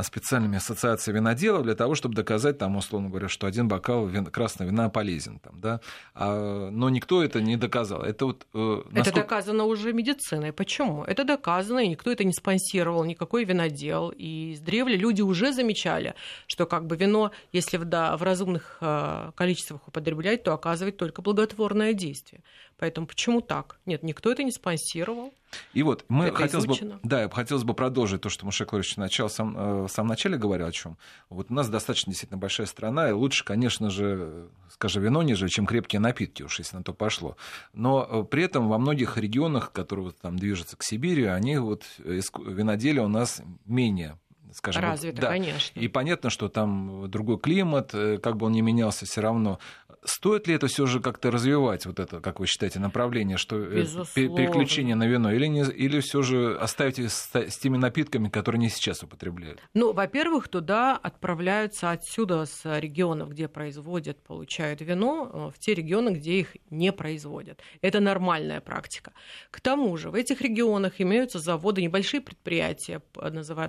специальными 0.00 0.56
ассоциациями 0.56 1.18
виноделов 1.18 1.64
для 1.64 1.74
того, 1.74 1.94
чтобы 1.94 2.14
доказать, 2.14 2.58
там, 2.58 2.76
условно 2.76 3.10
говоря, 3.10 3.28
что 3.28 3.46
один 3.46 3.68
бокал 3.68 4.06
вин, 4.06 4.24
красного 4.26 4.70
вина 4.70 4.88
полезен. 4.88 5.38
Там, 5.38 5.60
да? 5.60 5.80
а, 6.14 6.70
но 6.70 6.88
никто 6.88 7.22
это 7.22 7.42
не 7.42 7.56
доказал. 7.56 8.02
Это, 8.02 8.26
вот, 8.26 8.46
э, 8.54 8.82
насколько... 8.90 9.00
это 9.00 9.12
доказано 9.14 9.64
уже 9.64 9.92
медициной. 9.92 10.52
Почему? 10.52 11.04
Это 11.04 11.24
доказано, 11.24 11.80
и 11.80 11.88
никто 11.88 12.10
это 12.10 12.24
не 12.24 12.32
спонсировал, 12.32 13.04
никакой 13.04 13.44
винодел. 13.44 14.12
И 14.16 14.54
с 14.56 14.60
древля 14.60 14.96
люди 14.96 15.20
уже 15.20 15.52
замечали, 15.52 16.14
что 16.46 16.66
как 16.66 16.86
бы 16.86 16.96
вино, 16.96 17.32
если 17.52 17.76
в, 17.76 17.84
да, 17.84 18.16
в 18.16 18.22
разумных 18.22 18.78
э, 18.80 19.32
количествах 19.34 19.86
употреблять, 19.88 20.42
то 20.42 20.54
оказывает 20.54 20.96
только 20.96 21.20
благотворное 21.20 21.92
действие. 21.92 22.42
Поэтому 22.82 23.06
почему 23.06 23.40
так? 23.40 23.78
Нет, 23.86 24.02
никто 24.02 24.32
это 24.32 24.42
не 24.42 24.50
спонсировал. 24.50 25.32
И 25.72 25.84
вот 25.84 26.04
мы 26.08 26.24
это 26.24 26.36
хотелось 26.36 26.66
бы, 26.66 26.74
да, 27.04 27.28
хотелось 27.28 27.62
бы 27.62 27.74
продолжить 27.74 28.22
то, 28.22 28.28
что 28.28 28.44
Мушек 28.44 28.72
Лорович 28.72 28.96
начал 28.96 29.28
сам, 29.28 29.56
э, 29.56 29.82
в 29.84 29.88
самом 29.88 30.08
начале 30.08 30.36
говорил 30.36 30.66
о 30.66 30.72
чем. 30.72 30.98
Вот 31.30 31.52
у 31.52 31.54
нас 31.54 31.68
достаточно 31.68 32.10
действительно 32.10 32.38
большая 32.38 32.66
страна, 32.66 33.08
и 33.08 33.12
лучше, 33.12 33.44
конечно 33.44 33.88
же, 33.88 34.48
скажем, 34.68 35.04
вино 35.04 35.22
ниже, 35.22 35.48
чем 35.48 35.64
крепкие 35.64 36.00
напитки, 36.00 36.42
уж 36.42 36.58
если 36.58 36.76
на 36.76 36.82
то 36.82 36.92
пошло. 36.92 37.36
Но 37.72 38.04
э, 38.10 38.24
при 38.28 38.42
этом 38.42 38.68
во 38.68 38.78
многих 38.78 39.16
регионах, 39.16 39.70
которые 39.70 40.06
вот 40.06 40.18
там 40.18 40.36
движутся 40.36 40.76
к 40.76 40.82
Сибири, 40.82 41.26
они 41.26 41.58
вот 41.58 41.84
виноделие 41.98 43.04
у 43.04 43.08
нас 43.08 43.42
менее 43.64 44.18
скажем. 44.54 44.82
Развито, 44.82 45.22
да. 45.22 45.28
конечно. 45.28 45.78
И 45.78 45.88
понятно, 45.88 46.30
что 46.30 46.48
там 46.48 47.10
другой 47.10 47.38
климат, 47.38 47.90
э, 47.94 48.18
как 48.18 48.36
бы 48.36 48.46
он 48.46 48.52
ни 48.52 48.60
менялся, 48.60 49.06
все 49.06 49.20
равно. 49.20 49.58
Стоит 50.04 50.48
ли 50.48 50.54
это 50.54 50.66
все 50.66 50.86
же 50.86 50.98
как-то 51.00 51.30
развивать, 51.30 51.86
вот 51.86 52.00
это, 52.00 52.20
как 52.20 52.40
вы 52.40 52.46
считаете, 52.46 52.80
направление, 52.80 53.36
что 53.36 53.56
э, 53.56 53.82
Безусловно. 53.82 54.36
переключение 54.36 54.96
на 54.96 55.06
вино, 55.06 55.32
или, 55.32 55.46
не, 55.46 55.62
или 55.62 56.00
все 56.00 56.22
же 56.22 56.56
оставите 56.58 57.08
с, 57.08 57.30
с 57.32 57.56
теми 57.58 57.76
напитками, 57.76 58.28
которые 58.28 58.58
не 58.58 58.68
сейчас 58.68 59.04
употребляют? 59.04 59.62
Ну, 59.74 59.92
во-первых, 59.92 60.48
туда 60.48 60.96
отправляются 60.96 61.92
отсюда, 61.92 62.46
с 62.46 62.80
регионов, 62.80 63.30
где 63.30 63.46
производят, 63.46 64.20
получают 64.24 64.80
вино, 64.80 65.30
э, 65.32 65.50
в 65.54 65.58
те 65.60 65.72
регионы, 65.72 66.10
где 66.10 66.40
их 66.40 66.56
не 66.70 66.92
производят. 66.92 67.60
Это 67.80 68.00
нормальная 68.00 68.60
практика. 68.60 69.12
К 69.52 69.60
тому 69.60 69.96
же 69.96 70.10
в 70.10 70.16
этих 70.16 70.40
регионах 70.40 71.00
имеются 71.00 71.38
заводы, 71.38 71.80
небольшие 71.80 72.20
предприятия, 72.20 73.00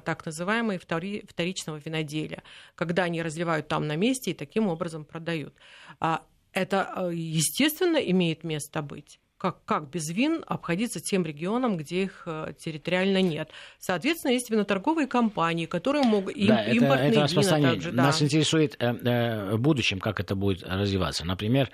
так 0.04 0.26
называемые 0.26 0.80
вторичного 0.80 1.78
виноделия, 1.78 2.42
когда 2.74 3.04
они 3.04 3.22
разливают 3.22 3.68
там 3.68 3.86
на 3.86 3.96
месте 3.96 4.32
и 4.32 4.34
таким 4.34 4.68
образом 4.68 5.06
продают. 5.06 5.54
А 6.00 6.23
это, 6.54 6.92
э, 6.96 7.12
естественно, 7.14 7.98
имеет 7.98 8.44
место 8.44 8.82
быть 8.82 9.20
как, 9.44 9.66
как 9.66 9.90
без 9.90 10.10
вин 10.10 10.42
обходиться 10.48 11.02
тем 11.02 11.26
регионам, 11.26 11.76
где 11.76 12.04
их 12.04 12.24
э, 12.26 12.54
территориально 12.58 13.22
нет. 13.22 13.50
Соответственно, 13.78 14.32
есть 14.32 14.50
виноторговые 14.50 15.06
компании, 15.06 15.66
которые 15.66 16.04
могут... 16.06 16.38
Им, 16.38 16.48
да, 16.48 16.64
импортные 16.64 17.10
это, 17.10 17.20
это 17.26 17.42
вина 17.42 17.72
также, 17.72 17.92
да. 17.92 18.04
Нас 18.04 18.22
интересует 18.22 18.78
э, 18.80 18.86
э, 18.86 19.56
в 19.56 19.60
будущем, 19.60 20.00
как 20.00 20.22
это 20.22 20.36
будет 20.36 20.64
развиваться. 20.64 21.26
Например, 21.26 21.70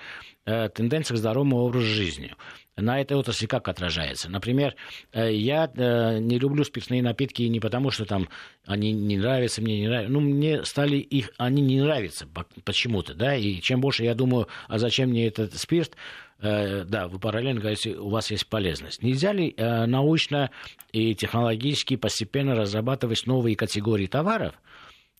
э, 0.45 0.69
тенденция 0.69 1.13
к 1.13 1.19
здоровому 1.19 1.57
образу 1.57 1.85
жизни 1.85 2.33
на 2.81 3.01
этой 3.01 3.17
отрасли 3.17 3.45
как 3.45 3.67
отражается. 3.67 4.29
Например, 4.29 4.75
э, 5.11 5.33
я 5.33 5.71
э, 5.73 6.19
не 6.19 6.39
люблю 6.39 6.63
спиртные 6.63 7.01
напитки 7.01 7.43
не 7.43 7.59
потому, 7.59 7.91
что 7.91 8.05
там 8.05 8.29
они 8.65 8.91
не 8.91 9.17
нравятся, 9.17 9.61
мне 9.61 9.79
не 9.79 9.87
нравятся. 9.87 10.11
Ну, 10.11 10.19
мне 10.21 10.63
стали 10.63 10.97
их, 10.97 11.31
они 11.37 11.61
не 11.61 11.81
нравятся 11.81 12.27
почему-то, 12.63 13.13
да, 13.13 13.35
и 13.35 13.59
чем 13.61 13.81
больше 13.81 14.03
я 14.03 14.15
думаю, 14.15 14.47
а 14.67 14.79
зачем 14.79 15.09
мне 15.09 15.27
этот 15.27 15.55
спирт, 15.57 15.95
э, 16.39 16.83
да, 16.85 17.07
вы 17.07 17.19
параллельно 17.19 17.59
говорите, 17.59 17.95
у 17.95 18.09
вас 18.09 18.31
есть 18.31 18.47
полезность. 18.47 19.03
Нельзя 19.03 19.33
ли 19.33 19.53
научно 19.57 20.51
и 20.91 21.15
технологически 21.15 21.95
постепенно 21.95 22.55
разрабатывать 22.55 23.25
новые 23.25 23.55
категории 23.55 24.07
товаров, 24.07 24.55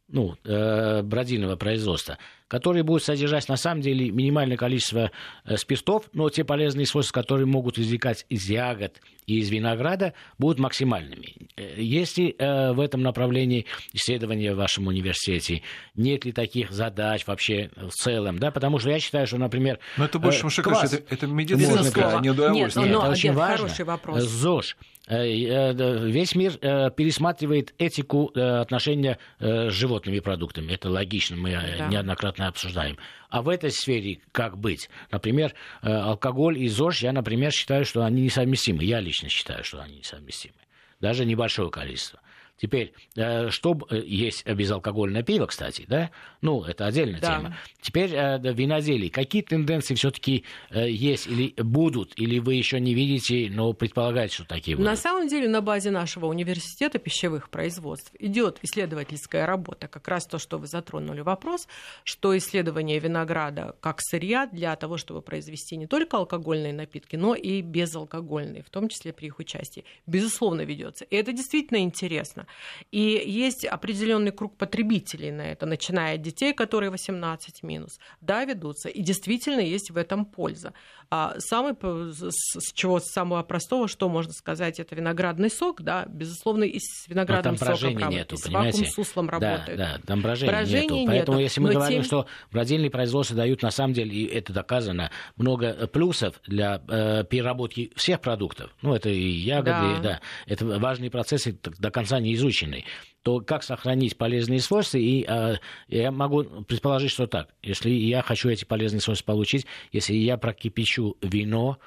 ну, 0.07 0.35
бродильного 0.43 1.55
производства, 1.55 2.17
которые 2.49 2.83
будут 2.83 3.03
содержать 3.03 3.47
на 3.47 3.55
самом 3.55 3.81
деле 3.81 4.11
минимальное 4.11 4.57
количество 4.57 5.11
э, 5.45 5.55
спиртов, 5.55 6.09
но 6.11 6.29
те 6.29 6.43
полезные 6.43 6.85
свойства, 6.85 7.13
которые 7.21 7.45
могут 7.45 7.79
извлекать 7.79 8.25
из 8.27 8.49
ягод 8.49 8.99
и 9.27 9.39
из 9.39 9.49
винограда, 9.49 10.13
будут 10.39 10.59
максимальными. 10.59 11.35
Э, 11.55 11.75
есть 11.77 12.17
ли 12.17 12.35
э, 12.37 12.73
в 12.73 12.79
этом 12.79 13.03
направлении 13.03 13.67
исследования 13.93 14.53
в 14.53 14.57
вашем 14.57 14.87
университете? 14.87 15.61
Нет 15.95 16.25
ли 16.25 16.31
таких 16.31 16.71
задач 16.71 17.25
вообще 17.27 17.69
в 17.75 17.91
целом? 17.91 18.39
Да? 18.39 18.51
Потому 18.51 18.79
что 18.79 18.89
я 18.89 18.99
считаю, 18.99 19.27
что, 19.27 19.37
например... 19.37 19.79
Но 19.97 20.05
это 20.05 20.17
больше, 20.17 20.47
э, 20.47 20.61
класс... 20.63 20.93
это, 20.93 21.13
это 21.13 21.27
медицинское, 21.27 22.17
а 22.17 22.19
не 22.19 22.31
удовольствие. 22.31 22.85
Нет, 22.85 22.95
но, 22.95 23.01
это 23.03 23.11
очень 23.11 23.33
важно. 23.33 23.57
Хороший 23.57 23.85
вопрос. 23.85 24.23
ЗОЖ. 24.23 24.75
Весь 25.07 26.35
мир 26.35 26.51
пересматривает 26.51 27.73
этику 27.79 28.27
отношения 28.27 29.17
с 29.39 29.71
животными 29.71 30.19
продуктами. 30.19 30.73
Это 30.73 30.91
логично, 30.91 31.35
мы 31.35 31.51
да. 31.51 31.87
неоднократно 31.87 32.38
обсуждаем. 32.47 32.97
А 33.29 33.41
в 33.41 33.49
этой 33.49 33.71
сфере 33.71 34.21
как 34.31 34.57
быть? 34.57 34.89
Например, 35.11 35.53
э, 35.81 35.91
алкоголь 35.91 36.57
и 36.57 36.67
ЗОЖ, 36.67 37.03
я, 37.03 37.11
например, 37.11 37.51
считаю, 37.51 37.85
что 37.85 38.03
они 38.03 38.23
несовместимы. 38.23 38.83
Я 38.83 38.99
лично 38.99 39.29
считаю, 39.29 39.63
что 39.63 39.81
они 39.81 39.97
несовместимы. 39.97 40.55
Даже 40.99 41.25
небольшое 41.25 41.69
количество. 41.69 42.19
Теперь, 42.60 42.93
э, 43.16 43.49
что 43.49 43.78
э, 43.89 44.01
есть 44.05 44.45
безалкогольное 44.45 45.24
пиво, 45.24 45.45
кстати, 45.45 45.86
да? 45.88 46.12
Ну, 46.41 46.64
это 46.64 46.86
отдельная 46.86 47.22
да. 47.22 47.38
тема. 47.38 47.57
Теперь 47.82 48.14
э, 48.14 48.39
виноделие. 48.53 49.10
Какие 49.10 49.41
тенденции 49.41 49.95
все-таки 49.95 50.43
есть 50.72 51.28
или 51.28 51.53
будут, 51.57 52.14
или 52.18 52.39
вы 52.39 52.55
еще 52.55 52.80
не 52.80 52.93
видите, 52.93 53.49
но 53.49 53.72
предполагаете, 53.74 54.36
что 54.36 54.45
такие 54.45 54.76
будут? 54.76 54.89
На 54.89 54.97
самом 54.97 55.28
деле, 55.28 55.47
на 55.47 55.62
базе 55.62 55.89
нашего 55.91 56.26
университета 56.26 56.99
пищевых 56.99 57.49
производств 57.49 58.12
идет 58.20 58.60
исследовательская 58.62 59.45
работа. 59.45 59.88
Как 59.88 60.07
раз 60.07 60.26
то, 60.26 60.38
что 60.38 60.57
вы 60.57 60.68
затронули 60.68 61.22
вопрос, 61.22 61.68
что 62.03 62.38
исследование 62.38 62.99
винограда 62.99 63.76
как 63.80 64.01
сырья 64.01 64.47
для 64.47 64.76
того, 64.76 64.97
чтобы 64.97 65.22
произвести 65.22 65.78
не 65.78 65.88
только 65.88 66.18
алкогольные 66.18 66.74
напитки, 66.74 67.16
но 67.16 67.36
и 67.36 67.62
безалкогольные, 67.62 68.64
в 68.64 68.70
том 68.70 68.89
числе 68.89 69.14
при 69.14 69.28
их 69.28 69.39
участии, 69.39 69.86
безусловно, 70.05 70.62
ведется. 70.62 71.05
И 71.05 71.16
это 71.16 71.32
действительно 71.32 71.78
интересно. 71.78 72.47
И 72.91 73.23
есть 73.25 73.65
определенный 73.65 74.31
круг 74.31 74.57
потребителей 74.57 75.31
на 75.31 75.41
это, 75.41 75.65
начиная 75.65 76.15
от 76.15 76.21
детей, 76.21 76.53
которые 76.53 76.89
18 76.89 77.63
минус, 77.63 77.99
да, 78.21 78.45
ведутся. 78.45 78.89
И 78.89 79.01
действительно 79.01 79.61
есть 79.61 79.91
в 79.91 79.97
этом 79.97 80.25
польза. 80.25 80.73
А 81.11 81.35
самый, 81.39 81.75
с 82.11 82.73
чего 82.73 82.99
с 82.99 83.05
самого 83.05 83.41
простого, 83.43 83.87
что 83.87 84.09
можно 84.09 84.33
сказать, 84.33 84.79
это 84.79 84.95
виноградный 84.95 85.49
сок, 85.49 85.81
да, 85.81 86.05
безусловно, 86.07 86.63
и 86.63 86.79
с 86.79 87.07
виноградным 87.07 87.57
соком 87.57 88.09
нету, 88.09 88.37
с 88.37 88.47
вакуум 88.47 88.85
суслом 88.85 89.29
работает. 89.29 89.77
Да, 89.77 89.97
да, 89.97 90.01
там 90.05 90.21
брожения, 90.21 90.53
брожения 90.53 90.83
нету. 90.83 91.07
Поэтому 91.07 91.37
нету. 91.37 91.43
если 91.43 91.61
мы 91.61 91.71
говорим, 91.71 92.01
тем... 92.01 92.03
что 92.03 92.27
бродильные 92.51 92.91
производства 92.91 93.35
дают 93.35 93.61
на 93.63 93.71
самом 93.71 93.93
деле, 93.93 94.11
и 94.11 94.25
это 94.25 94.53
доказано, 94.53 95.11
много 95.35 95.87
плюсов 95.87 96.39
для 96.45 96.81
э, 96.87 97.23
переработки 97.23 97.91
всех 97.95 98.21
продуктов, 98.21 98.71
ну 98.81 98.93
это 98.93 99.09
и 99.09 99.29
ягоды, 99.29 99.69
да, 99.71 99.99
да 100.01 100.21
это 100.45 100.65
важные 100.65 101.09
процессы 101.09 101.57
до 101.63 101.91
конца 101.91 102.19
не 102.19 102.33
изученный, 102.39 102.85
то 103.23 103.41
как 103.41 103.63
сохранить 103.63 104.17
полезные 104.17 104.59
свойства? 104.59 104.97
И 104.97 105.25
э, 105.27 105.55
я 105.87 106.11
могу 106.11 106.43
предположить, 106.63 107.11
что 107.11 107.27
так. 107.27 107.49
Если 107.61 107.89
я 107.89 108.21
хочу 108.21 108.49
эти 108.49 108.65
полезные 108.65 109.01
свойства 109.01 109.33
получить, 109.33 109.65
если 109.91 110.13
я 110.13 110.37
прокипячу 110.37 111.17
вино, 111.21 111.77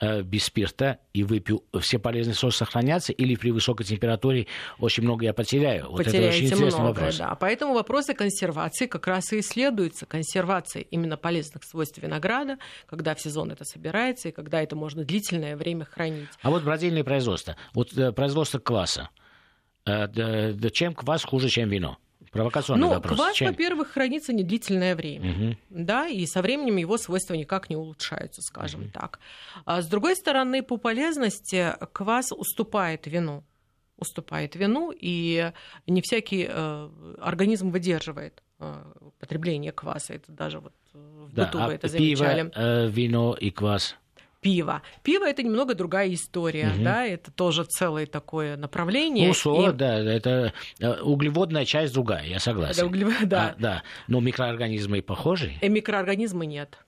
э, 0.00 0.22
без 0.22 0.44
спирта 0.44 0.98
и 1.12 1.22
выпью, 1.22 1.62
все 1.80 1.98
полезные 1.98 2.34
свойства 2.34 2.64
сохранятся, 2.64 3.12
или 3.12 3.36
при 3.36 3.50
высокой 3.50 3.84
температуре 3.84 4.46
очень 4.78 5.04
много 5.04 5.24
я 5.24 5.32
потеряю? 5.32 5.90
Вот 5.90 5.98
Потеряете 5.98 6.26
это 6.26 6.36
очень 6.36 6.46
интересный 6.46 6.80
много, 6.80 6.96
вопрос. 6.96 7.18
Да. 7.18 7.34
Поэтому 7.36 7.74
вопросы 7.74 8.14
консервации 8.14 8.86
как 8.86 9.06
раз 9.06 9.32
и 9.32 9.40
исследуются. 9.40 10.06
Консервация 10.06 10.82
именно 10.82 11.16
полезных 11.16 11.62
свойств 11.64 11.98
винограда, 11.98 12.58
когда 12.86 13.14
в 13.14 13.20
сезон 13.20 13.52
это 13.52 13.64
собирается, 13.64 14.30
и 14.30 14.32
когда 14.32 14.60
это 14.60 14.74
можно 14.74 15.04
длительное 15.04 15.56
время 15.56 15.84
хранить. 15.84 16.28
А 16.42 16.50
вот 16.50 16.64
бродильное 16.64 17.04
производство. 17.04 17.56
Вот 17.74 17.96
э, 17.96 18.10
производство 18.12 18.58
кваса. 18.58 19.08
Э, 19.86 20.70
чем 20.72 20.94
квас 20.94 21.24
хуже, 21.24 21.48
чем 21.48 21.68
вино? 21.68 21.98
Провокационный 22.32 22.82
ну, 22.86 22.90
вопрос. 22.90 23.16
квас, 23.16 23.34
Чем? 23.34 23.48
во-первых, 23.48 23.88
хранится 23.88 24.32
не 24.32 24.44
длительное 24.44 24.94
время, 24.94 25.30
Мгм. 25.32 25.58
да, 25.70 26.06
и 26.06 26.26
со 26.26 26.42
временем 26.42 26.76
его 26.76 26.96
свойства 26.96 27.34
никак 27.34 27.68
не 27.70 27.74
улучшаются, 27.76 28.40
скажем 28.42 28.88
так. 28.90 29.18
А 29.64 29.82
с 29.82 29.88
другой 29.88 30.14
стороны, 30.14 30.62
по 30.62 30.76
полезности 30.76 31.74
квас 31.92 32.30
уступает 32.30 33.08
вину, 33.08 33.42
уступает 33.96 34.54
вину, 34.54 34.92
и 34.94 35.50
не 35.88 36.02
всякий 36.02 36.46
э, 36.48 36.90
организм 37.20 37.70
выдерживает 37.70 38.44
э, 38.60 38.84
потребление 39.18 39.72
кваса. 39.72 40.14
Это 40.14 40.30
даже 40.30 40.60
вот 40.60 40.72
э, 40.94 40.98
в 41.28 41.32
Да, 41.34 41.46
быту 41.46 41.58
а 41.60 41.66
вы 41.66 41.72
это 41.74 41.88
пиво, 41.88 42.16
замечали. 42.24 42.52
э, 42.54 42.88
вино 42.88 43.34
и 43.34 43.50
квас. 43.50 43.96
Пиво. 44.40 44.80
Пиво 45.02 45.24
это 45.28 45.42
немного 45.42 45.74
другая 45.74 46.12
история, 46.14 46.68
Мгм. 46.68 46.84
да, 46.84 47.04
это 47.04 47.30
тоже 47.30 47.64
целое 47.64 48.06
такое 48.06 48.56
направление. 48.56 49.26
Ну, 49.26 49.32
и- 49.32 49.36
солод, 49.36 49.76
да, 49.76 49.98
это 49.98 50.54
э, 50.80 51.00
углеводная 51.02 51.66
часть 51.66 51.92
другая, 51.92 52.24
я 52.26 52.38
согласен. 52.38 52.80
Да, 52.80 52.86
углев- 52.88 53.26
да. 53.26 53.48
А, 53.48 53.54
да. 53.60 53.82
Но 54.08 54.20
микроорганизмы 54.20 55.02
похожи. 55.02 55.52
Э, 55.60 55.68
Микроорганизмы 55.68 56.46
нет. 56.46 56.78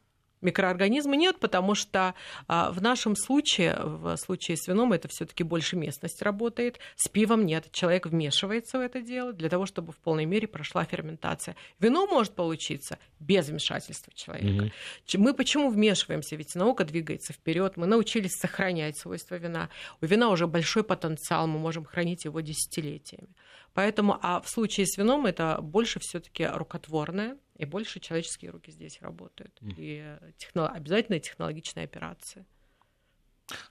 Микроорганизмы 0.43 1.17
нет, 1.17 1.39
потому 1.41 1.75
что 1.75 2.15
а, 2.49 2.71
в 2.73 2.83
нашем 2.83 3.17
случае, 3.17 3.77
в 3.83 4.17
случае 4.17 4.57
с 4.57 4.69
вином, 4.69 4.93
это 4.93 5.09
все-таки 5.09 5.43
больше 5.45 5.77
местность 5.77 6.21
работает. 6.21 6.79
С 6.97 7.09
пивом 7.09 7.47
нет. 7.47 7.71
Человек 7.73 8.07
вмешивается 8.07 8.79
в 8.79 8.81
это 8.81 9.01
дело 9.01 9.33
для 9.33 9.49
того, 9.49 9.65
чтобы 9.67 9.93
в 9.93 9.97
полной 9.99 10.25
мере 10.27 10.47
прошла 10.49 10.85
ферментация. 10.85 11.57
Вино 11.79 12.07
может 12.07 12.35
получиться 12.35 12.99
без 13.21 13.49
вмешательства 13.49 14.13
человека. 14.15 14.73
Ч- 15.07 15.19
Мы 15.19 15.33
почему 15.33 15.71
вмешиваемся? 15.71 16.37
Ведь 16.37 16.55
наука 16.55 16.85
двигается 16.85 17.33
вперед. 17.33 17.77
Мы 17.77 17.87
научились 17.87 18.33
сохранять 18.33 18.99
свойства 18.99 19.37
вина. 19.37 19.71
У 20.01 20.07
вина 20.07 20.29
уже 20.29 20.47
большой 20.47 20.83
потенциал, 20.85 21.47
мы 21.47 21.59
можем 21.59 21.85
хранить 21.85 22.25
его 22.25 22.41
десятилетиями. 22.41 23.29
Поэтому, 23.75 24.19
а 24.21 24.41
в 24.41 24.49
случае 24.49 24.87
с 24.87 24.99
вином 24.99 25.25
это 25.25 25.59
больше 25.63 25.99
все-таки 26.01 26.45
рукотворное, 26.47 27.39
и 27.57 27.65
больше 27.65 28.01
человеческие 28.01 28.51
руки 28.51 28.71
здесь 28.71 29.01
работают. 29.03 29.59
И 29.77 30.17
техно- 30.39 30.69
обязательно 30.69 31.19
технологичная 31.21 31.85
операция. 31.85 32.47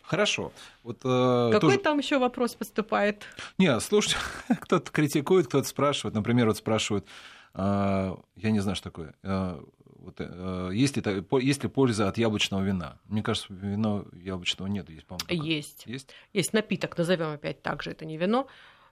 Хорошо. 0.02 0.52
Вот, 0.84 0.98
э, 1.04 1.50
Какой 1.52 1.60
тоже- 1.60 1.78
там 1.80 1.98
еще 1.98 2.20
вопрос 2.20 2.54
поступает? 2.56 3.24
Не, 3.58 3.80
слушайте, 3.80 4.18
кто-то 4.62 4.92
критикует, 4.92 5.48
кто-то 5.48 5.68
спрашивает. 5.68 6.14
Например, 6.14 6.48
вот 6.48 6.58
спрашивают, 6.58 7.08
а, 7.54 8.20
я 8.36 8.52
не 8.52 8.60
знаю, 8.60 8.76
что 8.76 8.90
такое. 8.90 9.16
а, 9.24 9.64
вот, 9.86 10.16
э, 10.20 10.70
есть, 10.74 10.98
ли, 10.98 11.04
есть 11.42 11.64
ли 11.64 11.70
польза 11.70 12.08
от 12.08 12.18
яблочного 12.18 12.62
вина? 12.64 13.00
Мне 13.06 13.22
кажется, 13.24 13.54
вино 13.54 14.06
яблочного 14.14 14.68
нет. 14.68 14.90
Есть, 14.90 15.06
по-моему, 15.06 15.28
только- 15.28 15.44
Есть. 15.46 15.86
Есть? 15.86 16.12
Есть 16.34 16.54
напиток, 16.54 16.98
назовем 16.98 17.28
опять 17.32 17.62
так 17.62 17.82
же, 17.84 17.92
это 17.92 18.06
не 18.06 18.18
вино. 18.18 18.48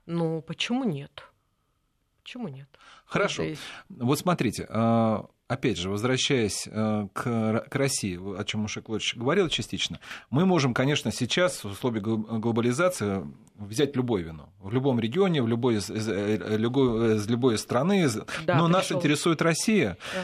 Ну, 0.05 0.41
почему 0.41 0.83
нет? 0.85 1.23
Почему 2.23 2.47
нет? 2.47 2.67
Хорошо. 3.05 3.43
Здесь. 3.43 3.59
Вот 3.89 4.19
смотрите, 4.19 4.67
а, 4.69 5.25
опять 5.47 5.77
же, 5.77 5.89
возвращаясь 5.89 6.67
а, 6.71 7.07
к 7.13 7.67
России, 7.71 8.17
о 8.39 8.43
чем 8.43 8.61
Мушек 8.61 8.87
Владимирович 8.87 9.15
говорил 9.15 9.47
частично, 9.49 9.99
мы 10.29 10.45
можем, 10.45 10.73
конечно, 10.73 11.11
сейчас 11.11 11.63
в 11.63 11.69
условиях 11.71 12.03
гл- 12.03 12.17
глобализации 12.39 13.25
взять 13.55 13.95
любое 13.95 14.21
вино. 14.23 14.49
В 14.59 14.71
любом 14.71 14.99
регионе, 14.99 15.41
в 15.41 15.47
любой, 15.47 15.75
из- 15.77 15.89
из- 15.89 16.07
э, 16.07 16.57
любой- 16.57 17.15
из 17.15 17.27
любой 17.27 17.57
страны. 17.57 18.07
Да, 18.45 18.57
Но 18.57 18.67
нас 18.67 18.85
пришёл. 18.85 18.99
интересует 18.99 19.41
Россия. 19.41 19.97
Да. 20.13 20.21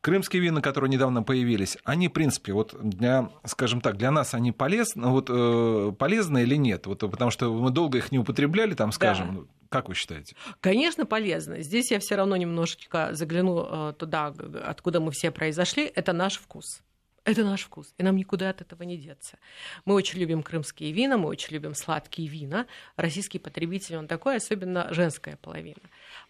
Крымские 0.00 0.42
вина, 0.42 0.60
которые 0.60 0.90
недавно 0.90 1.22
появились, 1.22 1.78
они, 1.82 2.08
в 2.08 2.12
принципе, 2.12 2.52
вот 2.52 2.74
для, 2.78 3.30
скажем 3.46 3.80
так, 3.80 3.96
для 3.96 4.10
нас 4.10 4.34
они 4.34 4.52
полезны, 4.52 5.06
вот, 5.08 5.30
э, 5.30 5.92
полезны 5.98 6.42
или 6.42 6.56
нет? 6.56 6.86
Вот, 6.86 6.98
потому 6.98 7.30
что 7.30 7.50
мы 7.54 7.70
долго 7.70 7.96
их 7.98 8.12
не 8.12 8.18
употребляли, 8.18 8.74
там, 8.74 8.92
скажем, 8.92 9.34
ну, 9.34 9.46
как 9.74 9.88
вы 9.88 9.96
считаете? 9.96 10.36
Конечно, 10.60 11.04
полезно. 11.04 11.60
Здесь 11.60 11.90
я 11.90 11.98
все 11.98 12.14
равно 12.14 12.36
немножечко 12.36 13.08
загляну 13.10 13.66
э, 13.68 13.92
туда, 13.98 14.32
откуда 14.64 15.00
мы 15.00 15.10
все 15.10 15.32
произошли. 15.32 15.90
Это 15.92 16.12
наш 16.12 16.38
вкус. 16.38 16.80
Это 17.24 17.42
наш 17.42 17.62
вкус, 17.62 17.94
и 17.96 18.02
нам 18.02 18.16
никуда 18.16 18.50
от 18.50 18.60
этого 18.60 18.82
не 18.82 18.98
деться. 18.98 19.38
Мы 19.86 19.94
очень 19.94 20.18
любим 20.18 20.42
крымские 20.42 20.92
вина, 20.92 21.16
мы 21.16 21.28
очень 21.28 21.54
любим 21.54 21.74
сладкие 21.74 22.28
вина. 22.28 22.66
Российский 22.96 23.38
потребитель, 23.38 23.96
он 23.96 24.06
такой, 24.06 24.36
особенно 24.36 24.92
женская 24.92 25.38
половина. 25.38 25.80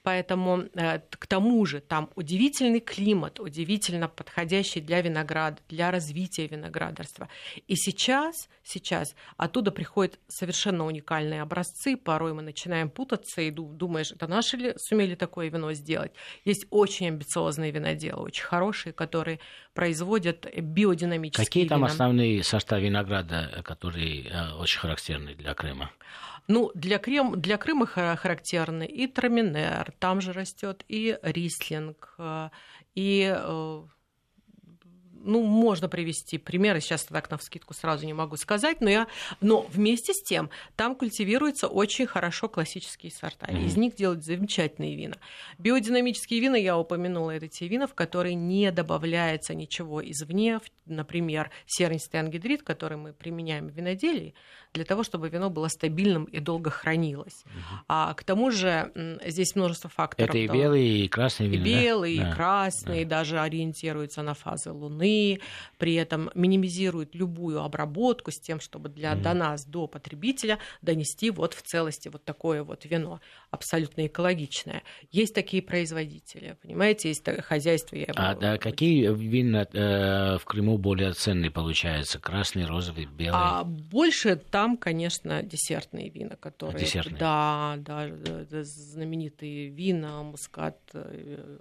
Поэтому 0.05 0.69
э, 0.75 1.01
к 1.01 1.27
тому 1.27 1.67
же 1.67 1.81
там 1.81 2.11
удивительный 2.15 2.79
климат, 2.79 3.41
удивительно 3.41 4.07
подходящий 4.07 4.81
для 4.81 5.01
винограда, 5.01 5.59
для 5.69 5.91
развития 5.91 6.47
виноградарства. 6.47 7.29
И 7.67 7.75
сейчас, 7.75 8.49
сейчас 8.63 9.17
оттуда 9.37 9.73
приходят 9.73 10.21
совершенно 10.29 10.87
уникальные 10.87 11.43
образцы. 11.43 11.97
Порой 11.97 12.35
мы 12.35 12.43
начинаем 12.43 12.89
путаться 12.89 13.41
и 13.41 13.51
ду- 13.51 13.73
думаешь, 13.73 14.13
это 14.13 14.29
наши 14.29 14.57
ли 14.57 14.75
сумели 14.77 15.17
такое 15.17 15.49
вино 15.49 15.73
сделать. 15.73 16.13
Есть 16.45 16.67
очень 16.71 17.09
амбициозные 17.09 17.73
виноделы, 17.73 18.23
очень 18.23 18.45
хорошие, 18.45 18.93
которые 18.93 19.41
производят 19.75 20.47
биодинамические 20.57 21.45
Какие 21.45 21.69
там 21.69 21.81
вина. 21.81 21.91
основные 21.91 22.43
составы 22.43 22.83
винограда, 22.85 23.51
э, 23.53 23.63
которые 23.63 24.25
э, 24.29 24.53
очень 24.55 24.81
характерны 24.81 25.35
для 25.35 25.55
Крыма? 25.55 25.91
Ну, 26.47 26.71
для, 26.75 26.99
Крем, 26.99 27.41
для 27.41 27.57
Крыма 27.57 27.87
хара- 27.87 28.17
характерны 28.17 28.87
и 28.87 29.07
траминер, 29.07 29.93
там 29.99 30.21
же 30.21 30.33
растет 30.33 30.85
и 30.89 31.19
рислинг, 31.23 32.15
э, 32.19 32.51
и 32.95 33.35
ну, 35.25 35.43
можно 35.43 35.89
привести 35.89 36.39
примеры, 36.39 36.81
сейчас 36.81 37.05
так 37.05 37.31
на 37.31 37.39
вскидку 37.39 37.75
сразу 37.75 38.07
не 38.07 38.13
могу 38.13 38.37
сказать, 38.37 38.81
но, 38.81 38.91
я, 38.91 39.07
но 39.41 39.63
вместе 39.63 40.13
с 40.13 40.23
тем 40.23 40.51
там 40.77 40.95
культивируются 40.95 41.67
очень 41.67 42.07
хорошо 42.07 42.49
классические 42.49 43.11
сорта, 43.11 43.47
и 43.51 43.65
из 43.65 43.77
них 43.77 43.95
делают 43.97 44.25
замечательные 44.25 44.97
вина. 44.97 45.17
Биодинамические 45.59 46.41
вина, 46.41 46.57
я 46.57 46.79
упомянула, 46.79 47.33
это 47.33 47.49
те 47.49 47.67
вина, 47.67 47.87
в 47.87 47.95
которые 47.95 48.35
не 48.35 48.71
добавляется 48.71 49.55
ничего 49.55 50.03
извне, 50.09 50.61
например, 50.87 51.51
сернистый 51.67 52.21
ангидрид, 52.21 52.63
который 52.63 52.99
мы 52.99 53.13
применяем 53.13 53.69
в 53.69 53.73
виноделии, 53.73 54.35
для 54.75 54.85
того, 54.85 55.05
чтобы 55.05 55.29
вино 55.29 55.51
было 55.51 55.69
стабильным 55.69 56.25
и 56.25 56.41
долго 56.41 56.69
хранилось. 56.71 57.45
А 57.89 58.13
к 58.15 58.25
тому 58.25 58.51
же 58.51 58.91
здесь 59.25 59.55
множество 59.55 59.89
факторов. 59.89 60.31
Это 60.31 60.39
и 60.39 60.47
того. 60.49 60.59
белые, 60.59 60.99
и 61.05 61.09
красные 61.09 61.49
И 61.49 61.53
вина, 61.53 61.65
да? 61.65 61.83
белые, 61.83 62.21
Да. 62.21 62.31
и 62.31 62.35
красные, 62.35 63.05
даже 63.07 63.39
ориентируются 63.41 64.23
на 64.23 64.35
фазы 64.35 64.73
Луны, 64.73 65.39
при 65.79 65.95
этом 65.95 66.31
минимизируют 66.35 67.15
любую 67.15 67.63
обработку 67.63 68.33
с 68.33 68.41
тем, 68.41 68.59
чтобы 68.59 68.89
для, 68.89 69.15
до 69.15 69.33
нас, 69.33 69.65
до 69.65 69.87
потребителя, 69.87 70.59
донести 70.83 71.31
вот 71.31 71.55
в 71.55 71.63
целости 71.63 72.09
вот 72.09 72.25
такое 72.25 72.65
вот 72.65 72.85
вино, 72.85 73.21
абсолютно 73.53 74.07
экологичное. 74.07 74.83
Есть 75.13 75.35
такие 75.35 75.63
производители, 75.63 76.57
понимаете, 76.63 77.09
есть 77.09 77.25
хозяйство. 77.45 77.95
Я 77.95 78.07
А 78.17 78.35
да, 78.35 78.59
какие 78.59 79.07
вина 79.15 79.67
э, 79.73 80.39
в 80.39 80.45
Крыму 80.45 80.79
более 80.79 81.13
ценные 81.13 81.53
получаются? 81.53 82.19
Красный, 82.19 82.67
розовый, 82.67 83.05
белый? 83.07 83.39
А 83.41 83.63
больше 83.63 84.35
там, 84.35 84.64
конечно, 84.77 85.43
десертные 85.43 86.09
вина, 86.11 86.37
которые... 86.37 86.81
десертные? 86.81 87.19
Да, 87.19 87.75
да, 87.79 88.09
знаменитые 88.63 89.69
вина, 89.69 90.23
мускат, 90.23 90.79
э, 90.93 91.59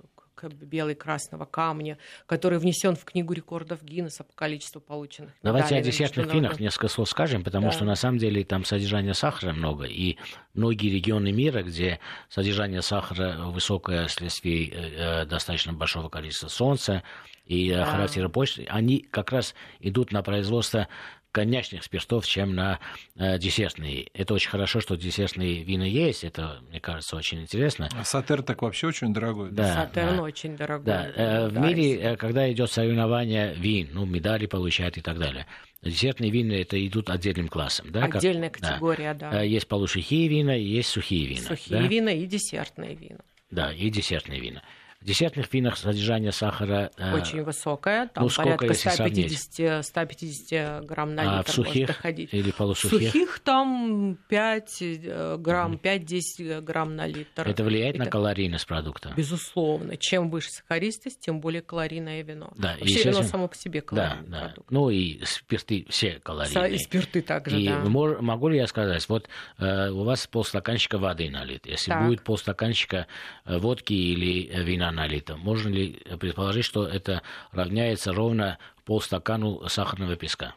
белый 0.51 0.95
красного 0.95 1.45
камня, 1.45 1.97
который 2.25 2.59
внесен 2.59 2.95
в 2.95 3.05
книгу 3.05 3.33
рекордов 3.33 3.83
Гиннесса 3.83 4.23
по 4.23 4.33
количеству 4.33 4.81
полученных 4.81 5.31
Давайте 5.41 5.75
о 5.75 5.77
медалей 5.77 5.85
на 5.85 5.91
десертных 5.91 6.33
винах 6.33 6.59
несколько 6.59 6.87
слов 6.87 7.09
скажем, 7.09 7.43
потому 7.43 7.67
Да. 7.67 7.71
что 7.71 7.85
на 7.85 7.95
самом 7.95 8.17
деле 8.17 8.43
там 8.43 8.65
содержание 8.65 9.13
сахара 9.13 9.53
много, 9.53 9.85
и 9.85 10.17
многие 10.53 10.89
регионы 10.89 11.31
мира, 11.31 11.63
где 11.63 11.99
содержание 12.29 12.81
сахара 12.81 13.37
высокое 13.45 14.07
вследствие 14.07 14.69
э, 14.69 15.21
э, 15.21 15.25
достаточно 15.25 15.73
большого 15.73 16.09
количества 16.09 16.47
солнца 16.47 17.03
и 17.45 17.69
э, 17.69 17.77
Да. 17.77 17.85
характера 17.85 18.29
почты, 18.29 18.65
они 18.69 18.99
как 18.99 19.31
раз 19.31 19.55
идут 19.79 20.11
на 20.11 20.23
производство 20.23 20.87
коньячных 21.33 21.83
спиртов, 21.83 22.25
чем 22.25 22.55
на 22.55 22.79
э, 23.17 23.37
десертные. 23.39 24.07
Это 24.13 24.35
очень 24.35 24.49
хорошо, 24.49 24.79
что 24.79 24.95
десертные 24.95 25.63
вина 25.63 25.83
есть, 25.83 26.23
это, 26.23 26.61
мне 26.69 26.79
кажется, 26.79 27.17
очень 27.17 27.41
интересно. 27.41 27.89
А 27.93 28.05
Сатер 28.05 28.43
так 28.43 28.61
вообще 28.61 28.87
очень 28.87 29.13
дорогой. 29.13 29.51
Да, 29.51 29.73
Сатерн 29.73 30.17
да. 30.17 30.21
очень 30.21 30.55
дорогой. 30.55 30.85
Да, 30.85 31.07
э, 31.13 31.47
в 31.49 31.51
да, 31.53 31.59
мире, 31.59 31.95
э, 31.99 32.15
когда 32.15 32.49
идет 32.51 32.71
соревнование 32.71 33.53
вин, 33.55 33.89
ну, 33.91 34.05
медали 34.05 34.45
получают 34.45 34.97
и 34.97 35.01
так 35.01 35.17
далее, 35.17 35.47
десертные 35.81 36.29
вина 36.31 36.53
это 36.53 36.85
идут 36.87 37.09
отдельным 37.09 37.47
классом. 37.49 37.91
Да, 37.91 38.01
как- 38.03 38.17
Отдельная 38.17 38.51
да. 38.51 38.67
категория, 38.69 39.13
да. 39.15 39.41
Э, 39.43 39.47
Есть 39.47 39.67
полусухие 39.67 40.27
вина 40.27 40.55
и 40.55 40.63
есть 40.63 40.89
сухие 40.89 41.25
вина. 41.25 41.41
Сухие 41.41 41.81
да? 41.81 41.87
вина 41.87 42.09
и 42.09 42.25
десертные 42.27 42.95
вина. 42.95 43.19
Да, 43.49 43.73
и 43.73 43.89
десертные 43.89 44.39
вина. 44.39 44.61
В 45.03 45.05
десертных 45.05 45.53
винах 45.53 45.75
содержание 45.77 46.31
сахара... 46.31 46.89
Э, 46.97 47.13
Очень 47.13 47.43
высокое, 47.43 48.07
там 48.07 48.23
ну, 48.23 48.29
сколько, 48.29 48.55
порядка 48.59 48.89
150, 48.89 49.85
150 49.85 50.85
грамм 50.85 51.13
на 51.13 51.23
литр 51.23 51.35
а 51.39 51.43
в 51.43 51.49
сухих 51.49 51.87
доходить. 51.87 52.33
или 52.33 52.51
полусухих? 52.51 53.11
Сухих 53.11 53.39
там 53.39 54.17
5 54.29 54.77
э, 54.81 55.37
грамм, 55.39 55.73
5-10 55.73 56.61
грамм 56.61 56.95
на 56.95 57.05
литр. 57.05 57.45
Это 57.45 57.65
влияет 57.65 57.95
Это... 57.95 58.05
на 58.05 58.11
калорийность 58.11 58.65
продукта? 58.65 59.13
Безусловно. 59.17 59.97
Чем 59.97 60.29
выше 60.29 60.51
сахаристость, 60.51 61.19
тем 61.19 61.41
более 61.41 61.61
калорийное 61.61 62.23
вино. 62.23 62.53
Да, 62.55 62.77
Вообще 62.79 63.09
вино 63.09 63.23
само 63.23 63.49
по 63.49 63.57
себе 63.57 63.81
калорийный 63.81 64.29
да, 64.29 64.39
продукт. 64.39 64.69
Да. 64.69 64.73
Ну 64.73 64.89
и 64.89 65.19
спирты 65.25 65.85
все 65.89 66.21
калорийные. 66.23 66.75
И 66.75 66.77
спирты 66.77 67.21
также, 67.21 67.59
и 67.59 67.67
да. 67.67 67.81
могу 67.83 68.47
ли 68.47 68.55
я 68.55 68.67
сказать, 68.67 69.05
вот 69.09 69.27
э, 69.57 69.89
у 69.89 70.05
вас 70.05 70.27
полстаканчика 70.27 70.97
воды 70.97 71.29
налит. 71.29 71.65
Если 71.65 71.91
так. 71.91 72.07
будет 72.07 72.23
полстаканчика 72.23 73.07
э, 73.43 73.57
водки 73.57 73.91
или 73.91 74.63
вина 74.63 74.92
налито, 74.95 75.37
можно 75.37 75.69
ли 75.69 76.01
предположить, 76.19 76.65
что 76.65 76.85
это 76.85 77.21
равняется 77.51 78.13
ровно 78.13 78.57
полстакану 78.85 79.67
сахарного 79.67 80.15
песка? 80.15 80.55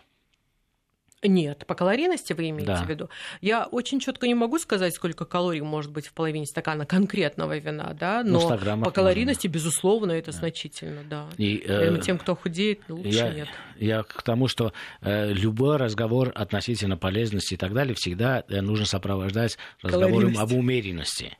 Нет, 1.22 1.64
по 1.66 1.74
калорийности 1.74 2.34
вы 2.34 2.50
имеете 2.50 2.66
да. 2.66 2.84
в 2.84 2.88
виду? 2.88 3.08
Я 3.40 3.64
очень 3.64 4.00
четко 4.00 4.26
не 4.26 4.34
могу 4.34 4.58
сказать, 4.58 4.94
сколько 4.94 5.24
калорий 5.24 5.62
может 5.62 5.90
быть 5.90 6.06
в 6.06 6.12
половине 6.12 6.46
стакана 6.46 6.84
конкретного 6.84 7.56
вина, 7.58 7.96
да, 7.98 8.22
ну, 8.22 8.48
но 8.48 8.76
ну, 8.76 8.84
по 8.84 8.90
калорийности, 8.90 9.46
можно. 9.46 9.54
безусловно, 9.54 10.12
это 10.12 10.32
да. 10.32 10.38
значительно, 10.38 11.02
да. 11.08 11.26
И, 11.38 11.64
э, 11.66 11.98
тем, 12.04 12.18
кто 12.18 12.36
худеет, 12.36 12.80
лучше 12.88 13.08
я, 13.08 13.30
нет. 13.30 13.48
Я 13.78 14.02
к 14.02 14.22
тому, 14.22 14.46
что 14.46 14.72
э, 15.00 15.32
любой 15.32 15.78
разговор 15.78 16.32
относительно 16.34 16.98
полезности 16.98 17.54
и 17.54 17.56
так 17.56 17.72
далее 17.72 17.94
всегда 17.94 18.44
э, 18.48 18.60
нужно 18.60 18.84
сопровождать 18.84 19.56
разговором 19.82 20.36
об 20.36 20.52
умеренности 20.52 21.36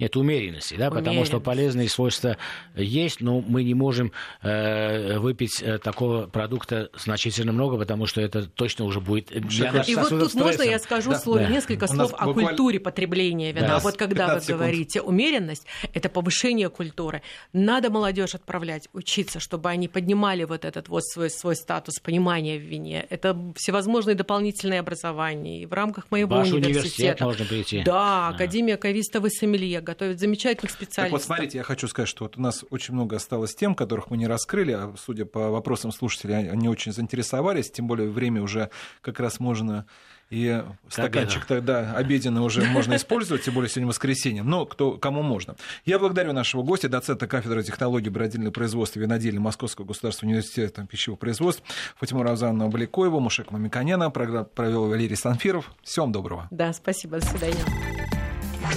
нет 0.00 0.16
умеренности, 0.16 0.74
да, 0.74 0.90
потому 0.90 1.24
что 1.24 1.40
полезные 1.40 1.88
свойства 1.88 2.36
есть, 2.74 3.20
но 3.20 3.40
мы 3.40 3.62
не 3.62 3.74
можем 3.74 4.12
э, 4.42 5.18
выпить 5.18 5.62
э, 5.62 5.78
такого 5.78 6.26
продукта 6.26 6.90
значительно 6.94 7.52
много, 7.52 7.76
потому 7.76 8.06
что 8.06 8.20
это 8.20 8.46
точно 8.46 8.86
уже 8.86 9.00
будет 9.00 9.26
для 9.26 9.82
И 9.82 9.94
вот 9.94 10.08
тут 10.08 10.30
стрессом. 10.30 10.40
можно 10.40 10.62
я 10.62 10.78
скажу 10.78 11.10
да, 11.10 11.18
слово, 11.18 11.40
да. 11.40 11.48
несколько 11.48 11.86
слов 11.86 12.14
о 12.16 12.26
буквально... 12.26 12.48
культуре 12.50 12.80
потребления 12.80 13.52
вина. 13.52 13.68
Да. 13.68 13.78
Вот 13.78 13.96
когда 13.96 14.34
вы 14.34 14.40
секунд. 14.40 14.58
говорите 14.58 15.00
умеренность, 15.02 15.66
это 15.92 16.08
повышение 16.08 16.70
культуры. 16.70 17.22
Надо 17.52 17.90
молодежь 17.90 18.34
отправлять 18.34 18.88
учиться, 18.92 19.40
чтобы 19.40 19.68
они 19.68 19.88
поднимали 19.88 20.44
вот 20.44 20.64
этот 20.64 20.88
вот 20.88 21.04
свой, 21.04 21.30
свой 21.30 21.56
статус 21.56 21.98
понимания 22.02 22.58
в 22.58 22.62
вине. 22.62 23.06
Это 23.10 23.36
всевозможные 23.56 24.14
дополнительные 24.14 24.80
образования. 24.80 25.62
И 25.62 25.66
в 25.66 25.72
рамках 25.72 26.10
моего 26.10 26.36
Ваш 26.36 26.48
университета. 26.48 26.78
университет 26.78 27.20
можно 27.20 27.44
прийти. 27.44 27.82
Да, 27.82 27.92
да. 27.92 28.28
Академия 28.28 28.76
Кависта 28.76 29.20
Сомелье 29.28 29.80
готовит 29.90 30.20
замечательных 30.20 30.70
специалистов. 30.70 31.04
Так 31.04 31.12
вот, 31.12 31.22
смотрите, 31.22 31.58
я 31.58 31.64
хочу 31.64 31.88
сказать, 31.88 32.08
что 32.08 32.24
вот 32.24 32.38
у 32.38 32.40
нас 32.40 32.64
очень 32.70 32.94
много 32.94 33.16
осталось 33.16 33.54
тем, 33.54 33.74
которых 33.74 34.10
мы 34.10 34.16
не 34.16 34.26
раскрыли, 34.26 34.72
а 34.72 34.94
судя 34.96 35.24
по 35.24 35.50
вопросам 35.50 35.90
слушателей, 35.90 36.48
они 36.48 36.68
очень 36.68 36.92
заинтересовались, 36.92 37.70
тем 37.70 37.86
более 37.86 38.08
время 38.08 38.42
уже 38.42 38.70
как 39.02 39.18
раз 39.18 39.40
можно 39.40 39.86
и 40.30 40.62
стаканчик 40.88 41.44
тогда 41.44 41.92
обеденный 41.92 42.40
уже 42.40 42.62
можно 42.62 42.94
использовать, 42.94 43.42
тем 43.42 43.54
более 43.54 43.68
сегодня 43.68 43.88
воскресенье, 43.88 44.44
но 44.44 44.64
кто, 44.64 44.92
кому 44.92 45.22
можно. 45.22 45.56
Я 45.84 45.98
благодарю 45.98 46.32
нашего 46.32 46.62
гостя, 46.62 46.88
доцента 46.88 47.26
кафедры 47.26 47.64
технологии 47.64 48.10
бродильного 48.10 48.52
производства 48.52 49.00
и 49.00 49.02
виноделия 49.02 49.40
Московского 49.40 49.86
государственного 49.86 50.34
университета 50.34 50.86
пищевого 50.86 51.18
производства 51.18 51.66
Фатиму 51.96 52.22
Равзану 52.22 52.68
Баликоеву, 52.68 53.18
Мушек 53.18 53.50
Мамиканяна, 53.50 54.10
провел 54.10 54.86
Валерий 54.86 55.16
Санфиров. 55.16 55.72
Всем 55.82 56.12
доброго. 56.12 56.46
Да, 56.52 56.72
спасибо, 56.72 57.18
до 57.18 57.26
свидания. 57.26 58.19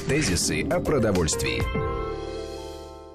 Тезисы 0.08 0.62
о 0.70 0.80
продовольствии. 0.80 1.62